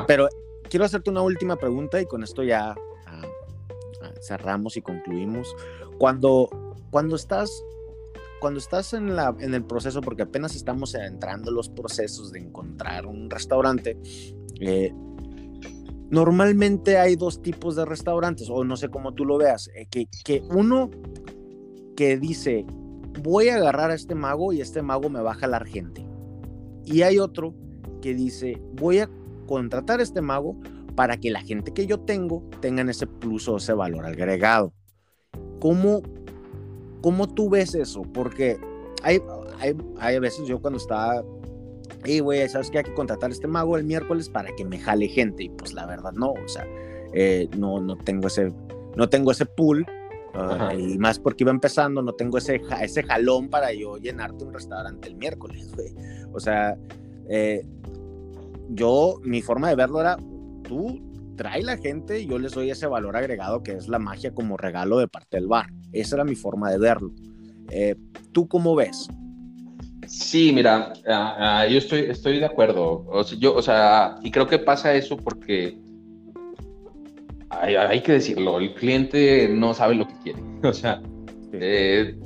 Pero 0.06 0.28
quiero 0.68 0.84
hacerte 0.84 1.10
una 1.10 1.22
última 1.22 1.56
pregunta 1.56 2.00
y 2.00 2.06
con 2.06 2.22
esto 2.22 2.42
ya 2.42 2.74
ah, 3.06 3.22
ah, 4.02 4.12
cerramos 4.22 4.76
y 4.76 4.82
concluimos. 4.82 5.54
Cuando, 5.98 6.48
cuando 6.90 7.16
estás 7.16 7.64
cuando 8.40 8.58
estás 8.58 8.94
en, 8.94 9.14
la, 9.14 9.36
en 9.38 9.52
el 9.52 9.64
proceso, 9.64 10.00
porque 10.00 10.22
apenas 10.22 10.56
estamos 10.56 10.94
entrando 10.94 11.50
los 11.50 11.68
procesos 11.68 12.32
de 12.32 12.38
encontrar 12.38 13.04
un 13.04 13.28
restaurante, 13.28 13.98
eh, 14.58 14.94
normalmente 16.08 16.96
hay 16.96 17.16
dos 17.16 17.42
tipos 17.42 17.76
de 17.76 17.84
restaurantes, 17.84 18.48
o 18.50 18.64
no 18.64 18.78
sé 18.78 18.88
cómo 18.88 19.12
tú 19.12 19.26
lo 19.26 19.36
veas, 19.36 19.68
eh, 19.74 19.86
que, 19.90 20.08
que, 20.24 20.42
uno 20.48 20.90
que 22.00 22.16
dice, 22.16 22.64
voy 23.22 23.50
a 23.50 23.56
agarrar 23.56 23.90
a 23.90 23.94
este 23.94 24.14
mago 24.14 24.54
y 24.54 24.62
este 24.62 24.80
mago 24.80 25.10
me 25.10 25.20
va 25.20 25.32
a 25.32 25.34
jalar 25.34 25.66
gente. 25.66 26.02
Y 26.86 27.02
hay 27.02 27.18
otro 27.18 27.52
que 28.00 28.14
dice, 28.14 28.58
voy 28.72 29.00
a 29.00 29.10
contratar 29.46 30.00
a 30.00 30.02
este 30.02 30.22
mago 30.22 30.56
para 30.94 31.18
que 31.18 31.30
la 31.30 31.42
gente 31.42 31.74
que 31.74 31.86
yo 31.86 32.00
tengo 32.00 32.42
tengan 32.62 32.88
ese 32.88 33.06
plus 33.06 33.46
o 33.48 33.58
ese 33.58 33.74
valor 33.74 34.06
agregado. 34.06 34.72
¿Cómo, 35.60 36.00
cómo 37.02 37.28
tú 37.28 37.50
ves 37.50 37.74
eso? 37.74 38.00
Porque 38.00 38.58
hay, 39.02 39.18
hay, 39.58 39.76
hay 39.98 40.18
veces 40.20 40.48
yo 40.48 40.58
cuando 40.58 40.78
estaba, 40.78 41.22
hey, 42.06 42.20
güey, 42.20 42.48
¿sabes 42.48 42.70
que 42.70 42.78
hay 42.78 42.84
que 42.84 42.94
contratar 42.94 43.28
a 43.28 43.34
este 43.34 43.46
mago 43.46 43.76
el 43.76 43.84
miércoles 43.84 44.30
para 44.30 44.48
que 44.56 44.64
me 44.64 44.78
jale 44.78 45.06
gente? 45.06 45.42
Y 45.42 45.48
pues 45.50 45.74
la 45.74 45.84
verdad 45.84 46.12
no, 46.12 46.30
o 46.30 46.48
sea, 46.48 46.66
eh, 47.12 47.46
no, 47.58 47.78
no, 47.78 47.98
tengo 47.98 48.28
ese, 48.28 48.54
no 48.96 49.10
tengo 49.10 49.32
ese 49.32 49.44
pool. 49.44 49.84
Ah, 50.34 50.72
y 50.76 50.98
más 50.98 51.18
porque 51.18 51.44
iba 51.44 51.50
empezando, 51.50 52.02
no 52.02 52.12
tengo 52.12 52.38
ese, 52.38 52.60
ese 52.80 53.02
jalón 53.02 53.48
para 53.48 53.72
yo 53.72 53.96
llenarte 53.96 54.44
un 54.44 54.52
restaurante 54.52 55.08
el 55.08 55.16
miércoles, 55.16 55.72
güey. 55.74 55.92
O 56.32 56.40
sea, 56.40 56.76
eh, 57.28 57.66
yo, 58.68 59.20
mi 59.22 59.42
forma 59.42 59.68
de 59.68 59.76
verlo 59.76 60.00
era, 60.00 60.16
tú 60.62 61.00
trae 61.36 61.62
la 61.62 61.76
gente 61.76 62.20
y 62.20 62.26
yo 62.26 62.38
les 62.38 62.52
doy 62.52 62.70
ese 62.70 62.86
valor 62.86 63.16
agregado 63.16 63.62
que 63.62 63.72
es 63.72 63.88
la 63.88 63.98
magia 63.98 64.32
como 64.34 64.56
regalo 64.56 64.98
de 64.98 65.08
parte 65.08 65.36
del 65.36 65.48
bar. 65.48 65.66
Esa 65.92 66.16
era 66.16 66.24
mi 66.24 66.36
forma 66.36 66.70
de 66.70 66.78
verlo. 66.78 67.12
Eh, 67.70 67.96
¿Tú 68.32 68.46
cómo 68.46 68.74
ves? 68.74 69.08
Sí, 70.06 70.52
mira, 70.52 70.92
ah, 71.08 71.36
ah, 71.38 71.66
yo 71.66 71.78
estoy, 71.78 72.00
estoy 72.00 72.40
de 72.40 72.46
acuerdo. 72.46 73.06
O 73.08 73.24
sea, 73.24 73.38
yo, 73.38 73.54
o 73.54 73.62
sea, 73.62 74.16
y 74.22 74.30
creo 74.30 74.46
que 74.46 74.58
pasa 74.58 74.92
eso 74.94 75.16
porque 75.16 75.78
hay, 77.50 77.74
hay, 77.74 78.00
que 78.02 78.12
decirlo, 78.12 78.58
el 78.58 78.74
cliente 78.74 79.48
no 79.48 79.74
sabe 79.74 79.94
lo 79.94 80.06
que 80.06 80.14
quiere. 80.22 80.40
O 80.62 80.72
sea, 80.72 81.00
eh, 81.52 82.16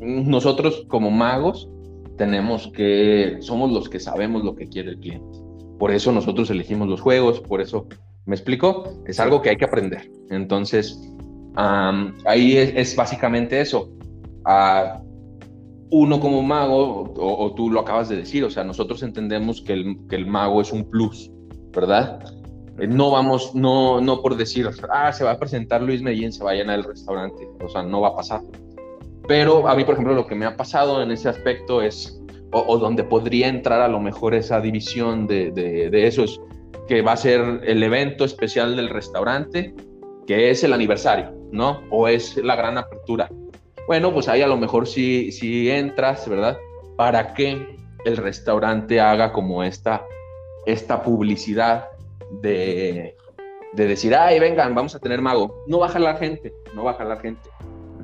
nosotros 0.00 0.84
como 0.88 1.10
magos 1.10 1.68
tenemos 2.16 2.68
que, 2.68 3.36
somos 3.40 3.70
los 3.70 3.88
que 3.88 4.00
sabemos 4.00 4.44
lo 4.44 4.54
que 4.54 4.68
quiere 4.68 4.90
el 4.90 4.98
cliente. 4.98 5.38
Por 5.78 5.90
eso 5.90 6.12
nosotros 6.12 6.50
elegimos 6.50 6.88
los 6.88 7.00
juegos, 7.00 7.40
por 7.40 7.60
eso, 7.60 7.86
¿me 8.24 8.34
explico? 8.34 9.02
Es 9.06 9.20
algo 9.20 9.42
que 9.42 9.50
hay 9.50 9.56
que 9.56 9.66
aprender. 9.66 10.10
Entonces, 10.30 11.00
ahí 11.56 12.56
es, 12.56 12.96
básicamente 12.96 13.60
eso. 13.60 13.90
Uh, 14.46 15.04
uno 15.90 16.18
como 16.18 16.42
mago, 16.42 17.14
o, 17.16 17.54
tú 17.54 17.70
lo 17.70 17.80
acabas 17.80 18.08
de 18.08 18.16
decir, 18.16 18.42
o 18.44 18.50
sea, 18.50 18.64
nosotros 18.64 19.02
entendemos 19.02 19.62
que 19.62 19.74
el, 19.74 19.96
que 20.08 20.16
el 20.16 20.26
mago 20.26 20.60
es 20.60 20.72
un 20.72 20.88
plus, 20.90 21.30
¿verdad? 21.72 22.20
Eh, 22.78 22.86
no 22.86 23.10
vamos, 23.10 23.54
no, 23.54 24.00
no 24.00 24.22
por 24.22 24.36
decir, 24.36 24.68
ah, 24.90 25.12
se 25.12 25.24
va 25.24 25.32
a 25.32 25.38
presentar 25.38 25.82
Luis 25.82 26.02
Medellín, 26.02 26.32
se 26.32 26.44
va 26.44 26.50
a 26.52 26.54
llenar 26.54 26.78
el 26.78 26.84
restaurante, 26.84 27.48
o 27.62 27.68
sea, 27.68 27.82
no 27.82 28.00
va 28.00 28.08
a 28.08 28.16
pasar. 28.16 28.40
Pero 29.26 29.66
a 29.68 29.74
mí, 29.74 29.84
por 29.84 29.94
ejemplo, 29.94 30.14
lo 30.14 30.26
que 30.26 30.34
me 30.34 30.46
ha 30.46 30.56
pasado 30.56 31.02
en 31.02 31.10
ese 31.10 31.28
aspecto 31.28 31.82
es, 31.82 32.20
o, 32.52 32.78
donde 32.78 33.02
podría 33.02 33.48
entrar 33.48 33.80
a 33.80 33.88
lo 33.88 33.98
mejor 33.98 34.34
esa 34.34 34.60
división 34.60 35.26
de, 35.26 35.50
de, 35.50 36.06
es 36.06 36.18
que 36.86 37.02
va 37.02 37.12
a 37.12 37.16
ser 37.16 37.60
el 37.64 37.82
evento 37.82 38.24
especial 38.24 38.76
del 38.76 38.88
restaurante, 38.88 39.74
que 40.26 40.50
es 40.50 40.62
el 40.62 40.72
aniversario, 40.72 41.32
¿no? 41.50 41.82
O 41.90 42.06
es 42.06 42.36
la 42.36 42.54
gran 42.54 42.78
apertura. 42.78 43.28
Bueno, 43.88 44.12
pues 44.12 44.28
ahí 44.28 44.42
a 44.42 44.46
lo 44.46 44.56
mejor 44.56 44.86
sí, 44.86 45.32
sí 45.32 45.70
entras, 45.70 46.28
¿verdad? 46.28 46.56
Para 46.96 47.34
que 47.34 47.76
el 48.04 48.16
restaurante 48.16 49.00
haga 49.00 49.32
como 49.32 49.64
esta, 49.64 50.04
esta 50.66 51.02
publicidad 51.02 51.88
de, 52.42 53.16
de 53.72 53.86
decir, 53.86 54.14
ay, 54.14 54.38
vengan, 54.38 54.74
vamos 54.74 54.94
a 54.94 54.98
tener 54.98 55.20
mago. 55.20 55.64
No 55.66 55.78
baja 55.78 55.98
la 55.98 56.16
gente, 56.16 56.52
no 56.74 56.84
baja 56.84 57.04
la 57.04 57.16
gente. 57.16 57.48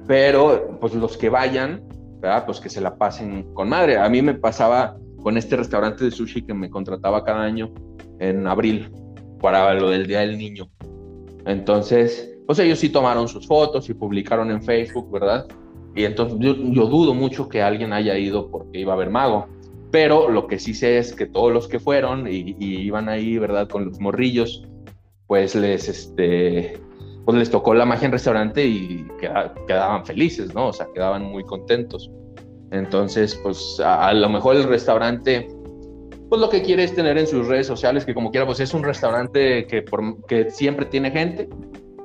Pero, 0.07 0.79
pues 0.81 0.95
los 0.95 1.17
que 1.17 1.29
vayan, 1.29 1.87
¿verdad? 2.21 2.45
Pues 2.47 2.61
que 2.61 2.69
se 2.69 2.81
la 2.81 2.97
pasen 2.97 3.53
con 3.55 3.69
madre. 3.69 3.99
A 3.99 4.09
mí 4.09 4.23
me 4.23 4.35
pasaba 4.35 4.97
con 5.23 5.37
este 5.37 5.57
restaurante 5.57 6.05
de 6.05 6.11
sushi 6.11 6.43
que 6.43 6.55
me 6.55 6.69
contrataba 6.71 7.25
cada 7.25 7.43
año 7.43 7.73
en 8.19 8.47
abril 8.47 8.91
para 9.41 9.73
lo 9.75 9.91
del 9.91 10.07
Día 10.07 10.21
del 10.21 10.39
Niño. 10.39 10.69
Entonces, 11.47 12.33
pues 12.47 12.59
ellos 12.59 12.79
sí 12.79 12.89
tomaron 12.89 13.29
sus 13.29 13.47
fotos 13.47 13.89
y 13.89 13.95
publicaron 13.95 14.51
en 14.51 14.63
Facebook, 14.63 15.11
¿verdad? 15.11 15.47
Y 15.95 16.05
entonces 16.05 16.39
yo, 16.41 16.55
yo, 16.55 16.87
dudo 16.87 17.15
mucho 17.15 17.49
que 17.49 17.63
alguien 17.63 17.93
haya 17.93 18.17
ido 18.17 18.51
porque 18.51 18.81
iba 18.81 18.95
a 18.95 18.97
ver 18.97 19.11
mago. 19.11 19.47
Pero 19.93 20.31
lo 20.31 20.47
que 20.47 20.59
sí 20.59 20.73
sé 20.73 20.97
es 20.97 21.15
que 21.15 21.27
todos 21.27 21.53
los 21.53 21.69
que 21.69 21.79
fueron 21.79 22.27
y, 22.27 22.57
iban 22.59 23.11
ahí, 23.11 23.37
¿verdad? 23.37 23.69
Con 23.69 23.85
los 23.85 24.01
morrillos, 24.01 24.67
pues 25.27 25.55
les, 25.55 25.87
este, 25.87 26.81
pues 27.27 27.37
les 27.37 27.51
tocó 27.51 27.75
la 27.75 27.85
magia 27.85 28.07
en 28.07 28.13
restaurante 28.13 28.65
y 28.67 29.07
quedaban 29.67 30.07
felices, 30.07 30.55
¿no? 30.55 30.69
O 30.69 30.73
sea, 30.73 30.87
quedaban 30.95 31.25
muy 31.25 31.45
contentos. 31.45 32.11
Entonces, 32.71 33.39
pues 33.43 33.81
a, 33.85 34.15
lo 34.15 34.31
mejor 34.31 34.57
el 34.57 34.65
restaurante, 34.65 35.47
pues 36.31 36.41
lo 36.41 36.49
que 36.49 36.63
quiere 36.63 36.85
es 36.85 36.95
tener 36.95 37.19
en 37.19 37.27
sus 37.27 37.47
redes 37.47 37.67
sociales, 37.67 38.07
que 38.07 38.15
como 38.15 38.31
quiera, 38.31 38.47
pues 38.47 38.61
es 38.61 38.73
un 38.73 38.85
restaurante 38.85 39.67
que, 39.67 39.83
por, 39.83 40.25
que 40.25 40.51
siempre 40.51 40.87
tiene 40.87 41.11
gente, 41.11 41.51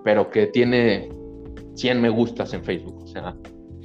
pero 0.03 0.29
que 0.29 0.47
tiene 0.47 1.07
100 1.75 2.01
me 2.01 2.09
gustas 2.09 2.53
en 2.53 2.65
Facebook. 2.65 3.01
O 3.01 3.07
sea, 3.07 3.33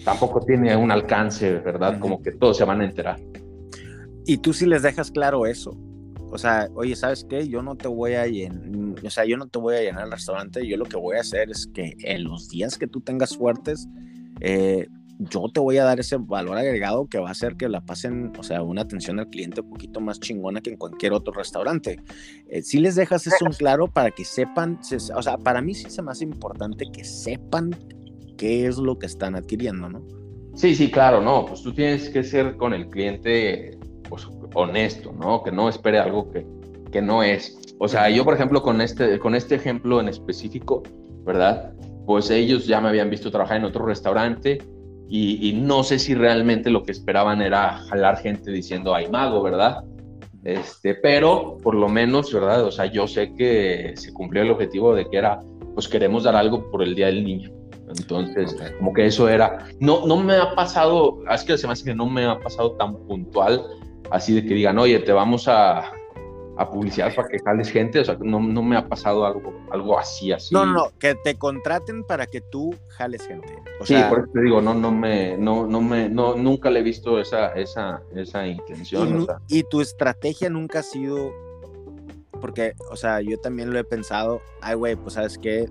tampoco 0.05 0.40
tiene 0.40 0.76
un 0.76 0.90
alcance, 0.90 1.53
¿verdad? 1.61 2.00
Como 2.00 2.20
que 2.20 2.32
todos 2.32 2.57
se 2.57 2.64
van 2.64 2.80
a 2.80 2.84
enterar. 2.84 3.20
Y 4.27 4.39
tú 4.39 4.53
sí 4.53 4.66
les 4.66 4.83
dejas 4.83 5.11
claro 5.11 5.47
eso. 5.47 5.77
O 6.31 6.39
sea, 6.39 6.68
oye, 6.75 6.97
¿sabes 6.97 7.27
qué? 7.29 7.47
Yo 7.47 7.62
no 7.62 7.77
te 7.77 7.89
voy 7.89 8.14
a 8.14 8.27
llenar, 8.27 9.05
o 9.05 9.11
sea, 9.11 9.27
yo 9.27 9.37
no 9.37 9.49
te 9.49 9.59
voy 9.59 9.77
a 9.77 9.83
llenar 9.83 10.07
el 10.07 10.12
restaurante. 10.12 10.66
Yo 10.66 10.79
lo 10.79 10.87
que 10.87 10.97
voy 10.97 11.16
a 11.16 11.20
hacer 11.20 11.51
es 11.51 11.66
que 11.66 11.95
en 11.99 12.25
los 12.25 12.49
días 12.49 12.79
que 12.79 12.87
tú 12.87 13.01
tengas 13.01 13.31
suertes, 13.31 13.87
eh, 14.41 14.87
yo 15.18 15.51
te 15.53 15.61
voy 15.61 15.79
a 15.79 15.85
dar 15.85 16.01
ese 16.01 16.16
valor 16.16 16.57
agregado 16.57 17.07
que 17.07 17.18
va 17.18 17.29
a 17.29 17.33
hacer 17.33 17.57
que 17.57 17.68
la 17.68 17.81
pasen, 17.81 18.33
o 18.39 18.43
sea, 18.43 18.62
una 18.62 18.83
atención 18.83 19.18
al 19.20 19.29
cliente 19.29 19.61
un 19.61 19.70
poquito 19.70 20.01
más 20.01 20.20
chingona 20.20 20.61
que 20.61 20.70
en 20.70 20.77
cualquier 20.77 21.12
otro 21.12 21.33
restaurante. 21.33 22.01
Eh, 22.49 22.62
si 22.62 22.81
les 22.81 22.95
dejas 22.95 23.27
eso 23.27 23.45
claro 23.59 23.89
para 23.89 24.11
que 24.11 24.25
sepan, 24.25 24.81
o 25.14 25.23
sea, 25.23 25.37
para 25.37 25.61
mí 25.61 25.75
sí 25.75 25.87
es 25.87 26.03
más 26.03 26.23
importante 26.23 26.87
que 26.93 27.05
sepan 27.05 27.77
qué 28.37 28.66
es 28.66 28.79
lo 28.79 28.99
que 28.99 29.07
están 29.07 29.35
adquiriendo, 29.37 29.89
¿no? 29.89 30.03
Sí, 30.55 30.75
sí, 30.75 30.91
claro, 30.91 31.23
no, 31.23 31.47
pues 31.47 31.62
tú 31.62 31.73
tienes 31.73 32.11
que 32.11 32.23
ser 32.23 32.57
con 32.57 32.75
el 32.75 32.89
cliente 32.89 33.79
pues, 34.12 34.28
honesto, 34.54 35.10
¿no? 35.18 35.42
Que 35.42 35.50
no 35.50 35.70
espere 35.70 35.98
algo 35.98 36.30
que, 36.30 36.46
que 36.90 37.00
no 37.00 37.22
es. 37.22 37.58
O 37.78 37.88
sea, 37.88 38.10
yo, 38.10 38.24
por 38.24 38.34
ejemplo, 38.34 38.62
con 38.62 38.82
este, 38.82 39.18
con 39.18 39.34
este 39.34 39.54
ejemplo 39.54 40.00
en 40.00 40.08
específico, 40.08 40.82
¿verdad? 41.24 41.72
Pues 42.04 42.30
ellos 42.30 42.66
ya 42.66 42.82
me 42.82 42.90
habían 42.90 43.08
visto 43.08 43.30
trabajar 43.30 43.56
en 43.56 43.64
otro 43.64 43.86
restaurante 43.86 44.58
y, 45.08 45.52
no 45.54 45.82
sé 45.82 45.98
si 45.98 46.14
realmente 46.14 46.68
lo 46.68 46.82
que 46.84 46.92
esperaban 46.92 47.40
era 47.40 47.78
jalar 47.88 48.18
gente 48.18 48.50
diciendo, 48.50 48.94
ay, 48.94 49.08
mago, 49.10 49.42
¿verdad? 49.42 49.82
Este, 50.44 50.94
pero 50.94 51.56
por 51.62 51.74
lo 51.74 51.88
menos, 51.88 52.32
¿verdad? 52.32 52.64
O 52.64 52.70
sea, 52.70 52.86
yo 52.86 53.06
sé 53.06 53.34
que 53.34 53.92
se 53.96 54.12
cumplió 54.12 54.42
el 54.42 54.50
objetivo 54.50 54.94
de 54.94 55.08
que 55.08 55.16
era, 55.16 55.40
pues 55.74 55.88
queremos 55.88 56.24
dar 56.24 56.36
algo 56.36 56.70
por 56.70 56.82
el 56.82 56.94
Día 56.94 57.06
del 57.06 57.24
Niño. 57.24 57.50
Entonces, 57.88 58.56
como 58.78 58.92
que 58.92 59.06
eso 59.06 59.28
era, 59.28 59.66
no, 59.80 60.06
no 60.06 60.18
me 60.18 60.36
ha 60.36 60.54
pasado, 60.54 61.20
es 61.30 61.44
que 61.44 61.56
se 61.56 61.66
me 61.66 61.72
hace 61.72 61.84
que 61.84 61.94
no 61.94 62.06
me 62.08 62.24
ha 62.24 62.38
pasado 62.38 62.72
tan 62.72 62.96
puntual 63.06 63.62
así 64.12 64.34
de 64.34 64.44
que 64.44 64.54
digan, 64.54 64.78
oye, 64.78 64.98
te 65.00 65.10
vamos 65.12 65.48
a, 65.48 65.90
a 66.58 66.70
publicidad 66.70 67.14
para 67.14 67.28
que 67.28 67.38
jales 67.38 67.70
gente, 67.70 67.98
o 68.00 68.04
sea, 68.04 68.16
no, 68.20 68.40
no 68.40 68.62
me 68.62 68.76
ha 68.76 68.86
pasado 68.86 69.24
algo, 69.24 69.54
algo 69.70 69.98
así, 69.98 70.32
así. 70.32 70.54
No, 70.54 70.66
no, 70.66 70.72
no, 70.72 70.98
que 70.98 71.14
te 71.14 71.36
contraten 71.36 72.04
para 72.04 72.26
que 72.26 72.42
tú 72.42 72.74
jales 72.88 73.26
gente. 73.26 73.58
sí, 73.84 73.96
por 74.08 74.20
eso 74.20 74.28
te 74.32 74.42
digo, 74.42 74.60
no, 74.60 74.74
no 74.74 74.92
me, 74.92 75.36
no, 75.38 75.66
no 75.66 75.80
me, 75.80 76.10
no, 76.10 76.36
nunca 76.36 76.70
le 76.70 76.80
he 76.80 76.82
visto 76.82 77.18
esa, 77.18 77.48
esa, 77.52 78.02
esa 78.14 78.46
intención. 78.46 79.26
Y, 79.48 79.62
tu 79.64 79.80
estrategia 79.80 80.50
nunca 80.50 80.80
ha 80.80 80.82
sido, 80.82 81.32
porque, 82.38 82.74
o 82.90 82.96
sea, 82.96 83.22
yo 83.22 83.38
también 83.38 83.72
lo 83.72 83.78
he 83.78 83.84
pensado, 83.84 84.42
ay, 84.60 84.74
güey, 84.74 84.94
pues 84.94 85.14
sabes 85.14 85.38
qué, 85.38 85.70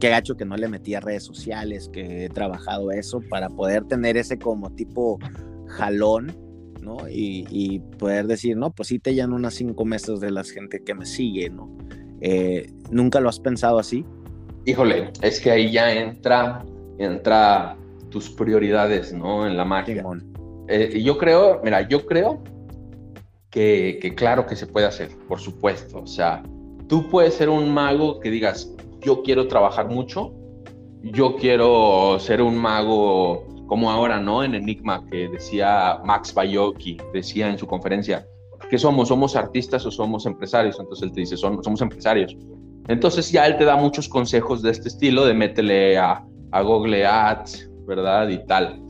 qué 0.00 0.08
gacho 0.08 0.36
que 0.36 0.44
no 0.44 0.56
le 0.56 0.66
metí 0.66 0.94
a 0.94 1.00
redes 1.00 1.22
sociales, 1.22 1.88
que 1.92 2.24
he 2.24 2.28
trabajado 2.30 2.90
eso 2.90 3.20
para 3.30 3.48
poder 3.48 3.84
tener 3.84 4.16
ese 4.16 4.40
como 4.40 4.70
tipo 4.70 5.20
jalón 5.68 6.45
y, 7.10 7.80
poder 7.98 8.26
decir, 8.26 8.56
no, 8.56 8.70
pues 8.70 8.88
sí 8.88 8.98
te 8.98 9.14
llenan 9.14 9.32
unas 9.32 9.54
cinco 9.54 9.84
meses 9.84 10.20
de 10.20 10.30
la 10.30 10.44
gente 10.44 10.82
que 10.84 10.94
me 10.94 11.06
sigue, 11.06 11.50
¿no? 11.50 11.76
Eh, 12.20 12.70
¿Nunca 12.90 13.20
lo 13.20 13.28
has 13.28 13.40
pensado 13.40 13.78
así? 13.78 14.04
Híjole, 14.64 15.12
es 15.22 15.40
que 15.40 15.50
ahí 15.50 15.70
ya 15.70 15.92
entra, 15.92 16.64
entra 16.98 17.76
tus 18.10 18.30
prioridades, 18.30 19.12
¿no? 19.12 19.46
En 19.46 19.56
la 19.56 19.64
magia. 19.64 20.04
Eh, 20.68 21.02
yo 21.02 21.18
creo, 21.18 21.60
mira, 21.62 21.86
yo 21.88 22.06
creo 22.06 22.42
que, 23.50 23.98
que, 24.00 24.14
claro 24.14 24.46
que 24.46 24.56
se 24.56 24.66
puede 24.66 24.86
hacer, 24.86 25.10
por 25.28 25.40
supuesto. 25.40 26.00
O 26.00 26.06
sea, 26.06 26.42
tú 26.88 27.08
puedes 27.08 27.34
ser 27.34 27.48
un 27.48 27.72
mago 27.72 28.20
que 28.20 28.30
digas, 28.30 28.74
yo 29.00 29.22
quiero 29.22 29.46
trabajar 29.46 29.88
mucho, 29.88 30.32
yo 31.02 31.36
quiero 31.36 32.18
ser 32.18 32.42
un 32.42 32.56
mago 32.56 33.45
como 33.66 33.90
ahora, 33.90 34.20
¿no? 34.20 34.44
En 34.44 34.54
Enigma, 34.54 35.04
que 35.10 35.28
decía 35.28 36.00
Max 36.04 36.32
Bayocki, 36.32 36.98
decía 37.12 37.48
en 37.48 37.58
su 37.58 37.66
conferencia, 37.66 38.26
¿qué 38.70 38.78
somos? 38.78 39.08
¿Somos 39.08 39.36
artistas 39.36 39.84
o 39.86 39.90
somos 39.90 40.26
empresarios? 40.26 40.78
Entonces 40.78 41.04
él 41.04 41.12
te 41.12 41.20
dice, 41.20 41.36
somos 41.36 41.80
empresarios. 41.80 42.36
Entonces 42.88 43.30
ya 43.32 43.46
él 43.46 43.56
te 43.56 43.64
da 43.64 43.76
muchos 43.76 44.08
consejos 44.08 44.62
de 44.62 44.70
este 44.70 44.88
estilo, 44.88 45.24
de 45.24 45.34
métele 45.34 45.98
a, 45.98 46.24
a 46.52 46.62
Google 46.62 47.04
Ads, 47.04 47.70
¿verdad? 47.86 48.28
Y 48.28 48.44
tal. 48.46 48.80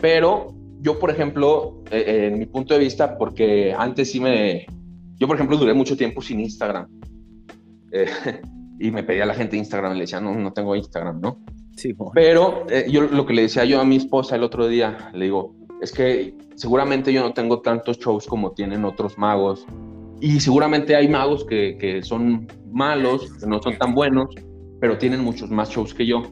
Pero 0.00 0.54
yo, 0.80 0.98
por 0.98 1.10
ejemplo, 1.10 1.82
eh, 1.90 2.04
eh, 2.06 2.26
en 2.28 2.38
mi 2.38 2.46
punto 2.46 2.74
de 2.74 2.80
vista, 2.80 3.16
porque 3.16 3.74
antes 3.76 4.10
sí 4.10 4.20
me... 4.20 4.66
Yo, 5.18 5.26
por 5.26 5.36
ejemplo, 5.36 5.56
duré 5.56 5.74
mucho 5.74 5.96
tiempo 5.96 6.20
sin 6.20 6.40
Instagram. 6.40 6.88
Eh, 7.92 8.06
y 8.80 8.90
me 8.90 9.02
pedía 9.02 9.24
a 9.24 9.26
la 9.26 9.34
gente 9.34 9.56
Instagram 9.56 9.92
y 9.92 9.94
le 9.96 10.00
decía, 10.02 10.20
no, 10.20 10.34
no 10.34 10.52
tengo 10.52 10.74
Instagram, 10.76 11.20
¿no? 11.20 11.38
Pero 12.14 12.66
eh, 12.70 12.86
yo 12.90 13.02
lo 13.02 13.26
que 13.26 13.34
le 13.34 13.42
decía 13.42 13.64
yo 13.64 13.80
a 13.80 13.84
mi 13.84 13.96
esposa 13.96 14.36
el 14.36 14.42
otro 14.42 14.68
día, 14.68 15.10
le 15.12 15.26
digo, 15.26 15.54
es 15.80 15.92
que 15.92 16.34
seguramente 16.54 17.12
yo 17.12 17.20
no 17.22 17.32
tengo 17.32 17.60
tantos 17.60 17.98
shows 17.98 18.26
como 18.26 18.52
tienen 18.52 18.84
otros 18.84 19.18
magos. 19.18 19.66
Y 20.20 20.40
seguramente 20.40 20.96
hay 20.96 21.08
magos 21.08 21.44
que, 21.44 21.76
que 21.78 22.02
son 22.02 22.46
malos, 22.72 23.30
que 23.40 23.46
no 23.46 23.60
son 23.60 23.76
tan 23.76 23.94
buenos, 23.94 24.28
pero 24.80 24.96
tienen 24.96 25.20
muchos 25.20 25.50
más 25.50 25.70
shows 25.70 25.92
que 25.92 26.06
yo. 26.06 26.22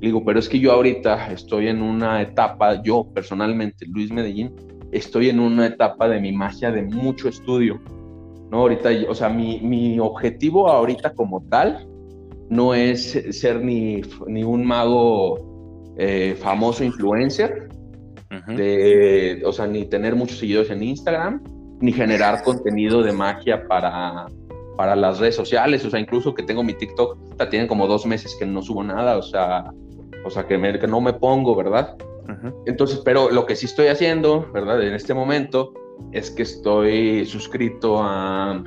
Le 0.00 0.08
digo, 0.08 0.24
pero 0.24 0.38
es 0.38 0.48
que 0.48 0.58
yo 0.58 0.72
ahorita 0.72 1.32
estoy 1.32 1.68
en 1.68 1.82
una 1.82 2.22
etapa, 2.22 2.82
yo 2.82 3.08
personalmente, 3.12 3.86
Luis 3.86 4.12
Medellín, 4.12 4.54
estoy 4.92 5.30
en 5.30 5.40
una 5.40 5.66
etapa 5.66 6.08
de 6.08 6.20
mi 6.20 6.32
magia 6.32 6.70
de 6.70 6.82
mucho 6.82 7.28
estudio. 7.28 7.80
¿no? 8.50 8.58
Ahorita, 8.58 8.90
o 9.08 9.14
sea, 9.14 9.28
mi, 9.28 9.60
mi 9.60 9.98
objetivo 9.98 10.68
ahorita 10.68 11.14
como 11.14 11.42
tal 11.48 11.88
no 12.50 12.74
es 12.74 13.12
ser 13.30 13.62
ni, 13.62 14.02
ni 14.26 14.44
un 14.44 14.64
mago 14.64 15.94
eh, 15.96 16.36
famoso 16.38 16.84
influencer, 16.84 17.68
de, 18.46 19.42
o 19.44 19.52
sea, 19.52 19.66
ni 19.66 19.84
tener 19.84 20.16
muchos 20.16 20.38
seguidores 20.38 20.70
en 20.70 20.82
Instagram, 20.82 21.42
ni 21.80 21.92
generar 21.92 22.42
contenido 22.42 23.02
de 23.02 23.12
magia 23.12 23.66
para, 23.68 24.26
para 24.76 24.96
las 24.96 25.18
redes 25.18 25.36
sociales, 25.36 25.84
o 25.84 25.90
sea, 25.90 26.00
incluso 26.00 26.34
que 26.34 26.42
tengo 26.42 26.62
mi 26.62 26.74
TikTok, 26.74 27.18
ya 27.38 27.50
tienen 27.50 27.68
como 27.68 27.86
dos 27.86 28.06
meses 28.06 28.34
que 28.38 28.46
no 28.46 28.62
subo 28.62 28.82
nada, 28.82 29.18
o 29.18 29.22
sea, 29.22 29.70
o 30.24 30.30
sea 30.30 30.46
que, 30.46 30.58
que 30.78 30.86
no 30.86 31.00
me 31.00 31.12
pongo, 31.12 31.54
¿verdad? 31.54 31.96
Entonces, 32.66 33.00
pero 33.04 33.30
lo 33.30 33.44
que 33.44 33.56
sí 33.56 33.66
estoy 33.66 33.88
haciendo, 33.88 34.50
¿verdad? 34.52 34.82
En 34.82 34.94
este 34.94 35.12
momento 35.12 35.74
es 36.12 36.30
que 36.30 36.42
estoy 36.42 37.26
suscrito 37.26 37.98
a 38.00 38.62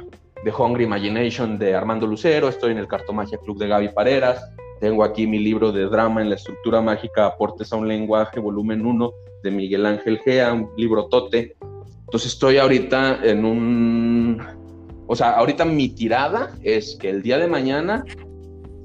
The 0.46 0.52
Hungry 0.52 0.84
Imagination 0.84 1.58
de 1.58 1.74
Armando 1.74 2.06
Lucero, 2.06 2.48
estoy 2.48 2.72
en 2.72 2.78
el 2.78 2.88
Cartomagia 2.88 3.40
Club 3.40 3.58
de 3.58 3.68
Gaby 3.68 3.90
Pareras, 3.90 4.48
tengo 4.80 5.04
aquí 5.04 5.26
mi 5.26 5.40
libro 5.40 5.72
de 5.72 5.86
drama 5.86 6.22
en 6.22 6.30
la 6.30 6.36
estructura 6.36 6.82
mágica 6.82 7.26
Aportes 7.26 7.74
a 7.74 7.78
un 7.78 7.88
lenguaje, 7.88 8.40
volumen 8.40 8.86
1, 8.86 9.12
de 9.42 9.50
Miguel 9.50 9.88
Ángel 9.88 10.20
Gea, 10.20 10.54
un 10.54 10.70
libro 10.78 11.08
tote. 11.08 11.56
Entonces 12.02 12.34
estoy 12.34 12.60
ahorita 12.60 13.22
en 13.24 13.44
un... 13.44 14.40
O 15.08 15.16
sea, 15.16 15.32
ahorita 15.32 15.66
mi 15.66 15.90
tirada 15.90 16.52
es 16.62 16.96
que 16.96 17.10
el 17.10 17.24
día 17.24 17.40
de 17.40 17.48
mañana, 17.48 18.04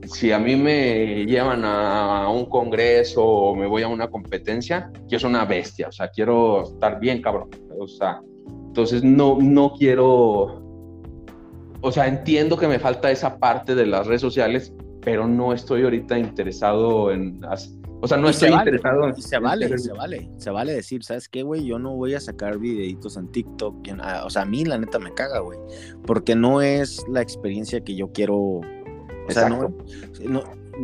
si 0.06 0.32
a 0.32 0.38
mí 0.38 0.56
me 0.56 1.26
llevan 1.26 1.66
a 1.66 2.26
un 2.30 2.46
congreso 2.46 3.22
o 3.22 3.54
me 3.54 3.66
voy 3.66 3.82
a 3.82 3.88
una 3.88 4.08
competencia, 4.08 4.90
yo 5.08 5.18
soy 5.18 5.28
una 5.28 5.44
bestia, 5.44 5.88
o 5.88 5.92
sea, 5.92 6.08
quiero 6.08 6.62
estar 6.62 6.98
bien 6.98 7.20
cabrón. 7.20 7.50
O 7.78 7.86
sea, 7.86 8.22
entonces 8.68 9.04
no, 9.04 9.36
no 9.38 9.74
quiero 9.76 10.69
o 11.80 11.92
sea, 11.92 12.06
entiendo 12.06 12.56
que 12.56 12.68
me 12.68 12.78
falta 12.78 13.10
esa 13.10 13.38
parte 13.38 13.74
de 13.74 13.86
las 13.86 14.06
redes 14.06 14.20
sociales, 14.20 14.72
pero 15.00 15.26
no 15.26 15.52
estoy 15.52 15.82
ahorita 15.82 16.18
interesado 16.18 17.10
en... 17.10 17.40
O 18.02 18.08
sea, 18.08 18.16
no 18.16 18.28
estoy 18.30 18.50
interesado 18.50 19.08
en... 19.08 19.16
se 19.20 19.38
vale, 19.38 19.78
se 19.78 19.92
vale, 19.92 20.30
se 20.38 20.50
vale 20.50 20.72
decir, 20.72 21.04
¿sabes 21.04 21.28
qué, 21.28 21.42
güey? 21.42 21.66
Yo 21.66 21.78
no 21.78 21.94
voy 21.96 22.14
a 22.14 22.20
sacar 22.20 22.58
videitos 22.58 23.16
en 23.16 23.28
TikTok. 23.28 23.76
O 24.24 24.30
sea, 24.30 24.42
a 24.42 24.46
mí 24.46 24.64
la 24.64 24.78
neta 24.78 24.98
me 24.98 25.12
caga, 25.12 25.40
güey. 25.40 25.58
Porque 26.06 26.34
no 26.34 26.62
es 26.62 27.04
la 27.08 27.20
experiencia 27.20 27.80
que 27.82 27.94
yo 27.94 28.10
quiero... 28.12 28.36
O 28.36 29.32
sea, 29.32 29.48
no, 29.48 29.74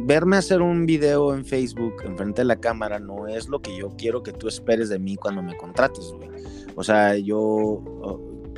verme 0.05 0.37
hacer 0.37 0.61
un 0.61 0.87
video 0.87 1.35
en 1.35 1.45
Facebook 1.45 1.95
enfrente 2.05 2.43
de 2.43 2.47
la 2.47 2.57
cámara 2.57 2.99
no 2.99 3.27
es 3.27 3.49
lo 3.49 3.61
que 3.61 3.77
yo 3.77 3.95
quiero 3.97 4.23
que 4.23 4.33
tú 4.33 4.47
esperes 4.47 4.89
de 4.89 4.99
mí 4.99 5.17
cuando 5.17 5.43
me 5.43 5.57
contrates, 5.57 6.13
güey. 6.13 6.29
O 6.75 6.85
sea, 6.85 7.17
yo 7.17 7.83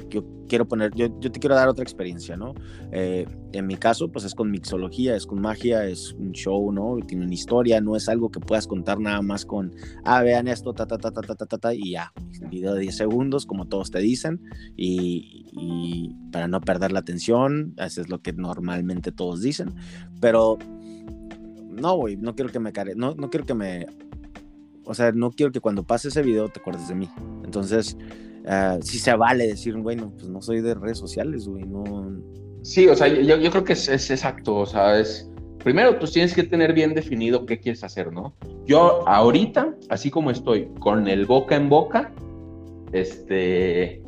yo 0.08 0.24
quiero 0.48 0.66
poner, 0.66 0.94
yo, 0.94 1.08
yo 1.20 1.30
te 1.30 1.38
quiero 1.38 1.54
dar 1.54 1.68
otra 1.68 1.82
experiencia, 1.82 2.36
¿no? 2.36 2.54
Eh, 2.92 3.26
en 3.52 3.66
mi 3.66 3.76
caso, 3.76 4.10
pues 4.10 4.24
es 4.24 4.34
con 4.34 4.50
mixología, 4.50 5.14
es 5.16 5.26
con 5.26 5.40
magia, 5.40 5.84
es 5.86 6.12
un 6.14 6.32
show, 6.32 6.72
¿no? 6.72 6.96
Tiene 7.06 7.24
una 7.24 7.34
historia, 7.34 7.80
no 7.80 7.96
es 7.96 8.08
algo 8.08 8.30
que 8.30 8.40
puedas 8.40 8.66
contar 8.66 8.98
nada 9.00 9.22
más 9.22 9.44
con, 9.44 9.74
ah, 10.04 10.22
vean 10.22 10.48
esto, 10.48 10.72
ta, 10.72 10.86
ta, 10.86 10.98
ta, 10.98 11.10
ta, 11.10 11.22
ta, 11.22 11.34
ta, 11.34 11.46
ta, 11.46 11.58
ta 11.58 11.74
y 11.74 11.92
ya, 11.92 12.12
un 12.42 12.50
video 12.50 12.74
de 12.74 12.80
10 12.80 12.96
segundos, 12.96 13.46
como 13.46 13.66
todos 13.66 13.90
te 13.90 14.00
dicen, 14.00 14.40
y, 14.76 15.46
y 15.52 16.16
para 16.32 16.48
no 16.48 16.60
perder 16.60 16.92
la 16.92 17.00
atención, 17.00 17.74
eso 17.76 18.00
es 18.00 18.08
lo 18.08 18.20
que 18.20 18.32
normalmente 18.32 19.12
todos 19.12 19.42
dicen, 19.42 19.74
pero 20.20 20.58
no, 21.70 21.96
güey, 21.96 22.16
no 22.16 22.34
quiero 22.34 22.50
que 22.50 22.60
me 22.60 22.72
care, 22.72 22.94
no, 22.94 23.14
no 23.14 23.30
quiero 23.30 23.46
que 23.46 23.54
me, 23.54 23.86
o 24.84 24.94
sea, 24.94 25.12
no 25.12 25.30
quiero 25.30 25.52
que 25.52 25.60
cuando 25.60 25.84
pase 25.84 26.08
ese 26.08 26.22
video 26.22 26.48
te 26.48 26.60
acuerdes 26.60 26.88
de 26.88 26.94
mí, 26.94 27.08
entonces 27.44 27.96
uh, 28.44 28.82
sí 28.82 28.98
se 28.98 29.14
vale 29.14 29.46
decir, 29.46 29.76
bueno, 29.76 30.12
pues 30.16 30.28
no 30.28 30.40
soy 30.42 30.60
de 30.60 30.74
redes 30.74 30.98
sociales, 30.98 31.48
güey, 31.48 31.64
no. 31.64 32.20
Sí, 32.62 32.88
o 32.88 32.96
sea, 32.96 33.08
yo, 33.08 33.36
yo 33.36 33.50
creo 33.50 33.64
que 33.64 33.72
es, 33.74 33.88
es, 33.88 34.10
exacto, 34.10 34.56
o 34.56 34.66
sea, 34.66 34.98
es. 34.98 35.30
Primero, 35.62 35.98
pues 35.98 36.12
tienes 36.12 36.34
que 36.34 36.44
tener 36.44 36.72
bien 36.72 36.94
definido 36.94 37.44
qué 37.44 37.58
quieres 37.58 37.82
hacer, 37.82 38.12
¿no? 38.12 38.34
Yo 38.64 39.06
ahorita, 39.08 39.74
así 39.88 40.10
como 40.10 40.30
estoy, 40.30 40.68
con 40.78 41.08
el 41.08 41.26
boca 41.26 41.56
en 41.56 41.68
boca, 41.68 42.12
este, 42.92 44.02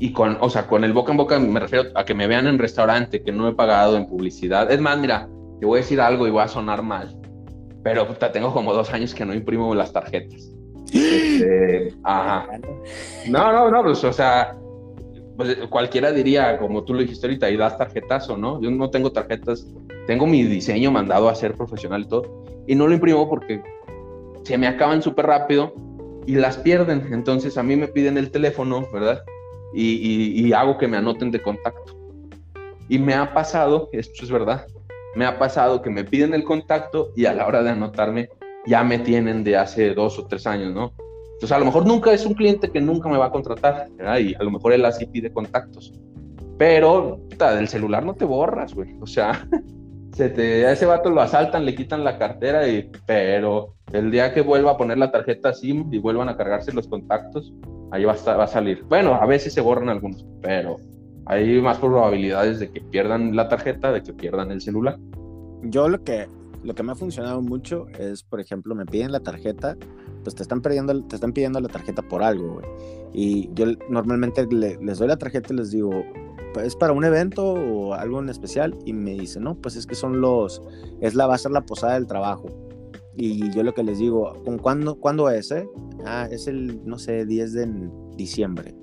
y 0.00 0.12
con, 0.12 0.38
o 0.40 0.50
sea, 0.50 0.66
con 0.66 0.82
el 0.82 0.92
boca 0.92 1.12
en 1.12 1.18
boca 1.18 1.38
me 1.38 1.60
refiero 1.60 1.90
a 1.94 2.04
que 2.04 2.14
me 2.14 2.26
vean 2.26 2.46
en 2.46 2.58
restaurante, 2.58 3.22
que 3.22 3.32
no 3.32 3.48
he 3.48 3.54
pagado 3.54 3.96
en 3.96 4.06
publicidad. 4.06 4.70
Es 4.72 4.80
más, 4.80 4.98
mira, 4.98 5.28
te 5.60 5.66
voy 5.66 5.78
a 5.78 5.82
decir 5.82 6.00
algo 6.00 6.26
y 6.26 6.30
voy 6.30 6.42
a 6.42 6.48
sonar 6.48 6.82
mal, 6.82 7.16
pero 7.82 8.06
puta, 8.08 8.32
tengo 8.32 8.52
como 8.52 8.72
dos 8.72 8.92
años 8.92 9.14
que 9.14 9.24
no 9.24 9.34
imprimo 9.34 9.74
las 9.74 9.92
tarjetas. 9.92 10.53
Este, 10.94 11.94
ajá. 12.04 12.48
No, 13.28 13.52
no, 13.52 13.70
no, 13.70 13.82
pues, 13.82 14.02
o 14.04 14.12
sea, 14.12 14.56
pues, 15.36 15.56
cualquiera 15.68 16.12
diría, 16.12 16.58
como 16.58 16.84
tú 16.84 16.94
lo 16.94 17.00
dijiste 17.00 17.26
ahorita, 17.26 17.50
y 17.50 17.56
das 17.56 17.76
tarjetazo, 17.76 18.36
¿no? 18.36 18.60
Yo 18.60 18.70
no 18.70 18.90
tengo 18.90 19.10
tarjetas, 19.10 19.66
tengo 20.06 20.26
mi 20.26 20.44
diseño 20.44 20.90
mandado 20.90 21.28
a 21.28 21.34
ser 21.34 21.54
profesional 21.54 22.02
y 22.02 22.08
todo, 22.08 22.44
y 22.66 22.74
no 22.74 22.86
lo 22.86 22.94
imprimo 22.94 23.28
porque 23.28 23.62
se 24.44 24.56
me 24.56 24.66
acaban 24.66 25.02
súper 25.02 25.26
rápido 25.26 25.74
y 26.26 26.36
las 26.36 26.56
pierden. 26.58 27.12
Entonces 27.12 27.58
a 27.58 27.62
mí 27.62 27.76
me 27.76 27.88
piden 27.88 28.16
el 28.16 28.30
teléfono, 28.30 28.86
¿verdad? 28.92 29.24
Y, 29.74 30.46
y, 30.46 30.52
hago 30.52 30.78
que 30.78 30.86
me 30.86 30.96
anoten 30.96 31.32
de 31.32 31.42
contacto. 31.42 31.96
Y 32.88 32.98
me 33.00 33.14
ha 33.14 33.34
pasado, 33.34 33.88
esto 33.92 34.24
es 34.24 34.30
verdad, 34.30 34.66
me 35.16 35.26
ha 35.26 35.38
pasado 35.38 35.82
que 35.82 35.90
me 35.90 36.04
piden 36.04 36.32
el 36.32 36.44
contacto 36.44 37.10
y 37.16 37.26
a 37.26 37.32
la 37.32 37.46
hora 37.46 37.62
de 37.64 37.70
anotarme 37.70 38.28
ya 38.66 38.82
me 38.84 38.98
tienen 38.98 39.44
de 39.44 39.56
hace 39.56 39.94
dos 39.94 40.18
o 40.18 40.26
tres 40.26 40.46
años, 40.46 40.74
¿no? 40.74 40.92
Entonces, 41.34 41.52
a 41.52 41.58
lo 41.58 41.64
mejor 41.66 41.86
nunca 41.86 42.12
es 42.12 42.24
un 42.24 42.34
cliente 42.34 42.70
que 42.70 42.80
nunca 42.80 43.08
me 43.08 43.18
va 43.18 43.26
a 43.26 43.30
contratar, 43.30 43.88
¿verdad? 43.96 44.18
Y 44.18 44.34
a 44.34 44.42
lo 44.42 44.50
mejor 44.50 44.72
él 44.72 44.84
así 44.84 45.06
pide 45.06 45.32
contactos. 45.32 45.92
Pero 46.58 47.20
del 47.38 47.68
celular 47.68 48.04
no 48.04 48.14
te 48.14 48.24
borras, 48.24 48.74
güey. 48.74 48.96
O 49.00 49.06
sea, 49.06 49.46
se 50.12 50.28
te, 50.30 50.66
a 50.66 50.72
ese 50.72 50.86
vato 50.86 51.10
lo 51.10 51.20
asaltan, 51.20 51.64
le 51.64 51.74
quitan 51.74 52.04
la 52.04 52.18
cartera, 52.18 52.66
y, 52.68 52.90
pero 53.06 53.74
el 53.92 54.10
día 54.10 54.32
que 54.32 54.40
vuelva 54.40 54.72
a 54.72 54.76
poner 54.76 54.98
la 54.98 55.10
tarjeta 55.10 55.52
SIM 55.52 55.92
y 55.92 55.98
vuelvan 55.98 56.28
a 56.28 56.36
cargarse 56.36 56.72
los 56.72 56.88
contactos, 56.88 57.52
ahí 57.90 58.04
va 58.04 58.12
a, 58.12 58.36
va 58.36 58.44
a 58.44 58.48
salir. 58.48 58.84
Bueno, 58.88 59.14
a 59.14 59.26
veces 59.26 59.52
se 59.52 59.60
borran 59.60 59.88
algunos, 59.88 60.24
pero 60.40 60.76
hay 61.26 61.60
más 61.60 61.78
probabilidades 61.78 62.60
de 62.60 62.70
que 62.70 62.80
pierdan 62.80 63.34
la 63.34 63.48
tarjeta, 63.48 63.92
de 63.92 64.02
que 64.02 64.12
pierdan 64.12 64.50
el 64.50 64.60
celular. 64.60 64.96
Yo 65.62 65.88
lo 65.88 66.02
que, 66.04 66.26
lo 66.64 66.74
que 66.74 66.82
me 66.82 66.92
ha 66.92 66.94
funcionado 66.94 67.40
mucho 67.42 67.86
es, 67.98 68.22
por 68.22 68.40
ejemplo, 68.40 68.74
me 68.74 68.86
piden 68.86 69.12
la 69.12 69.20
tarjeta, 69.20 69.76
pues 70.22 70.34
te 70.34 70.42
están, 70.42 70.62
pidiendo, 70.62 71.02
te 71.04 71.16
están 71.16 71.32
pidiendo 71.32 71.60
la 71.60 71.68
tarjeta 71.68 72.02
por 72.02 72.22
algo, 72.22 72.54
güey. 72.54 72.66
Y 73.12 73.50
yo 73.54 73.66
normalmente 73.88 74.46
les 74.50 74.98
doy 74.98 75.08
la 75.08 75.18
tarjeta 75.18 75.52
y 75.52 75.56
les 75.56 75.70
digo, 75.70 76.04
¿es 76.62 76.74
para 76.74 76.92
un 76.92 77.04
evento 77.04 77.52
o 77.52 77.94
algo 77.94 78.20
en 78.20 78.28
especial? 78.28 78.74
Y 78.84 78.92
me 78.92 79.12
dicen, 79.12 79.44
no, 79.44 79.54
pues 79.54 79.76
es 79.76 79.86
que 79.86 79.94
son 79.94 80.20
los, 80.20 80.62
es 81.00 81.14
la, 81.14 81.26
va 81.26 81.34
a 81.34 81.38
ser 81.38 81.52
la 81.52 81.60
posada 81.60 81.94
del 81.94 82.06
trabajo. 82.06 82.46
Y 83.16 83.50
yo 83.52 83.62
lo 83.62 83.74
que 83.74 83.84
les 83.84 83.98
digo, 83.98 84.42
¿con 84.44 84.58
cuándo, 84.58 84.96
¿cuándo 84.96 85.30
es, 85.30 85.52
eh? 85.52 85.68
Ah, 86.04 86.26
es 86.30 86.48
el, 86.48 86.80
no 86.84 86.98
sé, 86.98 87.24
10 87.24 87.52
de 87.52 87.90
diciembre. 88.16 88.74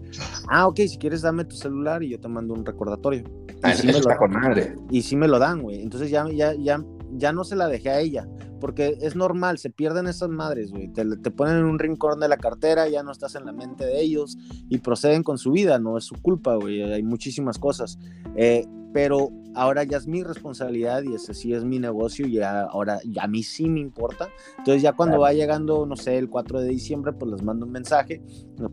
Ah, 0.47 0.67
ok, 0.67 0.77
si 0.88 0.97
quieres 0.97 1.21
dame 1.21 1.43
tu 1.45 1.55
celular 1.55 2.03
y 2.03 2.09
yo 2.09 2.19
te 2.19 2.27
mando 2.27 2.53
un 2.53 2.65
recordatorio. 2.65 3.23
Ah, 3.63 3.73
y 3.73 3.77
sí 3.77 3.88
me 3.88 3.93
lo, 3.99 4.17
con 4.17 4.32
madre. 4.32 4.75
Y 4.89 5.01
sí 5.01 5.15
me 5.15 5.27
lo 5.27 5.38
dan, 5.38 5.61
güey. 5.61 5.82
Entonces 5.82 6.09
ya, 6.09 6.25
ya, 6.32 6.53
ya, 6.53 6.84
ya 7.14 7.34
no 7.34 7.43
se 7.43 7.55
la 7.55 7.68
dejé 7.68 7.89
a 7.89 7.99
ella, 7.99 8.28
porque 8.59 8.97
es 9.01 9.16
normal, 9.16 9.57
se 9.57 9.70
pierden 9.70 10.07
esas 10.07 10.30
madres, 10.30 10.72
güey. 10.72 10.88
Te, 10.89 11.05
te, 11.18 11.32
ponen 11.32 11.57
en 11.57 11.66
un 11.66 11.80
rincón 11.80 12.20
de 12.20 12.28
la 12.28 12.38
cartera, 12.38 12.88
ya 12.88 13.03
no 13.03 13.12
estás 13.12 13.36
en 13.36 13.45
la 13.45 13.51
mente 13.51 13.86
de 13.86 14.01
ellos 14.01 14.38
y 14.70 14.78
proceden 14.80 15.24
con 15.24 15.38
su 15.38 15.51
vida, 15.51 15.80
no 15.80 15.97
es 15.97 16.05
su 16.05 16.16
culpa, 16.22 16.55
güey. 16.55 16.82
Hay 16.82 17.03
muchísimas 17.03 17.57
cosas. 17.57 17.97
Eh, 18.36 18.66
pero 18.93 19.30
ahora 19.55 19.84
ya 19.84 19.97
es 19.97 20.07
mi 20.07 20.24
responsabilidad 20.24 21.03
y 21.03 21.16
ese 21.16 21.34
sí 21.34 21.53
es 21.53 21.64
mi 21.64 21.80
negocio 21.80 22.28
y 22.28 22.41
ahora 22.41 22.99
ya 23.05 23.24
a 23.24 23.28
mí 23.28 23.43
sí 23.43 23.70
me 23.70 23.80
importa. 23.80 24.30
Entonces 24.57 24.82
ya 24.82 24.93
cuando 24.93 25.20
va 25.20 25.34
llegando, 25.34 25.86
no 25.86 25.95
sé, 25.95 26.18
el 26.18 26.30
4 26.30 26.62
de 26.62 26.70
diciembre, 26.70 27.14
pues 27.14 27.32
les 27.32 27.43
mando 27.43 27.66
un 27.66 27.72
mensaje 27.72 28.22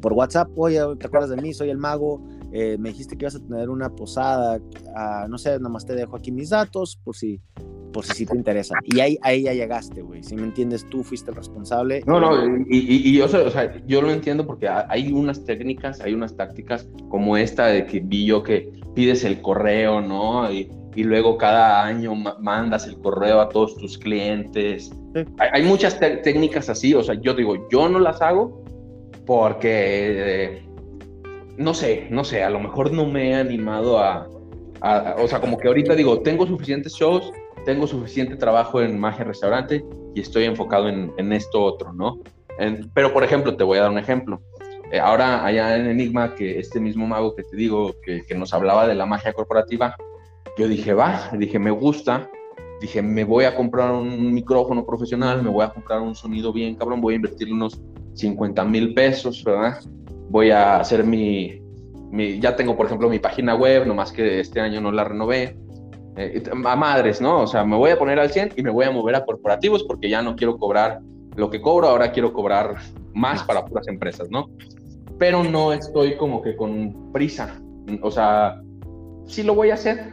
por 0.01 0.13
WhatsApp, 0.13 0.51
oye, 0.57 0.81
¿te 0.99 1.07
acuerdas 1.07 1.31
de 1.31 1.37
mí? 1.37 1.55
Soy 1.55 1.71
el 1.71 1.79
mago, 1.79 2.27
eh, 2.53 2.77
me 2.79 2.91
dijiste 2.91 3.17
que 3.17 3.25
ibas 3.25 3.37
a 3.37 3.41
tener 3.41 3.71
una 3.71 3.91
posada, 3.91 4.61
ah, 4.95 5.27
no 5.29 5.39
sé, 5.39 5.51
nada 5.59 5.69
más 5.69 5.87
te 5.87 5.95
dejo 5.95 6.17
aquí 6.17 6.33
mis 6.33 6.51
datos 6.51 6.99
por 7.03 7.17
si 7.17 7.41
por 7.93 8.05
si 8.05 8.15
sí 8.15 8.27
te 8.27 8.37
interesa. 8.37 8.75
Y 8.85 9.01
ahí, 9.01 9.19
ahí 9.23 9.43
ya 9.43 9.53
llegaste, 9.53 10.03
güey. 10.03 10.23
Si 10.23 10.35
me 10.37 10.43
entiendes, 10.43 10.87
tú 10.89 11.03
fuiste 11.03 11.31
el 11.31 11.37
responsable. 11.37 12.03
No, 12.07 12.21
no, 12.21 12.65
y, 12.69 13.17
yo, 13.17 13.25
o 13.25 13.29
sea, 13.29 13.81
yo 13.87 14.03
lo 14.03 14.11
entiendo 14.11 14.47
porque 14.47 14.69
hay 14.69 15.13
unas 15.13 15.45
técnicas, 15.45 16.01
hay 16.01 16.15
unas 16.15 16.37
tácticas 16.37 16.89
como 17.09 17.37
esta 17.37 17.67
de 17.67 17.87
que 17.87 18.01
vi 18.01 18.27
yo 18.27 18.43
que 18.43 18.73
pides 18.95 19.25
el 19.25 19.41
correo, 19.41 20.01
¿no? 20.01 20.51
Y, 20.53 20.71
y 20.99 21.05
luego 21.05 21.39
cada 21.39 21.85
año 21.85 22.13
mandas 22.15 22.89
el 22.89 22.99
correo 22.99 23.41
a 23.41 23.49
todos 23.49 23.77
tus 23.77 23.97
clientes. 23.97 24.91
Hay, 25.39 25.63
muchas 25.63 25.99
técnicas 26.01 26.69
así, 26.69 26.93
o 26.93 27.05
sea, 27.05 27.15
yo 27.21 27.35
digo, 27.35 27.69
yo 27.71 27.89
no 27.89 28.01
las 28.01 28.21
hago 28.21 28.65
porque, 29.25 30.63
no 31.57 31.73
sé, 31.73 32.09
no 32.11 32.25
sé, 32.25 32.43
a 32.43 32.51
lo 32.51 32.59
mejor 32.59 32.93
no 32.93 33.07
me 33.07 33.31
he 33.31 33.35
animado 33.37 33.99
a, 33.99 34.29
o 35.19 35.29
sea, 35.29 35.41
como 35.41 35.57
que 35.57 35.69
ahorita 35.69 35.95
digo, 35.95 36.21
tengo 36.23 36.47
suficientes 36.47 36.95
shows, 36.95 37.31
tengo 37.69 37.87
suficiente 37.87 38.35
trabajo 38.37 38.81
en 38.81 38.99
magia 38.99 39.27
restaurante 39.27 39.85
y 40.15 40.23
estoy 40.23 40.45
enfocado 40.45 40.89
en, 40.89 41.13
en 41.19 41.35
esto 41.35 41.63
otro, 41.63 41.93
¿no? 41.93 42.19
pero, 42.95 43.13
por 43.13 43.23
ejemplo, 43.23 43.59
te 43.59 43.63
voy 43.63 43.77
a 43.77 43.83
dar 43.83 43.91
un 43.91 43.99
ejemplo. 43.99 44.41
Eh, 44.91 44.99
ahora, 44.99 45.45
allá 45.45 45.77
en 45.77 45.87
Enigma, 45.87 46.35
que 46.35 46.59
este 46.59 46.81
mismo 46.81 47.07
mago 47.07 47.37
que 47.37 47.43
te 47.43 47.55
digo, 47.57 47.95
que, 48.03 48.23
que 48.23 48.35
nos 48.35 48.55
hablaba 48.55 48.89
de 48.89 48.95
la 48.95 49.05
magia 49.05 49.35
corporativa, 49.35 49.95
yo 50.57 50.67
dije, 50.67 50.95
va, 50.95 51.31
dije, 51.39 51.59
me 51.59 51.71
gusta, 51.71 52.31
dije, 52.81 53.03
me 53.03 53.25
voy 53.25 53.45
a 53.45 53.55
comprar 53.55 53.93
un 53.93 54.33
micrófono 54.33 54.87
profesional, 54.87 55.43
me 55.43 55.51
voy 55.51 55.67
a 55.67 55.69
comprar 55.69 56.01
un 56.01 56.15
sonido 56.15 56.55
bien 56.55 56.75
cabrón, 56.75 57.03
voy 57.03 57.13
a 57.13 57.17
invertir 57.17 57.53
unos 57.53 57.79
50 58.15 58.65
mil 58.65 58.95
pesos, 58.95 59.45
¿verdad? 59.45 59.79
Voy 60.31 60.51
a 60.51 60.81
hacer 60.81 61.05
mi, 61.05 61.61
mi, 62.11 62.41
ya 62.41 62.57
tengo, 62.57 62.79
por 62.79 62.87
ejemplo, 62.87 63.11
mi 63.11 63.19
página 63.19 63.55
web, 63.55 63.87
nomás 63.87 64.11
que 64.11 64.41
este 64.41 64.59
año 64.59 64.81
no 64.81 64.91
la 64.91 65.05
renové. 65.05 65.59
Eh, 66.21 66.43
a 66.51 66.75
madres, 66.75 67.21
¿no? 67.21 67.43
O 67.43 67.47
sea, 67.47 67.65
me 67.65 67.77
voy 67.77 67.93
a 67.93 67.99
poner 67.99 68.19
al 68.19 68.29
100 68.29 68.55
y 68.57 68.63
me 68.65 68.71
voy 68.71 68.85
a 68.85 68.91
mover 68.91 69.15
a 69.15 69.25
corporativos 69.25 69.85
porque 69.85 70.09
ya 70.09 70.21
no 70.21 70.35
quiero 70.35 70.59
cobrar 70.59 70.99
lo 71.37 71.49
que 71.49 71.61
cobro, 71.61 71.87
ahora 71.87 72.11
quiero 72.11 72.33
cobrar 72.33 72.75
más 73.15 73.45
para 73.45 73.65
puras 73.65 73.87
empresas, 73.87 74.29
¿no? 74.29 74.51
Pero 75.17 75.45
no 75.45 75.73
estoy 75.73 76.17
como 76.17 76.43
que 76.43 76.57
con 76.57 77.13
prisa. 77.13 77.63
O 78.03 78.11
sea, 78.11 78.61
sí 79.27 79.45
lo 79.45 79.55
voy 79.55 79.71
a 79.71 79.75
hacer, 79.75 80.13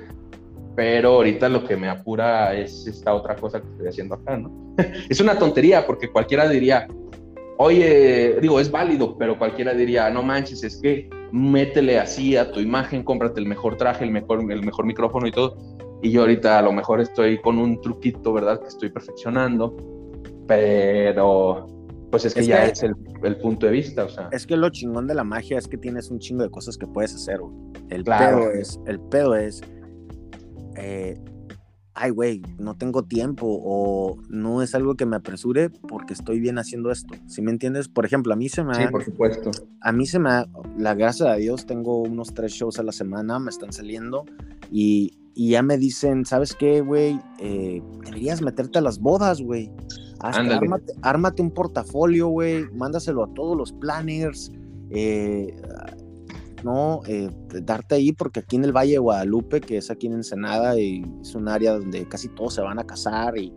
pero 0.76 1.14
ahorita 1.14 1.50
lo 1.50 1.66
que 1.66 1.76
me 1.76 1.90
apura 1.90 2.54
es 2.54 2.86
esta 2.86 3.16
otra 3.16 3.36
cosa 3.36 3.60
que 3.60 3.68
estoy 3.72 3.88
haciendo 3.88 4.14
acá, 4.14 4.38
¿no? 4.38 4.76
es 5.10 5.20
una 5.20 5.40
tontería 5.40 5.88
porque 5.88 6.12
cualquiera 6.12 6.48
diría, 6.48 6.88
oye, 7.58 8.38
digo, 8.40 8.60
es 8.60 8.70
válido, 8.70 9.18
pero 9.18 9.40
cualquiera 9.40 9.74
diría, 9.74 10.12
no 10.12 10.22
manches, 10.22 10.64
es 10.64 10.78
que 10.80 11.10
métele 11.32 11.98
así 11.98 12.38
a 12.38 12.52
tu 12.52 12.60
imagen, 12.60 13.02
cómprate 13.02 13.40
el 13.40 13.48
mejor 13.48 13.76
traje, 13.78 14.04
el 14.04 14.12
mejor, 14.12 14.40
el 14.52 14.64
mejor 14.64 14.86
micrófono 14.86 15.26
y 15.26 15.32
todo. 15.32 15.58
Y 16.02 16.12
yo 16.12 16.22
ahorita 16.22 16.60
a 16.60 16.62
lo 16.62 16.72
mejor 16.72 17.02
estoy 17.02 17.42
con 17.42 17.58
un 17.58 17.82
truquito, 17.82 18.34
¿verdad? 18.34 18.62
Que 18.62 18.68
estoy 18.68 18.90
perfeccionando, 18.90 19.76
pero 20.48 21.68
pues 22.12 22.26
es 22.26 22.34
que 22.34 22.46
ya 22.46 22.66
es 22.66 22.84
el, 22.84 22.94
el, 23.24 23.38
punto 23.38 23.66
de 23.66 23.72
vista, 23.72 24.06
o 24.06 24.10
sea. 24.10 24.30
Es 24.32 24.46
que 24.46 24.56
lo 24.56 24.70
chingón 24.70 25.08
de 25.08 25.16
la 25.16 25.24
magia 25.24 25.58
es 25.58 25.68
que 25.68 25.78
tienes 25.78 26.12
un 26.12 26.20
chingo 26.20 26.44
de 26.44 26.50
cosas 26.50 26.78
que 26.78 26.88
puedes 26.88 27.16
hacer, 27.16 27.40
El 27.90 28.04
pedo 28.04 28.52
es, 28.52 28.80
el 28.86 29.00
pedo 29.00 29.36
es 29.36 29.62
eh, 30.76 31.20
ay, 31.96 32.12
güey, 32.12 32.42
no 32.60 32.76
tengo 32.76 33.04
tiempo 33.04 33.48
o 33.48 34.18
no 34.30 34.62
es 34.62 34.76
algo 34.76 34.96
que 34.96 35.06
me 35.06 35.16
apresure 35.16 35.70
porque 35.70 36.14
estoy 36.14 36.40
bien 36.40 36.60
haciendo 36.60 36.92
esto. 36.92 37.16
¿Sí 37.28 37.42
me 37.42 37.52
entiendes? 37.52 37.88
Por 37.88 38.06
ejemplo, 38.06 38.34
a 38.34 38.36
mí 38.36 38.50
se 38.50 38.64
me 38.64 38.74
ha... 38.74 38.76
Sí, 38.76 38.88
por 38.92 39.04
supuesto. 39.04 39.52
A 39.82 39.92
mí 39.94 40.06
se 40.06 40.20
me 40.20 40.30
ha... 40.30 40.46
La 40.78 40.94
gracia 40.94 41.32
a 41.32 41.36
Dios, 41.38 41.66
tengo 41.66 42.02
unos 42.02 42.34
tres 42.34 42.52
shows 42.52 42.80
a 42.80 42.84
la 42.84 42.92
semana, 42.92 43.40
me 43.40 43.50
están 43.50 43.72
saliendo 43.72 44.26
y, 44.72 45.18
ya 45.36 45.62
me 45.62 45.78
dicen, 45.78 46.26
¿sabes 46.26 46.56
qué, 46.56 46.82
güey? 46.82 47.20
Eh, 47.40 47.82
deberías 48.06 48.42
meterte 48.42 48.80
a 48.80 48.82
las 48.82 49.00
bodas, 49.00 49.42
güey. 49.42 49.72
Ármate, 50.20 50.94
ármate, 51.02 51.42
un 51.42 51.52
portafolio, 51.52 52.30
güey. 52.30 52.66
Mándaselo 52.72 53.26
a 53.26 53.34
todos 53.34 53.58
los 53.58 53.74
planners. 53.74 54.52
Eh, 54.92 55.54
¿no? 56.64 57.02
Eh, 57.06 57.30
darte 57.64 57.96
ahí, 57.96 58.12
porque 58.12 58.40
aquí 58.40 58.56
en 58.56 58.66
el 58.66 58.72
Valle 58.76 58.94
de 58.94 58.98
Guadalupe, 58.98 59.62
que 59.62 59.78
es 59.78 59.92
aquí 59.92 60.08
en 60.08 60.14
Ensenada, 60.14 60.80
y 60.80 61.06
es 61.22 61.36
un 61.36 61.48
área 61.48 61.74
donde 61.74 62.08
casi 62.08 62.28
todos 62.30 62.56
se 62.56 62.62
van 62.62 62.80
a 62.80 62.84
casar, 62.84 63.38
y 63.38 63.54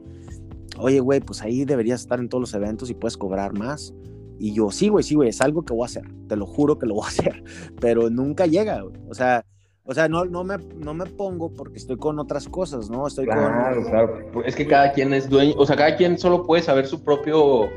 oye, 0.78 1.00
güey, 1.00 1.20
pues 1.20 1.42
ahí 1.42 1.64
deberías 1.64 2.02
estar 2.02 2.20
en 2.20 2.28
todos 2.28 2.42
los 2.42 2.54
eventos 2.54 2.90
y 2.90 2.94
puedes 2.94 3.16
cobrar 3.16 3.56
más. 3.56 3.94
Y 4.38 4.52
yo, 4.52 4.70
sí, 4.70 4.88
güey, 4.88 5.02
sí, 5.02 5.14
güey, 5.14 5.30
es 5.30 5.40
algo 5.40 5.64
que 5.64 5.72
voy 5.72 5.82
a 5.82 5.86
hacer, 5.86 6.04
te 6.28 6.36
lo 6.36 6.46
juro 6.46 6.78
que 6.78 6.86
lo 6.86 6.94
voy 6.94 7.04
a 7.04 7.08
hacer, 7.08 7.42
pero 7.80 8.10
nunca 8.10 8.46
llega, 8.46 8.84
O 8.84 9.14
sea, 9.14 9.44
o 9.88 9.94
sea, 9.94 10.08
no, 10.08 10.24
no, 10.24 10.44
me, 10.44 10.58
no 10.76 10.94
me 10.94 11.06
pongo 11.06 11.50
porque 11.50 11.78
estoy 11.78 11.96
con 11.96 12.18
otras 12.18 12.48
cosas, 12.48 12.90
¿no? 12.90 13.06
Estoy 13.06 13.24
claro, 13.24 13.82
claro. 13.84 14.44
Es 14.44 14.54
que 14.54 14.66
cada 14.66 14.92
quien 14.92 15.12
es 15.14 15.28
dueño, 15.28 15.54
o 15.56 15.66
sea, 15.66 15.76
cada 15.76 15.96
quien 15.96 16.18
solo 16.18 16.44
puede 16.44 16.62
saber 16.62 16.86
su 16.86 17.02
propio, 17.02 17.68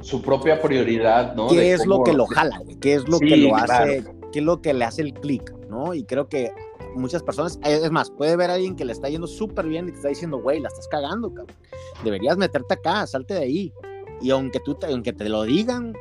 su 0.00 0.22
propia 0.22 0.60
prioridad, 0.60 1.34
¿no? 1.34 1.48
¿Qué 1.48 1.72
es 1.72 1.86
lo 1.86 2.04
que 2.04 2.12
lo 2.12 2.26
jala, 2.26 2.58
güey? 2.58 2.76
¿Qué 2.76 2.94
es 2.94 3.08
lo 3.08 3.18
que 3.18 3.36
lo 3.36 3.56
hace 3.56 4.04
qué 4.32 4.40
es 4.40 4.44
lo 4.44 4.60
que 4.60 4.74
le 4.74 4.84
hace 4.84 5.00
el 5.00 5.14
clic, 5.14 5.50
¿no? 5.70 5.94
Y 5.94 6.04
creo 6.04 6.28
que 6.28 6.52
muchas 6.94 7.22
personas, 7.22 7.58
es 7.64 7.90
más, 7.90 8.10
puede 8.10 8.36
ver 8.36 8.50
a 8.50 8.54
alguien 8.54 8.76
que 8.76 8.84
le 8.84 8.92
está 8.92 9.08
yendo 9.08 9.26
súper 9.26 9.66
bien 9.66 9.88
y 9.88 9.92
te 9.92 9.96
está 9.96 10.08
diciendo, 10.08 10.38
güey, 10.38 10.60
la 10.60 10.68
estás 10.68 10.88
cagando, 10.88 11.32
cabrón. 11.32 11.56
Deberías 12.04 12.36
meterte 12.36 12.74
acá, 12.74 13.06
salte 13.06 13.32
de 13.32 13.40
ahí. 13.40 13.72
Y 14.20 14.30
aunque, 14.30 14.60
tú 14.60 14.74
te, 14.74 14.86
aunque 14.86 15.14
te 15.14 15.28
lo 15.30 15.44
digan, 15.44 15.94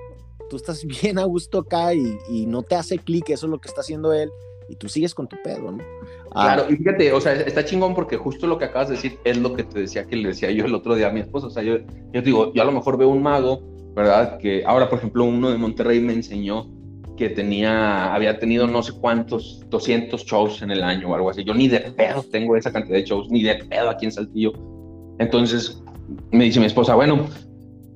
tú 0.49 0.57
estás 0.57 0.83
bien 1.01 1.19
a 1.19 1.23
gusto 1.23 1.59
acá 1.59 1.93
y, 1.93 2.45
no 2.45 2.61
te 2.63 2.75
hace 2.75 2.97
clic, 2.97 3.29
eso 3.29 3.45
es 3.45 3.51
lo 3.51 3.59
que 3.59 3.67
está 3.67 3.81
haciendo 3.81 4.13
él, 4.13 4.29
y 4.69 4.75
tú 4.75 4.89
sigues 4.89 5.13
con 5.13 5.27
tu 5.27 5.37
pedo, 5.43 5.71
¿no? 5.71 5.83
Ah, 6.31 6.55
claro, 6.55 6.65
y 6.71 6.77
fíjate, 6.77 7.11
o 7.13 7.21
sea, 7.21 7.33
está 7.33 7.63
chingón 7.63 7.93
porque 7.93 8.17
justo 8.17 8.47
lo 8.47 8.57
que 8.57 8.65
acabas 8.65 8.89
de 8.89 8.95
decir 8.95 9.19
es 9.23 9.37
lo 9.37 9.53
que 9.53 9.63
te 9.63 9.79
decía 9.79 10.05
que 10.05 10.15
le 10.15 10.29
decía 10.29 10.51
yo 10.51 10.65
el 10.65 10.73
otro 10.73 10.95
día 10.95 11.07
a 11.07 11.11
mi 11.11 11.21
esposa. 11.21 11.47
O 11.47 11.49
sea, 11.49 11.63
yo, 11.63 11.77
yo 12.11 12.21
digo, 12.21 12.53
yo 12.53 12.61
a 12.61 12.65
lo 12.65 12.71
mejor 12.71 12.97
veo 12.97 13.09
un 13.09 13.21
mago, 13.21 13.61
¿verdad? 13.95 14.37
Que 14.37 14.63
ahora, 14.65 14.89
por 14.89 14.99
ejemplo, 14.99 15.23
uno 15.23 15.49
de 15.49 15.57
Monterrey 15.57 15.99
me 15.99 16.13
enseñó 16.13 16.67
que 17.15 17.29
tenía, 17.29 18.13
había 18.13 18.39
tenido 18.39 18.67
no 18.67 18.83
sé 18.83 18.91
cuántos, 18.99 19.63
200 19.69 20.25
shows 20.25 20.61
en 20.61 20.71
el 20.71 20.83
año 20.83 21.09
o 21.09 21.15
algo 21.15 21.29
así. 21.29 21.43
Yo 21.43 21.53
ni 21.53 21.67
de 21.67 21.79
pedo 21.79 22.23
tengo 22.23 22.57
esa 22.57 22.73
cantidad 22.73 22.97
de 22.97 23.05
shows, 23.05 23.29
ni 23.29 23.43
de 23.43 23.55
pedo 23.55 23.89
aquí 23.89 24.05
en 24.05 24.11
Saltillo. 24.11 24.51
Entonces 25.19 25.81
me 26.31 26.43
dice 26.43 26.59
mi 26.59 26.65
esposa, 26.65 26.95
bueno, 26.95 27.27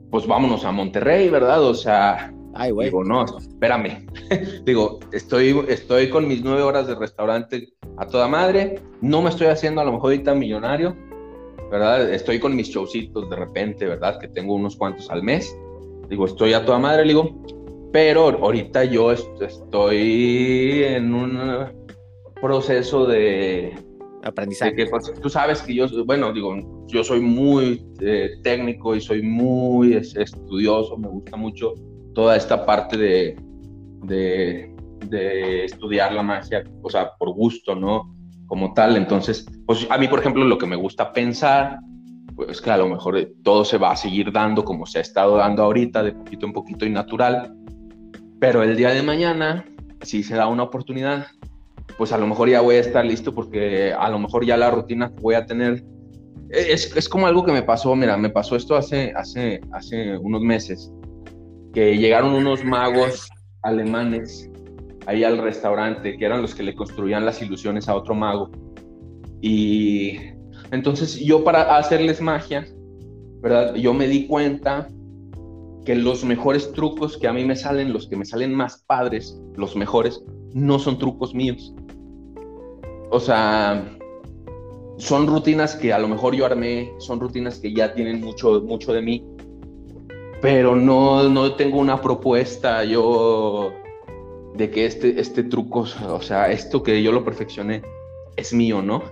pues 0.09 0.26
vámonos 0.26 0.63
a 0.63 0.72
Monterrey, 0.72 1.30
¿verdad? 1.30 1.61
O 1.63 1.74
sea, 1.74 2.34
Ay, 2.60 2.72
güey. 2.72 2.89
Digo, 2.89 3.05
no, 3.05 3.24
espérame. 3.38 4.05
Digo, 4.66 4.99
estoy, 5.14 5.57
estoy 5.70 6.10
con 6.10 6.28
mis 6.28 6.43
nueve 6.43 6.62
horas 6.62 6.88
de 6.88 6.95
restaurante 6.95 7.70
a 7.95 8.05
toda 8.05 8.28
madre. 8.28 8.82
No 9.01 9.22
me 9.22 9.30
estoy 9.30 9.47
haciendo 9.47 9.80
a 9.80 9.86
lo 9.86 9.93
mejor 9.93 10.12
ahorita 10.12 10.36
millonario, 10.36 10.93
¿verdad? 11.72 12.14
Estoy 12.14 12.38
con 12.38 12.57
mis 12.57 12.68
showcitos 12.68 13.30
de 13.30 13.36
repente, 13.38 13.86
¿verdad? 13.86 14.20
Que 14.20 14.28
tengo 14.28 14.55
unos 14.55 14.76
cuantos 14.76 15.10
al 15.10 15.24
mes. 15.24 15.57
Digo, 16.10 16.26
estoy 16.26 16.51
a 16.51 16.66
toda 16.66 16.80
madre. 16.80 17.05
Digo, 17.05 17.34
pero 17.93 18.28
ahorita 18.28 18.84
yo 18.84 19.14
estoy 19.14 20.84
en 20.84 21.14
un 21.14 21.39
proceso 22.41 23.05
de 23.05 23.74
aprendizaje. 24.24 24.76
que, 24.76 24.86
pues, 24.88 25.14
tú 25.22 25.30
sabes 25.30 25.62
que 25.62 25.76
yo, 25.76 25.88
bueno, 26.05 26.34
digo, 26.34 26.57
yo 26.88 27.05
soy 27.05 27.22
muy 27.22 27.82
eh, 28.01 28.32
técnico 28.43 28.97
y 28.97 28.99
soy 28.99 29.22
muy 29.22 29.93
estudioso, 29.93 30.97
me 30.97 31.07
gusta 31.07 31.38
mucho 31.38 31.74
toda 32.20 32.36
esta 32.36 32.65
parte 32.65 32.97
de, 32.97 33.38
de, 34.03 35.63
estudiar 35.63 36.11
la 36.11 36.22
magia, 36.22 36.65
o 36.82 36.89
sea, 36.89 37.13
por 37.17 37.30
gusto, 37.30 37.76
¿no? 37.76 38.13
Como 38.45 38.74
tal. 38.74 38.97
Entonces, 38.97 39.45
pues 39.65 39.88
a 39.89 39.97
mí, 39.97 40.09
por 40.09 40.20
ejemplo, 40.20 40.43
lo 40.43 40.57
que 40.57 40.65
me 40.65 40.76
gusta 40.76 41.13
pensar, 41.13 41.80
pues 42.36 42.59
que 42.59 42.72
a 42.72 42.78
lo 42.78 42.89
mejor 42.89 43.26
todo 43.41 43.63
se 43.63 43.78
va 43.78 43.91
a 43.91 43.95
seguir 43.95 44.34
dando 44.34 44.65
como 44.65 44.86
se 44.86 44.97
ha 44.97 45.01
estado 45.01 45.38
dando 45.38 45.63
ahorita, 45.63 46.03
de 46.03 46.11
poquito 46.11 46.45
en 46.45 46.51
poquito 46.51 46.86
y 46.86 46.89
natural. 46.89 47.55
Pero 48.41 48.63
el 48.63 48.76
día 48.76 48.89
de 48.89 49.01
mañana, 49.01 49.63
si 50.01 50.22
se 50.22 50.36
da 50.36 50.47
una 50.47 50.63
oportunidad, 50.63 51.28
pues 51.97 52.11
a 52.11 52.17
lo 52.17 52.28
mejor 52.28 52.49
ya 52.49 52.59
voy 52.59 52.76
a 52.76 52.82
estar 52.82 53.05
listo 53.05 53.34
porque 53.34 53.93
a 53.97 54.09
lo 54.09 54.20
mejor 54.20 54.45
ya 54.45 54.57
la 54.57 54.72
rutina 54.72 55.07
que 55.07 55.22
voy 55.22 55.36
a 55.36 55.45
tener 55.45 55.86
es, 56.49 56.93
es, 56.97 57.07
como 57.07 57.28
algo 57.28 57.45
que 57.45 57.53
me 57.53 57.61
pasó, 57.61 57.95
mira, 57.95 58.17
me 58.17 58.30
pasó 58.30 58.57
esto 58.57 58.76
hace, 58.76 59.13
hace, 59.15 59.61
hace 59.72 60.17
unos 60.17 60.41
meses, 60.41 60.91
que 61.74 61.97
llegaron 61.97 62.34
unos 62.34 62.63
magos 62.63 63.30
alemanes 63.61 64.49
ahí 65.05 65.24
al 65.24 65.38
restaurante, 65.38 66.17
que 66.17 66.26
eran 66.26 66.41
los 66.41 66.55
que 66.55 66.63
le 66.63 66.76
construían 66.76 67.26
las 67.26 67.41
ilusiones 67.41 67.88
a 67.89 67.95
otro 67.95 68.13
mago. 68.13 68.49
Y 69.41 70.17
entonces 70.72 71.20
yo 71.20 71.43
para 71.43 71.78
hacerles 71.78 72.22
magia, 72.22 72.67
¿verdad? 73.41 73.76
Yo 73.76 73.93
me 73.93 74.07
di 74.07 74.28
cuenta 74.28 74.88
que 75.86 75.95
los 75.95 76.24
mejores 76.24 76.72
trucos 76.74 77.17
que 77.17 77.28
a 77.28 77.34
mí 77.34 77.45
me 77.45 77.55
salen, 77.55 77.93
los 77.93 78.07
que 78.07 78.15
me 78.15 78.26
salen 78.26 78.53
más 78.53 78.84
padres, 78.86 79.39
los 79.55 79.76
mejores, 79.76 80.22
no 80.53 80.78
son 80.78 80.99
trucos 80.99 81.34
míos. 81.34 81.74
O 83.11 83.20
sea, 83.20 83.97
son 84.97 85.28
rutinas 85.28 85.76
que 85.76 85.93
a 85.93 85.99
lo 85.99 86.07
mejor 86.07 86.36
yo 86.36 86.45
armé, 86.45 86.91
son 86.99 87.20
rutinas 87.20 87.59
que 87.59 87.74
ya 87.74 87.93
tienen 87.93 88.22
mucho, 88.22 88.61
mucho 88.61 88.93
de 88.93 89.01
mí, 89.01 89.26
pero 90.42 90.76
no, 90.76 91.28
no 91.30 91.54
tengo 91.56 91.80
una 91.80 92.02
propuesta 92.02 92.84
yo 92.84 93.74
de 94.56 94.70
que 94.70 94.86
este, 94.86 95.20
este 95.20 95.44
truco, 95.44 95.86
o 96.08 96.22
sea, 96.22 96.52
esto 96.52 96.84
que 96.84 97.02
yo 97.02 97.12
lo 97.12 97.24
perfeccioné 97.24 97.82
es 98.36 98.54
mío, 98.54 98.82
¿no? 98.82 99.04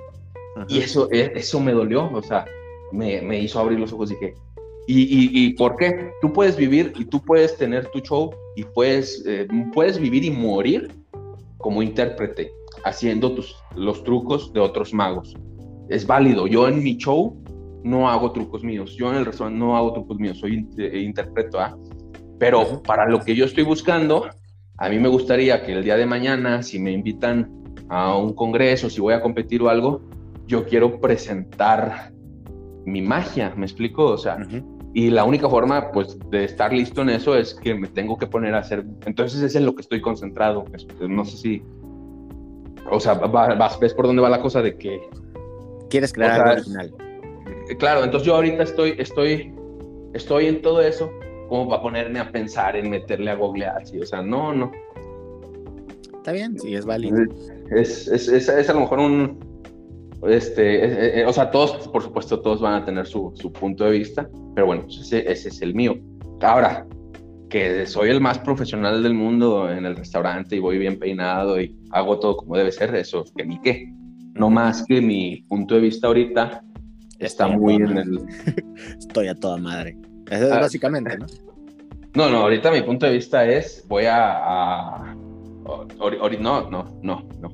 Y 0.67 0.79
eso, 0.79 1.07
e, 1.11 1.31
eso 1.35 1.59
me 1.59 1.71
dolió, 1.71 2.09
o 2.11 2.21
sea, 2.21 2.45
me, 2.91 3.21
me 3.21 3.39
hizo 3.39 3.59
abrir 3.59 3.79
los 3.79 3.93
ojos 3.93 4.11
y 4.11 4.15
dije, 4.15 4.33
¿y, 4.87 5.01
y, 5.01 5.45
y 5.45 5.53
por 5.53 5.75
qué? 5.75 6.11
Tú 6.21 6.33
puedes 6.33 6.55
vivir 6.55 6.93
y 6.97 7.05
tú 7.05 7.21
puedes 7.23 7.55
tener 7.57 7.87
tu 7.87 7.99
show 7.99 8.31
y 8.55 8.63
puedes, 8.63 9.23
eh, 9.27 9.47
puedes 9.73 9.99
vivir 9.99 10.25
y 10.25 10.31
morir 10.31 10.91
como 11.57 11.83
intérprete, 11.83 12.51
haciendo 12.83 13.33
tus, 13.33 13.55
los 13.75 14.03
trucos 14.03 14.51
de 14.53 14.59
otros 14.59 14.93
magos 14.93 15.35
es 15.89 16.05
válido. 16.05 16.47
Yo 16.47 16.67
en 16.67 16.83
mi 16.83 16.97
show 16.97 17.37
no 17.87 18.09
hago 18.09 18.31
trucos 18.31 18.63
míos. 18.63 18.95
Yo 18.97 19.09
en 19.09 19.17
el 19.17 19.25
restaurante 19.25 19.59
no 19.59 19.75
hago 19.77 19.93
trucos 19.93 20.17
míos. 20.19 20.37
Soy 20.39 20.67
eh, 20.77 20.99
interpreto, 20.99 21.59
¿ah? 21.59 21.77
Pero 22.39 22.83
para 22.83 23.07
lo 23.09 23.19
que 23.21 23.35
yo 23.35 23.45
estoy 23.45 23.63
buscando, 23.63 24.29
a 24.77 24.89
mí 24.89 24.99
me 24.99 25.07
gustaría 25.07 25.63
que 25.63 25.73
el 25.73 25.83
día 25.83 25.97
de 25.97 26.05
mañana, 26.05 26.61
si 26.61 26.79
me 26.79 26.91
invitan 26.91 27.51
a 27.89 28.15
un 28.15 28.33
congreso, 28.33 28.89
si 28.89 29.01
voy 29.01 29.13
a 29.13 29.21
competir 29.21 29.61
o 29.61 29.69
algo, 29.69 30.01
yo 30.45 30.65
quiero 30.65 30.99
presentar 30.99 32.11
mi 32.85 33.01
magia, 33.01 33.53
¿me 33.55 33.65
explico? 33.65 34.05
O 34.05 34.17
sea, 34.17 34.37
y 34.93 35.09
la 35.09 35.23
única 35.23 35.49
forma, 35.49 35.91
pues, 35.91 36.17
de 36.29 36.43
estar 36.43 36.71
listo 36.71 37.01
en 37.01 37.09
eso 37.09 37.35
es 37.35 37.53
que 37.55 37.75
me 37.75 37.87
tengo 37.87 38.17
que 38.17 38.27
poner 38.27 38.53
a 38.55 38.59
hacer. 38.59 38.85
Entonces, 39.05 39.41
es 39.41 39.55
en 39.55 39.65
lo 39.65 39.75
que 39.75 39.81
estoy 39.81 40.01
concentrado. 40.01 40.65
No 41.07 41.25
sé 41.25 41.37
si. 41.37 41.63
O 42.89 42.99
sea, 42.99 43.15
vas, 43.15 43.79
ves 43.79 43.93
por 43.93 44.07
dónde 44.07 44.21
va 44.21 44.29
la 44.29 44.41
cosa 44.41 44.61
de 44.61 44.77
que 44.77 45.01
Quieres 45.89 46.13
crear 46.13 46.41
algo 46.41 46.53
original. 46.53 46.93
Claro, 47.79 48.03
entonces 48.03 48.25
yo 48.27 48.35
ahorita 48.35 48.63
estoy, 48.63 48.95
estoy, 48.97 49.53
estoy 50.13 50.47
en 50.47 50.61
todo 50.61 50.81
eso 50.81 51.11
como 51.49 51.69
para 51.69 51.81
ponerme 51.81 52.19
a 52.19 52.31
pensar 52.31 52.75
en 52.75 52.89
meterle 52.89 53.31
a 53.31 53.35
googlear, 53.35 53.83
o 54.01 54.05
sea, 54.05 54.21
no, 54.21 54.53
no. 54.53 54.71
Está 56.17 56.31
bien, 56.33 56.59
sí, 56.59 56.75
es 56.75 56.85
válido. 56.85 57.17
Es, 57.71 58.07
es, 58.07 58.27
es, 58.27 58.49
es 58.49 58.69
a 58.69 58.73
lo 58.73 58.81
mejor 58.81 58.99
un, 58.99 59.39
este, 60.23 60.85
eh, 60.85 61.21
eh, 61.21 61.25
o 61.25 61.33
sea, 61.33 61.51
todos, 61.51 61.87
por 61.89 62.01
supuesto, 62.01 62.39
todos 62.41 62.61
van 62.61 62.81
a 62.81 62.85
tener 62.85 63.05
su, 63.05 63.31
su 63.35 63.51
punto 63.51 63.85
de 63.85 63.91
vista, 63.91 64.29
pero 64.55 64.67
bueno, 64.67 64.83
pues 64.83 64.99
ese, 64.99 65.31
ese, 65.31 65.49
es 65.49 65.61
el 65.61 65.75
mío. 65.75 65.95
Ahora, 66.41 66.87
que 67.49 67.85
soy 67.85 68.09
el 68.09 68.19
más 68.19 68.39
profesional 68.39 69.03
del 69.03 69.13
mundo 69.13 69.71
en 69.71 69.85
el 69.85 69.95
restaurante 69.95 70.55
y 70.55 70.59
voy 70.59 70.77
bien 70.77 70.99
peinado 70.99 71.61
y 71.61 71.75
hago 71.91 72.19
todo 72.19 72.37
como 72.37 72.57
debe 72.57 72.71
ser, 72.71 72.93
eso, 72.95 73.23
que 73.35 73.45
ni 73.45 73.59
qué. 73.61 73.89
No 74.33 74.49
más 74.49 74.83
que 74.85 75.01
mi 75.01 75.43
punto 75.47 75.75
de 75.75 75.81
vista 75.81 76.07
ahorita 76.07 76.63
está 77.19 77.47
muy 77.47 77.75
en 77.75 77.97
el... 77.97 78.19
Estoy 78.99 79.27
a 79.27 79.35
toda 79.35 79.57
madre. 79.57 79.97
Eso 80.29 80.45
es 80.45 80.51
ah, 80.51 80.59
básicamente, 80.59 81.17
¿no? 81.17 81.25
No, 82.15 82.29
no, 82.29 82.37
ahorita 82.39 82.71
mi 82.71 82.81
punto 82.81 83.05
de 83.05 83.13
vista 83.13 83.45
es, 83.45 83.85
voy 83.87 84.05
a... 84.07 85.15
no, 86.39 86.69
no, 86.69 86.99
no, 87.01 87.29
no, 87.39 87.51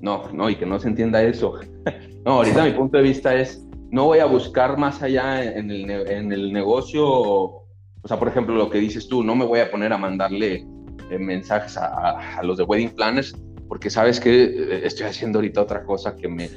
no, 0.00 0.32
no, 0.32 0.50
y 0.50 0.56
que 0.56 0.66
no 0.66 0.78
se 0.78 0.88
entienda 0.88 1.22
eso. 1.22 1.54
no, 2.24 2.32
ahorita 2.32 2.64
mi 2.64 2.72
punto 2.72 2.96
de 2.96 3.02
vista 3.02 3.34
es, 3.34 3.66
no 3.90 4.04
voy 4.04 4.20
a 4.20 4.26
buscar 4.26 4.78
más 4.78 5.02
allá 5.02 5.42
en 5.42 5.70
el, 5.70 5.90
en 5.90 6.32
el 6.32 6.52
negocio, 6.52 7.06
o 7.06 7.66
sea, 8.04 8.18
por 8.18 8.28
ejemplo, 8.28 8.54
lo 8.54 8.70
que 8.70 8.78
dices 8.78 9.08
tú, 9.08 9.22
no 9.22 9.34
me 9.34 9.44
voy 9.44 9.60
a 9.60 9.70
poner 9.70 9.92
a 9.92 9.98
mandarle 9.98 10.66
eh, 11.10 11.18
mensajes 11.18 11.76
a, 11.76 12.38
a, 12.38 12.42
los 12.42 12.58
de 12.58 12.64
Wedding 12.64 12.90
Planners 12.90 13.34
porque 13.74 13.90
sabes 13.90 14.20
que 14.20 14.44
eh, 14.44 14.86
estoy 14.86 15.06
haciendo 15.06 15.38
ahorita 15.38 15.60
otra 15.60 15.82
cosa 15.82 16.14
que 16.14 16.28
me, 16.28 16.48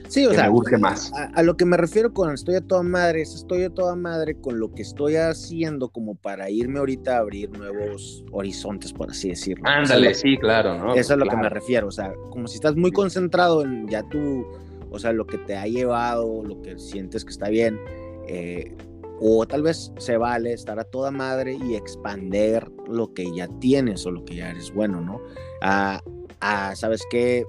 urge 0.52 0.78
más. 0.78 1.12
A, 1.34 1.42
lo 1.42 1.58
que 1.58 1.66
me 1.66 1.76
refiero 1.76 2.14
con 2.14 2.32
estoy 2.32 2.54
a 2.54 2.62
toda 2.62 2.84
madre, 2.84 3.24
es 3.24 3.34
estoy 3.34 3.64
a 3.64 3.72
toda 3.72 3.96
madre 3.96 4.40
con 4.40 4.60
lo 4.60 4.72
que 4.72 4.84
estoy 4.84 5.16
haciendo 5.16 5.90
como 5.90 6.14
para 6.14 6.52
irme 6.52 6.78
ahorita 6.78 7.16
a 7.16 7.22
abrir 7.22 7.50
nuevos 7.50 8.24
horizontes, 8.32 8.94
por 8.94 9.10
así 9.10 9.30
decirlo. 9.30 9.68
Ándale, 9.68 10.14
sí, 10.14 10.38
claro, 10.38 10.78
¿no? 10.78 10.92
Eso 10.92 11.00
es 11.00 11.10
a 11.10 11.16
lo 11.16 11.26
que 11.26 11.38
me 11.38 11.50
refiero, 11.50 11.88
o 11.88 11.92
sea, 11.92 12.14
como 12.30 12.48
si 12.48 12.58
estás 12.58 12.76
muy 12.76 12.92
concentrado 12.92 13.64
en 13.64 13.88
ya 13.88 14.04
tú, 14.04 14.46
o 14.92 15.00
sea, 15.00 15.12
lo 15.12 15.26
que 15.26 15.40
te 15.40 15.58
ha 15.58 15.66
llevado, 15.66 16.44
lo 16.44 16.62
que 16.62 16.78
sientes 16.78 17.26
que 17.26 17.32
está 17.32 17.50
bien, 17.50 17.80
eh, 18.28 18.76
o 19.20 19.48
tal 19.48 19.64
vez 19.64 19.92
se 19.98 20.18
vale 20.18 20.54
estar 20.54 20.78
a 20.78 20.84
toda 20.84 21.10
madre 21.10 21.58
y 21.68 21.74
expander 21.74 22.70
lo 22.88 23.12
que 23.16 23.26
ya 23.36 23.48
tienes 23.60 24.06
o 24.06 24.12
lo 24.12 24.24
que 24.24 24.36
ya 24.36 24.52
eres 24.52 24.72
bueno, 24.72 25.02
¿no? 25.02 25.20
Ah, 25.64 26.00
a, 26.40 26.76
¿sabes 26.76 27.04
qué? 27.10 27.46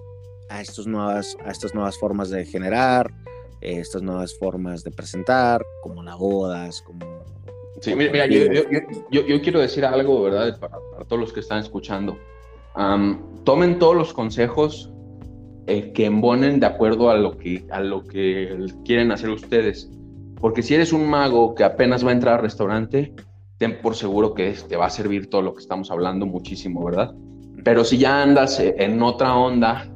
A, 0.49 0.61
estos 0.61 0.86
nuevas, 0.86 1.36
a 1.45 1.51
estas 1.51 1.74
nuevas 1.74 1.99
formas 1.99 2.30
de 2.30 2.45
generar, 2.45 3.11
eh, 3.61 3.80
estas 3.80 4.03
nuevas 4.03 4.36
formas 4.39 4.84
de 4.84 4.91
presentar, 4.91 5.64
como 5.82 6.03
las 6.03 6.16
bodas, 6.16 6.82
como... 6.82 7.24
Sí, 7.80 7.95
mira, 7.95 8.26
yo, 8.26 8.53
yo, 9.11 9.26
yo, 9.26 9.41
quiero 9.41 9.61
decir 9.61 9.84
algo, 9.84 10.22
¿verdad? 10.22 10.59
Para, 10.59 10.78
todos 11.07 11.20
los 11.20 11.32
que 11.32 11.41
están 11.41 11.61
escuchando. 11.61 12.18
tomen 13.45 13.78
todos 13.78 13.95
los 13.95 14.12
consejos 14.12 14.93
eh, 15.68 15.93
que 15.93 16.07
embonen 16.07 16.59
de 16.59 16.66
acuerdo 16.66 17.11
a 17.11 17.16
lo 17.16 17.36
que, 17.36 17.66
a 17.70 17.80
lo 17.80 18.03
que 18.03 18.66
quieren 18.84 19.12
hacer 19.12 19.30
ustedes. 19.30 19.91
Porque 20.41 20.62
si 20.62 20.74
eres 20.74 20.93
un 20.93 21.09
mago 21.09 21.55
que 21.55 21.62
apenas 21.62 22.05
va 22.05 22.11
a 22.11 22.14
entrar 22.14 22.36
al 22.36 22.43
restaurante, 22.43 23.14
ten 23.59 23.80
por 23.80 23.95
seguro 23.95 24.34
que 24.34 24.53
te 24.68 24.76
va 24.76 24.86
a 24.86 24.91
servir 24.91 25.28
todo 25.30 25.43
lo 25.43 25.55
que 25.55 25.61
estamos 25.61 25.91
hablando 25.91 26.26
muchísimo, 26.26 26.84
¿verdad? 26.84 27.14
Pero 27.64 27.84
si 27.84 27.98
ya 27.98 28.22
andas 28.22 28.61
en 28.61 29.02
otra 29.02 29.36
onda, 29.36 29.88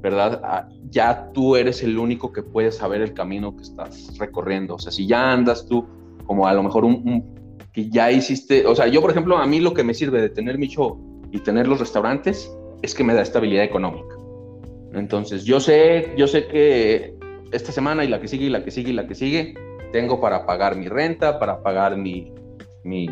¿verdad? 0.00 0.40
Ah, 0.44 0.68
ya 0.90 1.30
tú 1.32 1.56
eres 1.56 1.82
el 1.82 1.98
único 1.98 2.32
que 2.32 2.42
puede 2.42 2.72
saber 2.72 3.00
el 3.00 3.14
camino 3.14 3.56
que 3.56 3.62
estás 3.62 4.16
recorriendo. 4.18 4.74
O 4.74 4.78
sea, 4.78 4.92
si 4.92 5.06
ya 5.06 5.32
andas 5.32 5.66
tú 5.66 5.86
como 6.24 6.46
a 6.46 6.54
lo 6.54 6.62
mejor 6.62 6.84
un, 6.84 7.58
que 7.72 7.88
ya 7.90 8.10
hiciste, 8.10 8.66
o 8.66 8.74
sea, 8.74 8.86
yo 8.86 9.00
por 9.00 9.10
ejemplo, 9.10 9.36
a 9.36 9.46
mí 9.46 9.60
lo 9.60 9.74
que 9.74 9.84
me 9.84 9.94
sirve 9.94 10.20
de 10.20 10.28
tener 10.28 10.58
mi 10.58 10.68
show 10.68 10.98
y 11.30 11.40
tener 11.40 11.68
los 11.68 11.80
restaurantes 11.80 12.50
es 12.82 12.94
que 12.94 13.04
me 13.04 13.14
da 13.14 13.22
estabilidad 13.22 13.64
económica. 13.64 14.16
Entonces, 14.92 15.44
yo 15.44 15.60
sé, 15.60 16.12
yo 16.16 16.26
sé 16.26 16.46
que 16.48 17.14
esta 17.52 17.72
semana 17.72 18.04
y 18.04 18.08
la 18.08 18.20
que 18.20 18.28
sigue 18.28 18.46
y 18.46 18.50
la 18.50 18.64
que 18.64 18.70
sigue 18.70 18.90
y 18.90 18.94
la 18.94 19.06
que 19.06 19.14
sigue, 19.14 19.54
tengo 19.92 20.20
para 20.20 20.46
pagar 20.46 20.76
mi 20.76 20.88
renta, 20.88 21.38
para 21.38 21.62
pagar 21.62 21.96
mi, 21.96 22.32
mi 22.84 23.08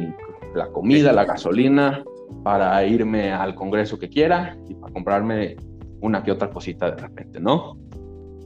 la 0.54 0.68
comida, 0.68 1.12
la 1.12 1.24
gasolina, 1.24 2.04
para 2.42 2.84
irme 2.84 3.32
al 3.32 3.54
congreso 3.54 3.98
que 3.98 4.08
quiera 4.08 4.56
y 4.68 4.74
para 4.74 4.92
comprarme 4.92 5.56
una 6.00 6.22
que 6.22 6.32
otra 6.32 6.50
cosita 6.50 6.90
de 6.90 7.02
repente, 7.02 7.40
¿no? 7.40 7.78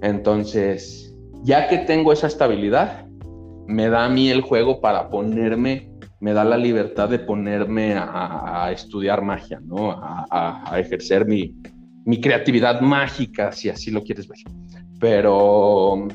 Entonces, 0.02 1.14
ya 1.42 1.68
que 1.68 1.78
tengo 1.78 2.12
esa 2.12 2.26
estabilidad, 2.26 3.06
me 3.66 3.88
da 3.88 4.06
a 4.06 4.08
mí 4.08 4.30
el 4.30 4.40
juego 4.40 4.80
para 4.80 5.08
ponerme, 5.08 5.90
me 6.20 6.32
da 6.32 6.44
la 6.44 6.56
libertad 6.56 7.08
de 7.08 7.18
ponerme 7.18 7.94
a, 7.96 8.70
estudiar 8.72 9.22
magia, 9.22 9.60
¿no? 9.64 9.90
A, 9.92 10.78
ejercer 10.78 11.26
mi, 11.26 11.54
mi, 12.04 12.20
creatividad 12.20 12.80
mágica, 12.80 13.52
si 13.52 13.68
así 13.68 13.90
lo 13.90 14.02
quieres 14.02 14.28
ver. 14.28 14.38
Pero, 14.98 16.08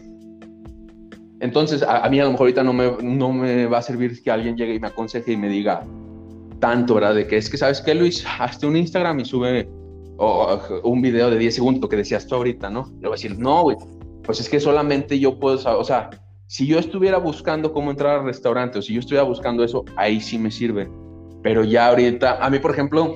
entonces, 1.39 1.83
a, 1.83 2.07
mí 2.09 2.19
a 2.19 2.25
lo 2.25 2.31
mejor 2.31 2.45
ahorita 2.45 2.63
no 2.63 2.73
me, 2.73 2.91
no 3.03 3.31
me 3.31 3.67
va 3.67 3.79
a 3.79 3.81
servir 3.81 4.21
que 4.21 4.31
alguien 4.31 4.57
llegue 4.57 4.75
y 4.75 4.79
me 4.79 4.87
aconseje 4.87 5.33
y 5.33 5.37
me 5.37 5.49
diga, 5.49 5.83
tanto, 6.59 6.95
¿verdad? 6.95 7.15
De 7.15 7.27
que 7.27 7.37
es 7.37 7.49
que, 7.49 7.57
¿sabes 7.57 7.81
qué, 7.81 7.95
Luis? 7.95 8.25
Hazte 8.39 8.67
un 8.67 8.75
Instagram 8.75 9.19
y 9.19 9.25
sube 9.25 9.69
un 10.83 11.01
video 11.01 11.29
de 11.29 11.37
10 11.37 11.55
segundos, 11.55 11.89
que 11.89 11.95
decías 11.95 12.25
tú 12.25 12.35
ahorita, 12.35 12.69
¿no? 12.69 12.87
Le 13.01 13.07
voy 13.07 13.09
a 13.09 13.11
decir, 13.11 13.37
no, 13.37 13.63
güey, 13.63 13.77
pues 14.23 14.39
es 14.39 14.49
que 14.49 14.59
solamente 14.59 15.19
yo 15.19 15.39
puedo, 15.39 15.57
o 15.79 15.83
sea, 15.83 16.09
si 16.47 16.65
yo 16.65 16.79
estuviera 16.79 17.17
buscando 17.17 17.71
cómo 17.71 17.91
entrar 17.91 18.19
al 18.19 18.25
restaurante 18.25 18.79
o 18.79 18.81
si 18.81 18.93
yo 18.93 18.99
estuviera 18.99 19.23
buscando 19.23 19.63
eso, 19.63 19.85
ahí 19.95 20.19
sí 20.19 20.39
me 20.39 20.49
sirve. 20.49 20.89
Pero 21.43 21.63
ya 21.63 21.89
ahorita, 21.89 22.43
a 22.43 22.49
mí, 22.49 22.59
por 22.59 22.71
ejemplo, 22.71 23.15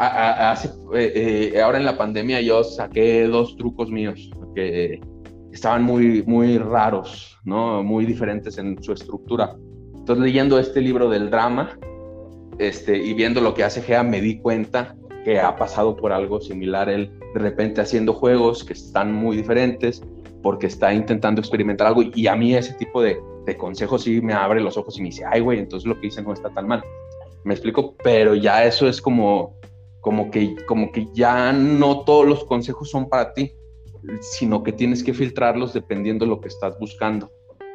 eh, 0.00 1.52
eh, 1.54 1.60
ahora 1.62 1.78
en 1.78 1.84
la 1.84 1.96
pandemia 1.96 2.40
yo 2.40 2.64
saqué 2.64 3.26
dos 3.26 3.56
trucos 3.56 3.90
míos 3.90 4.30
que 4.54 5.00
estaban 5.52 5.82
muy, 5.82 6.22
muy 6.26 6.58
raros, 6.58 7.38
¿no? 7.44 7.82
Muy 7.82 8.06
diferentes 8.06 8.58
en 8.58 8.82
su 8.82 8.92
estructura. 8.92 9.56
Entonces, 9.94 10.24
leyendo 10.24 10.58
este 10.58 10.80
libro 10.80 11.08
del 11.08 11.30
drama 11.30 11.78
este, 12.58 12.96
y 12.96 13.14
viendo 13.14 13.40
lo 13.40 13.54
que 13.54 13.64
hace 13.64 13.82
Gea, 13.82 14.02
me 14.02 14.20
di 14.20 14.38
cuenta 14.38 14.96
que 15.24 15.40
ha 15.40 15.56
pasado 15.56 15.96
por 15.96 16.12
algo 16.12 16.40
similar 16.40 16.88
él 16.88 17.10
de 17.34 17.40
repente 17.40 17.80
haciendo 17.80 18.14
juegos 18.14 18.64
que 18.64 18.72
están 18.72 19.12
muy 19.12 19.36
diferentes 19.36 20.02
porque 20.42 20.66
está 20.66 20.94
intentando 20.94 21.40
experimentar 21.40 21.86
algo 21.88 22.02
y 22.02 22.26
a 22.26 22.36
mí 22.36 22.54
ese 22.54 22.72
tipo 22.74 23.02
de, 23.02 23.20
de 23.44 23.56
consejos 23.56 24.02
sí 24.02 24.20
me 24.20 24.32
abre 24.32 24.60
los 24.60 24.76
ojos 24.76 24.96
y 24.98 25.02
me 25.02 25.08
dice, 25.08 25.24
ay 25.26 25.40
güey, 25.40 25.58
entonces 25.58 25.86
lo 25.86 26.00
que 26.00 26.08
hice 26.08 26.22
no 26.22 26.32
está 26.32 26.50
tan 26.50 26.68
mal. 26.68 26.82
Me 27.44 27.54
explico, 27.54 27.94
pero 28.02 28.34
ya 28.34 28.64
eso 28.64 28.88
es 28.88 29.00
como, 29.00 29.58
como, 30.00 30.30
que, 30.30 30.54
como 30.66 30.92
que 30.92 31.08
ya 31.12 31.52
no 31.52 32.04
todos 32.04 32.26
los 32.26 32.44
consejos 32.44 32.90
son 32.90 33.08
para 33.08 33.32
ti, 33.32 33.52
sino 34.20 34.62
que 34.62 34.72
tienes 34.72 35.02
que 35.02 35.14
filtrarlos 35.14 35.72
dependiendo 35.72 36.24
de 36.24 36.30
lo 36.30 36.40
que 36.40 36.48
estás 36.48 36.78
buscando. 36.78 37.30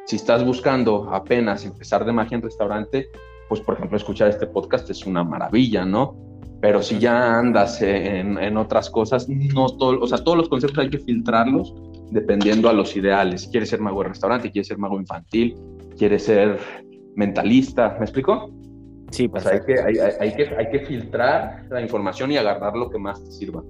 Si 0.06 0.16
estás 0.16 0.44
buscando 0.44 1.08
apenas 1.12 1.64
empezar 1.64 2.04
de 2.04 2.12
magia 2.12 2.36
en 2.36 2.42
restaurante, 2.42 3.08
pues 3.48 3.60
por 3.60 3.76
ejemplo 3.76 3.96
escuchar 3.96 4.30
este 4.30 4.46
podcast 4.46 4.88
es 4.90 5.06
una 5.06 5.24
maravilla, 5.24 5.84
¿no? 5.84 6.16
Pero 6.60 6.82
si 6.82 6.98
ya 6.98 7.38
andas 7.38 7.82
en, 7.82 8.38
en 8.38 8.56
otras 8.56 8.88
cosas, 8.88 9.28
no 9.28 9.66
todo, 9.66 10.00
o 10.00 10.06
sea, 10.06 10.18
todos 10.18 10.38
los 10.38 10.48
consejos 10.48 10.78
hay 10.78 10.88
que 10.88 10.98
filtrarlos 10.98 11.74
dependiendo 12.10 12.68
a 12.68 12.72
los 12.72 12.96
ideales. 12.96 13.48
¿Quieres 13.48 13.68
ser 13.68 13.80
mago 13.80 14.02
de 14.02 14.08
restaurante? 14.10 14.50
¿Quieres 14.50 14.68
ser 14.68 14.78
mago 14.78 14.98
infantil? 14.98 15.56
¿Quieres 15.98 16.24
ser 16.24 16.58
mentalista? 17.16 17.96
¿Me 17.98 18.04
explico? 18.04 18.50
Sí, 19.10 19.28
pues 19.28 19.46
hay, 19.46 19.60
que, 19.60 19.80
hay, 19.80 20.34
que, 20.34 20.56
hay 20.56 20.70
que 20.70 20.80
filtrar 20.86 21.66
la 21.70 21.80
información 21.80 22.32
y 22.32 22.36
agarrar 22.36 22.74
lo 22.74 22.90
que 22.90 22.98
más 22.98 23.22
te 23.22 23.30
sirva. 23.30 23.62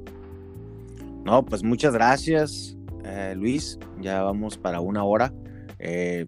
No, 1.25 1.45
pues 1.45 1.63
muchas 1.63 1.95
gracias, 1.95 2.77
eh, 3.05 3.35
Luis. 3.37 3.79
Ya 4.01 4.23
vamos 4.23 4.57
para 4.57 4.81
una 4.81 5.05
hora. 5.05 5.33
Eh, 5.79 6.27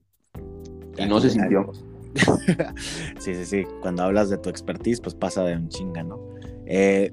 y 0.98 1.06
no 1.06 1.20
se 1.20 1.30
sintió. 1.30 1.70
sí, 3.18 3.34
sí, 3.34 3.44
sí. 3.44 3.64
Cuando 3.82 4.02
hablas 4.02 4.30
de 4.30 4.38
tu 4.38 4.48
expertise, 4.48 5.00
pues 5.00 5.14
pasa 5.14 5.44
de 5.44 5.56
un 5.56 5.68
chinga, 5.68 6.02
¿no? 6.02 6.20
Eh, 6.66 7.12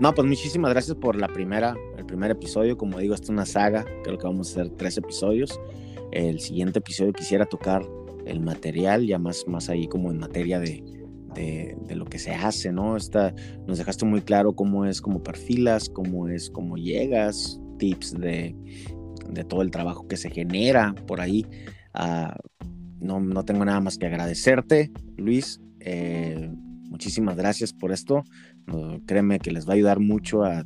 no, 0.00 0.12
pues 0.14 0.26
muchísimas 0.26 0.72
gracias 0.72 0.96
por 0.96 1.16
la 1.16 1.28
primera, 1.28 1.76
el 1.96 2.04
primer 2.06 2.30
episodio. 2.30 2.76
Como 2.76 2.98
digo, 2.98 3.14
esta 3.14 3.26
es 3.26 3.30
una 3.30 3.46
saga. 3.46 3.84
Creo 4.04 4.18
que 4.18 4.26
vamos 4.26 4.48
a 4.48 4.60
hacer 4.60 4.72
tres 4.76 4.96
episodios. 4.96 5.60
El 6.10 6.40
siguiente 6.40 6.80
episodio 6.80 7.12
quisiera 7.12 7.46
tocar 7.46 7.82
el 8.26 8.40
material, 8.40 9.06
ya 9.06 9.18
más, 9.18 9.46
más 9.46 9.68
ahí 9.68 9.88
como 9.88 10.10
en 10.10 10.18
materia 10.18 10.60
de, 10.60 10.82
de, 11.34 11.96
lo 11.96 12.04
que 12.04 12.18
se 12.18 12.32
hace, 12.32 12.72
¿no? 12.72 12.96
Está, 12.96 13.34
nos 13.66 13.78
dejaste 13.78 14.04
muy 14.04 14.20
claro 14.20 14.54
cómo 14.54 14.84
es, 14.84 15.00
cómo 15.00 15.22
perfilas, 15.22 15.88
cómo 15.88 16.28
es, 16.28 16.50
cómo 16.50 16.76
llegas, 16.76 17.60
tips 17.78 18.12
de, 18.14 18.54
de 19.28 19.44
todo 19.44 19.62
el 19.62 19.70
trabajo 19.70 20.06
que 20.06 20.16
se 20.16 20.30
genera 20.30 20.94
por 21.06 21.20
ahí. 21.20 21.46
Ah, 21.94 22.36
no, 23.02 23.20
no, 23.20 23.44
tengo 23.44 23.64
nada 23.64 23.80
más 23.80 23.98
que 23.98 24.06
agradecerte, 24.06 24.90
Luis. 25.16 25.60
Eh, 25.80 26.50
muchísimas 26.88 27.36
gracias 27.36 27.72
por 27.72 27.92
esto. 27.92 28.24
créeme 29.06 29.38
que 29.40 29.50
les 29.50 29.66
va 29.66 29.72
a 29.72 29.74
ayudar 29.74 29.98
mucho 29.98 30.44
a 30.44 30.64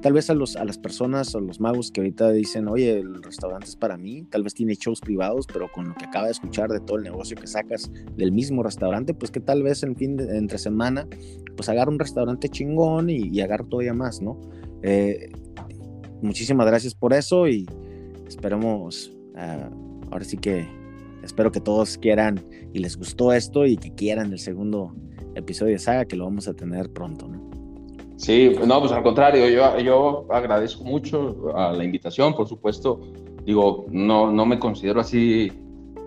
tal 0.00 0.12
vez 0.12 0.28
a, 0.30 0.34
los, 0.34 0.56
a 0.56 0.64
las 0.64 0.78
personas, 0.78 1.34
a 1.34 1.40
los 1.40 1.60
magos 1.60 1.90
que 1.90 2.00
ahorita 2.00 2.30
dicen, 2.30 2.68
oye, 2.68 2.98
el 2.98 3.22
restaurante 3.22 3.66
es 3.66 3.76
para 3.76 3.96
mí, 3.96 4.24
tal 4.30 4.42
vez 4.42 4.54
tiene 4.54 4.74
shows 4.74 5.00
privados, 5.00 5.46
pero 5.46 5.70
con 5.72 5.88
lo 5.88 5.94
que 5.94 6.04
acaba 6.04 6.26
de 6.26 6.32
escuchar 6.32 6.70
de 6.70 6.80
todo 6.80 6.98
el 6.98 7.04
negocio 7.04 7.36
que 7.36 7.46
sacas 7.46 7.90
del 8.16 8.30
mismo 8.30 8.62
restaurante, 8.62 9.14
pues 9.14 9.30
que 9.30 9.40
tal 9.40 9.62
vez 9.62 9.82
en 9.82 9.96
fin 9.96 10.16
de 10.16 10.36
entre 10.36 10.58
semana, 10.58 11.06
pues 11.56 11.68
agarra 11.68 11.90
un 11.90 11.98
restaurante 11.98 12.48
chingón 12.48 13.08
y, 13.10 13.30
y 13.32 13.42
todavía 13.68 13.94
más, 13.94 14.20
¿no? 14.20 14.38
Eh, 14.82 15.32
muchísimas 16.22 16.66
gracias 16.66 16.94
por 16.94 17.14
eso 17.14 17.48
y 17.48 17.66
esperemos, 18.26 19.10
uh, 19.34 20.10
ahora 20.10 20.24
sí 20.24 20.36
que 20.36 20.66
espero 21.24 21.50
que 21.50 21.60
todos 21.60 21.98
quieran 21.98 22.44
y 22.72 22.78
les 22.78 22.96
gustó 22.96 23.32
esto 23.32 23.66
y 23.66 23.76
que 23.76 23.94
quieran 23.94 24.32
el 24.32 24.38
segundo 24.38 24.94
episodio 25.34 25.72
de 25.72 25.78
saga 25.78 26.04
que 26.04 26.16
lo 26.16 26.24
vamos 26.24 26.48
a 26.48 26.54
tener 26.54 26.90
pronto, 26.90 27.28
¿no? 27.28 27.50
Sí, 28.16 28.52
no, 28.64 28.80
pues 28.80 28.92
al 28.92 29.02
contrario, 29.02 29.48
yo, 29.48 29.78
yo 29.80 30.26
agradezco 30.30 30.84
mucho 30.84 31.54
a 31.56 31.72
la 31.72 31.84
invitación, 31.84 32.34
por 32.34 32.48
supuesto. 32.48 33.00
Digo, 33.44 33.86
no, 33.90 34.30
no 34.30 34.46
me 34.46 34.58
considero 34.58 35.00
así 35.00 35.50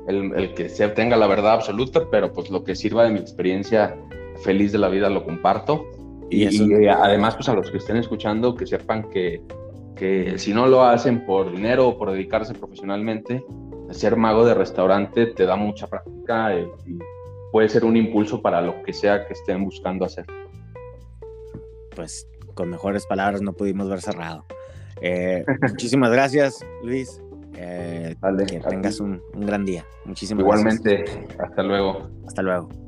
el, 0.07 0.33
el 0.33 0.53
que 0.53 0.69
se 0.69 0.87
tenga 0.89 1.17
la 1.17 1.27
verdad 1.27 1.53
absoluta, 1.53 2.07
pero 2.09 2.31
pues 2.31 2.49
lo 2.49 2.63
que 2.63 2.75
sirva 2.75 3.03
de 3.03 3.11
mi 3.11 3.19
experiencia 3.19 3.95
feliz 4.41 4.71
de 4.71 4.77
la 4.77 4.87
vida 4.87 5.09
lo 5.09 5.23
comparto. 5.25 5.85
Y, 6.29 6.45
y, 6.45 6.87
además, 6.87 7.35
pues 7.35 7.49
a 7.49 7.53
los 7.53 7.69
que 7.69 7.77
estén 7.77 7.97
escuchando, 7.97 8.55
que 8.55 8.65
sepan 8.65 9.09
que, 9.09 9.41
que 9.95 10.37
si 10.37 10.53
no 10.53 10.67
lo 10.67 10.83
hacen 10.83 11.25
por 11.25 11.51
dinero 11.51 11.89
o 11.89 11.97
por 11.97 12.11
dedicarse 12.11 12.53
profesionalmente, 12.53 13.43
ser 13.91 14.15
mago 14.15 14.45
de 14.45 14.53
restaurante 14.53 15.27
te 15.27 15.45
da 15.45 15.55
mucha 15.55 15.87
práctica 15.87 16.55
y, 16.55 16.63
y 16.85 16.99
puede 17.51 17.69
ser 17.69 17.85
un 17.85 17.95
impulso 17.97 18.41
para 18.41 18.61
lo 18.61 18.83
que 18.83 18.93
sea 18.93 19.25
que 19.25 19.33
estén 19.33 19.63
buscando 19.63 20.05
hacer 20.05 20.25
pues 21.97 22.27
con 22.53 22.69
mejores 22.69 23.07
palabras 23.07 23.41
no 23.41 23.53
pudimos 23.53 23.89
ver 23.89 24.01
cerrado. 24.01 24.45
Eh, 25.01 25.43
muchísimas 25.61 26.11
gracias, 26.11 26.63
Luis. 26.83 27.21
Eh, 27.55 28.15
que 28.47 28.59
tengas 28.59 28.99
un, 28.99 29.19
un, 29.33 29.45
gran 29.45 29.65
día. 29.65 29.83
Muchísimas 30.05 30.43
Igualmente, 30.43 31.03
hasta 31.39 31.63
luego. 31.63 32.07
Hasta 32.27 32.43
luego. 32.43 32.86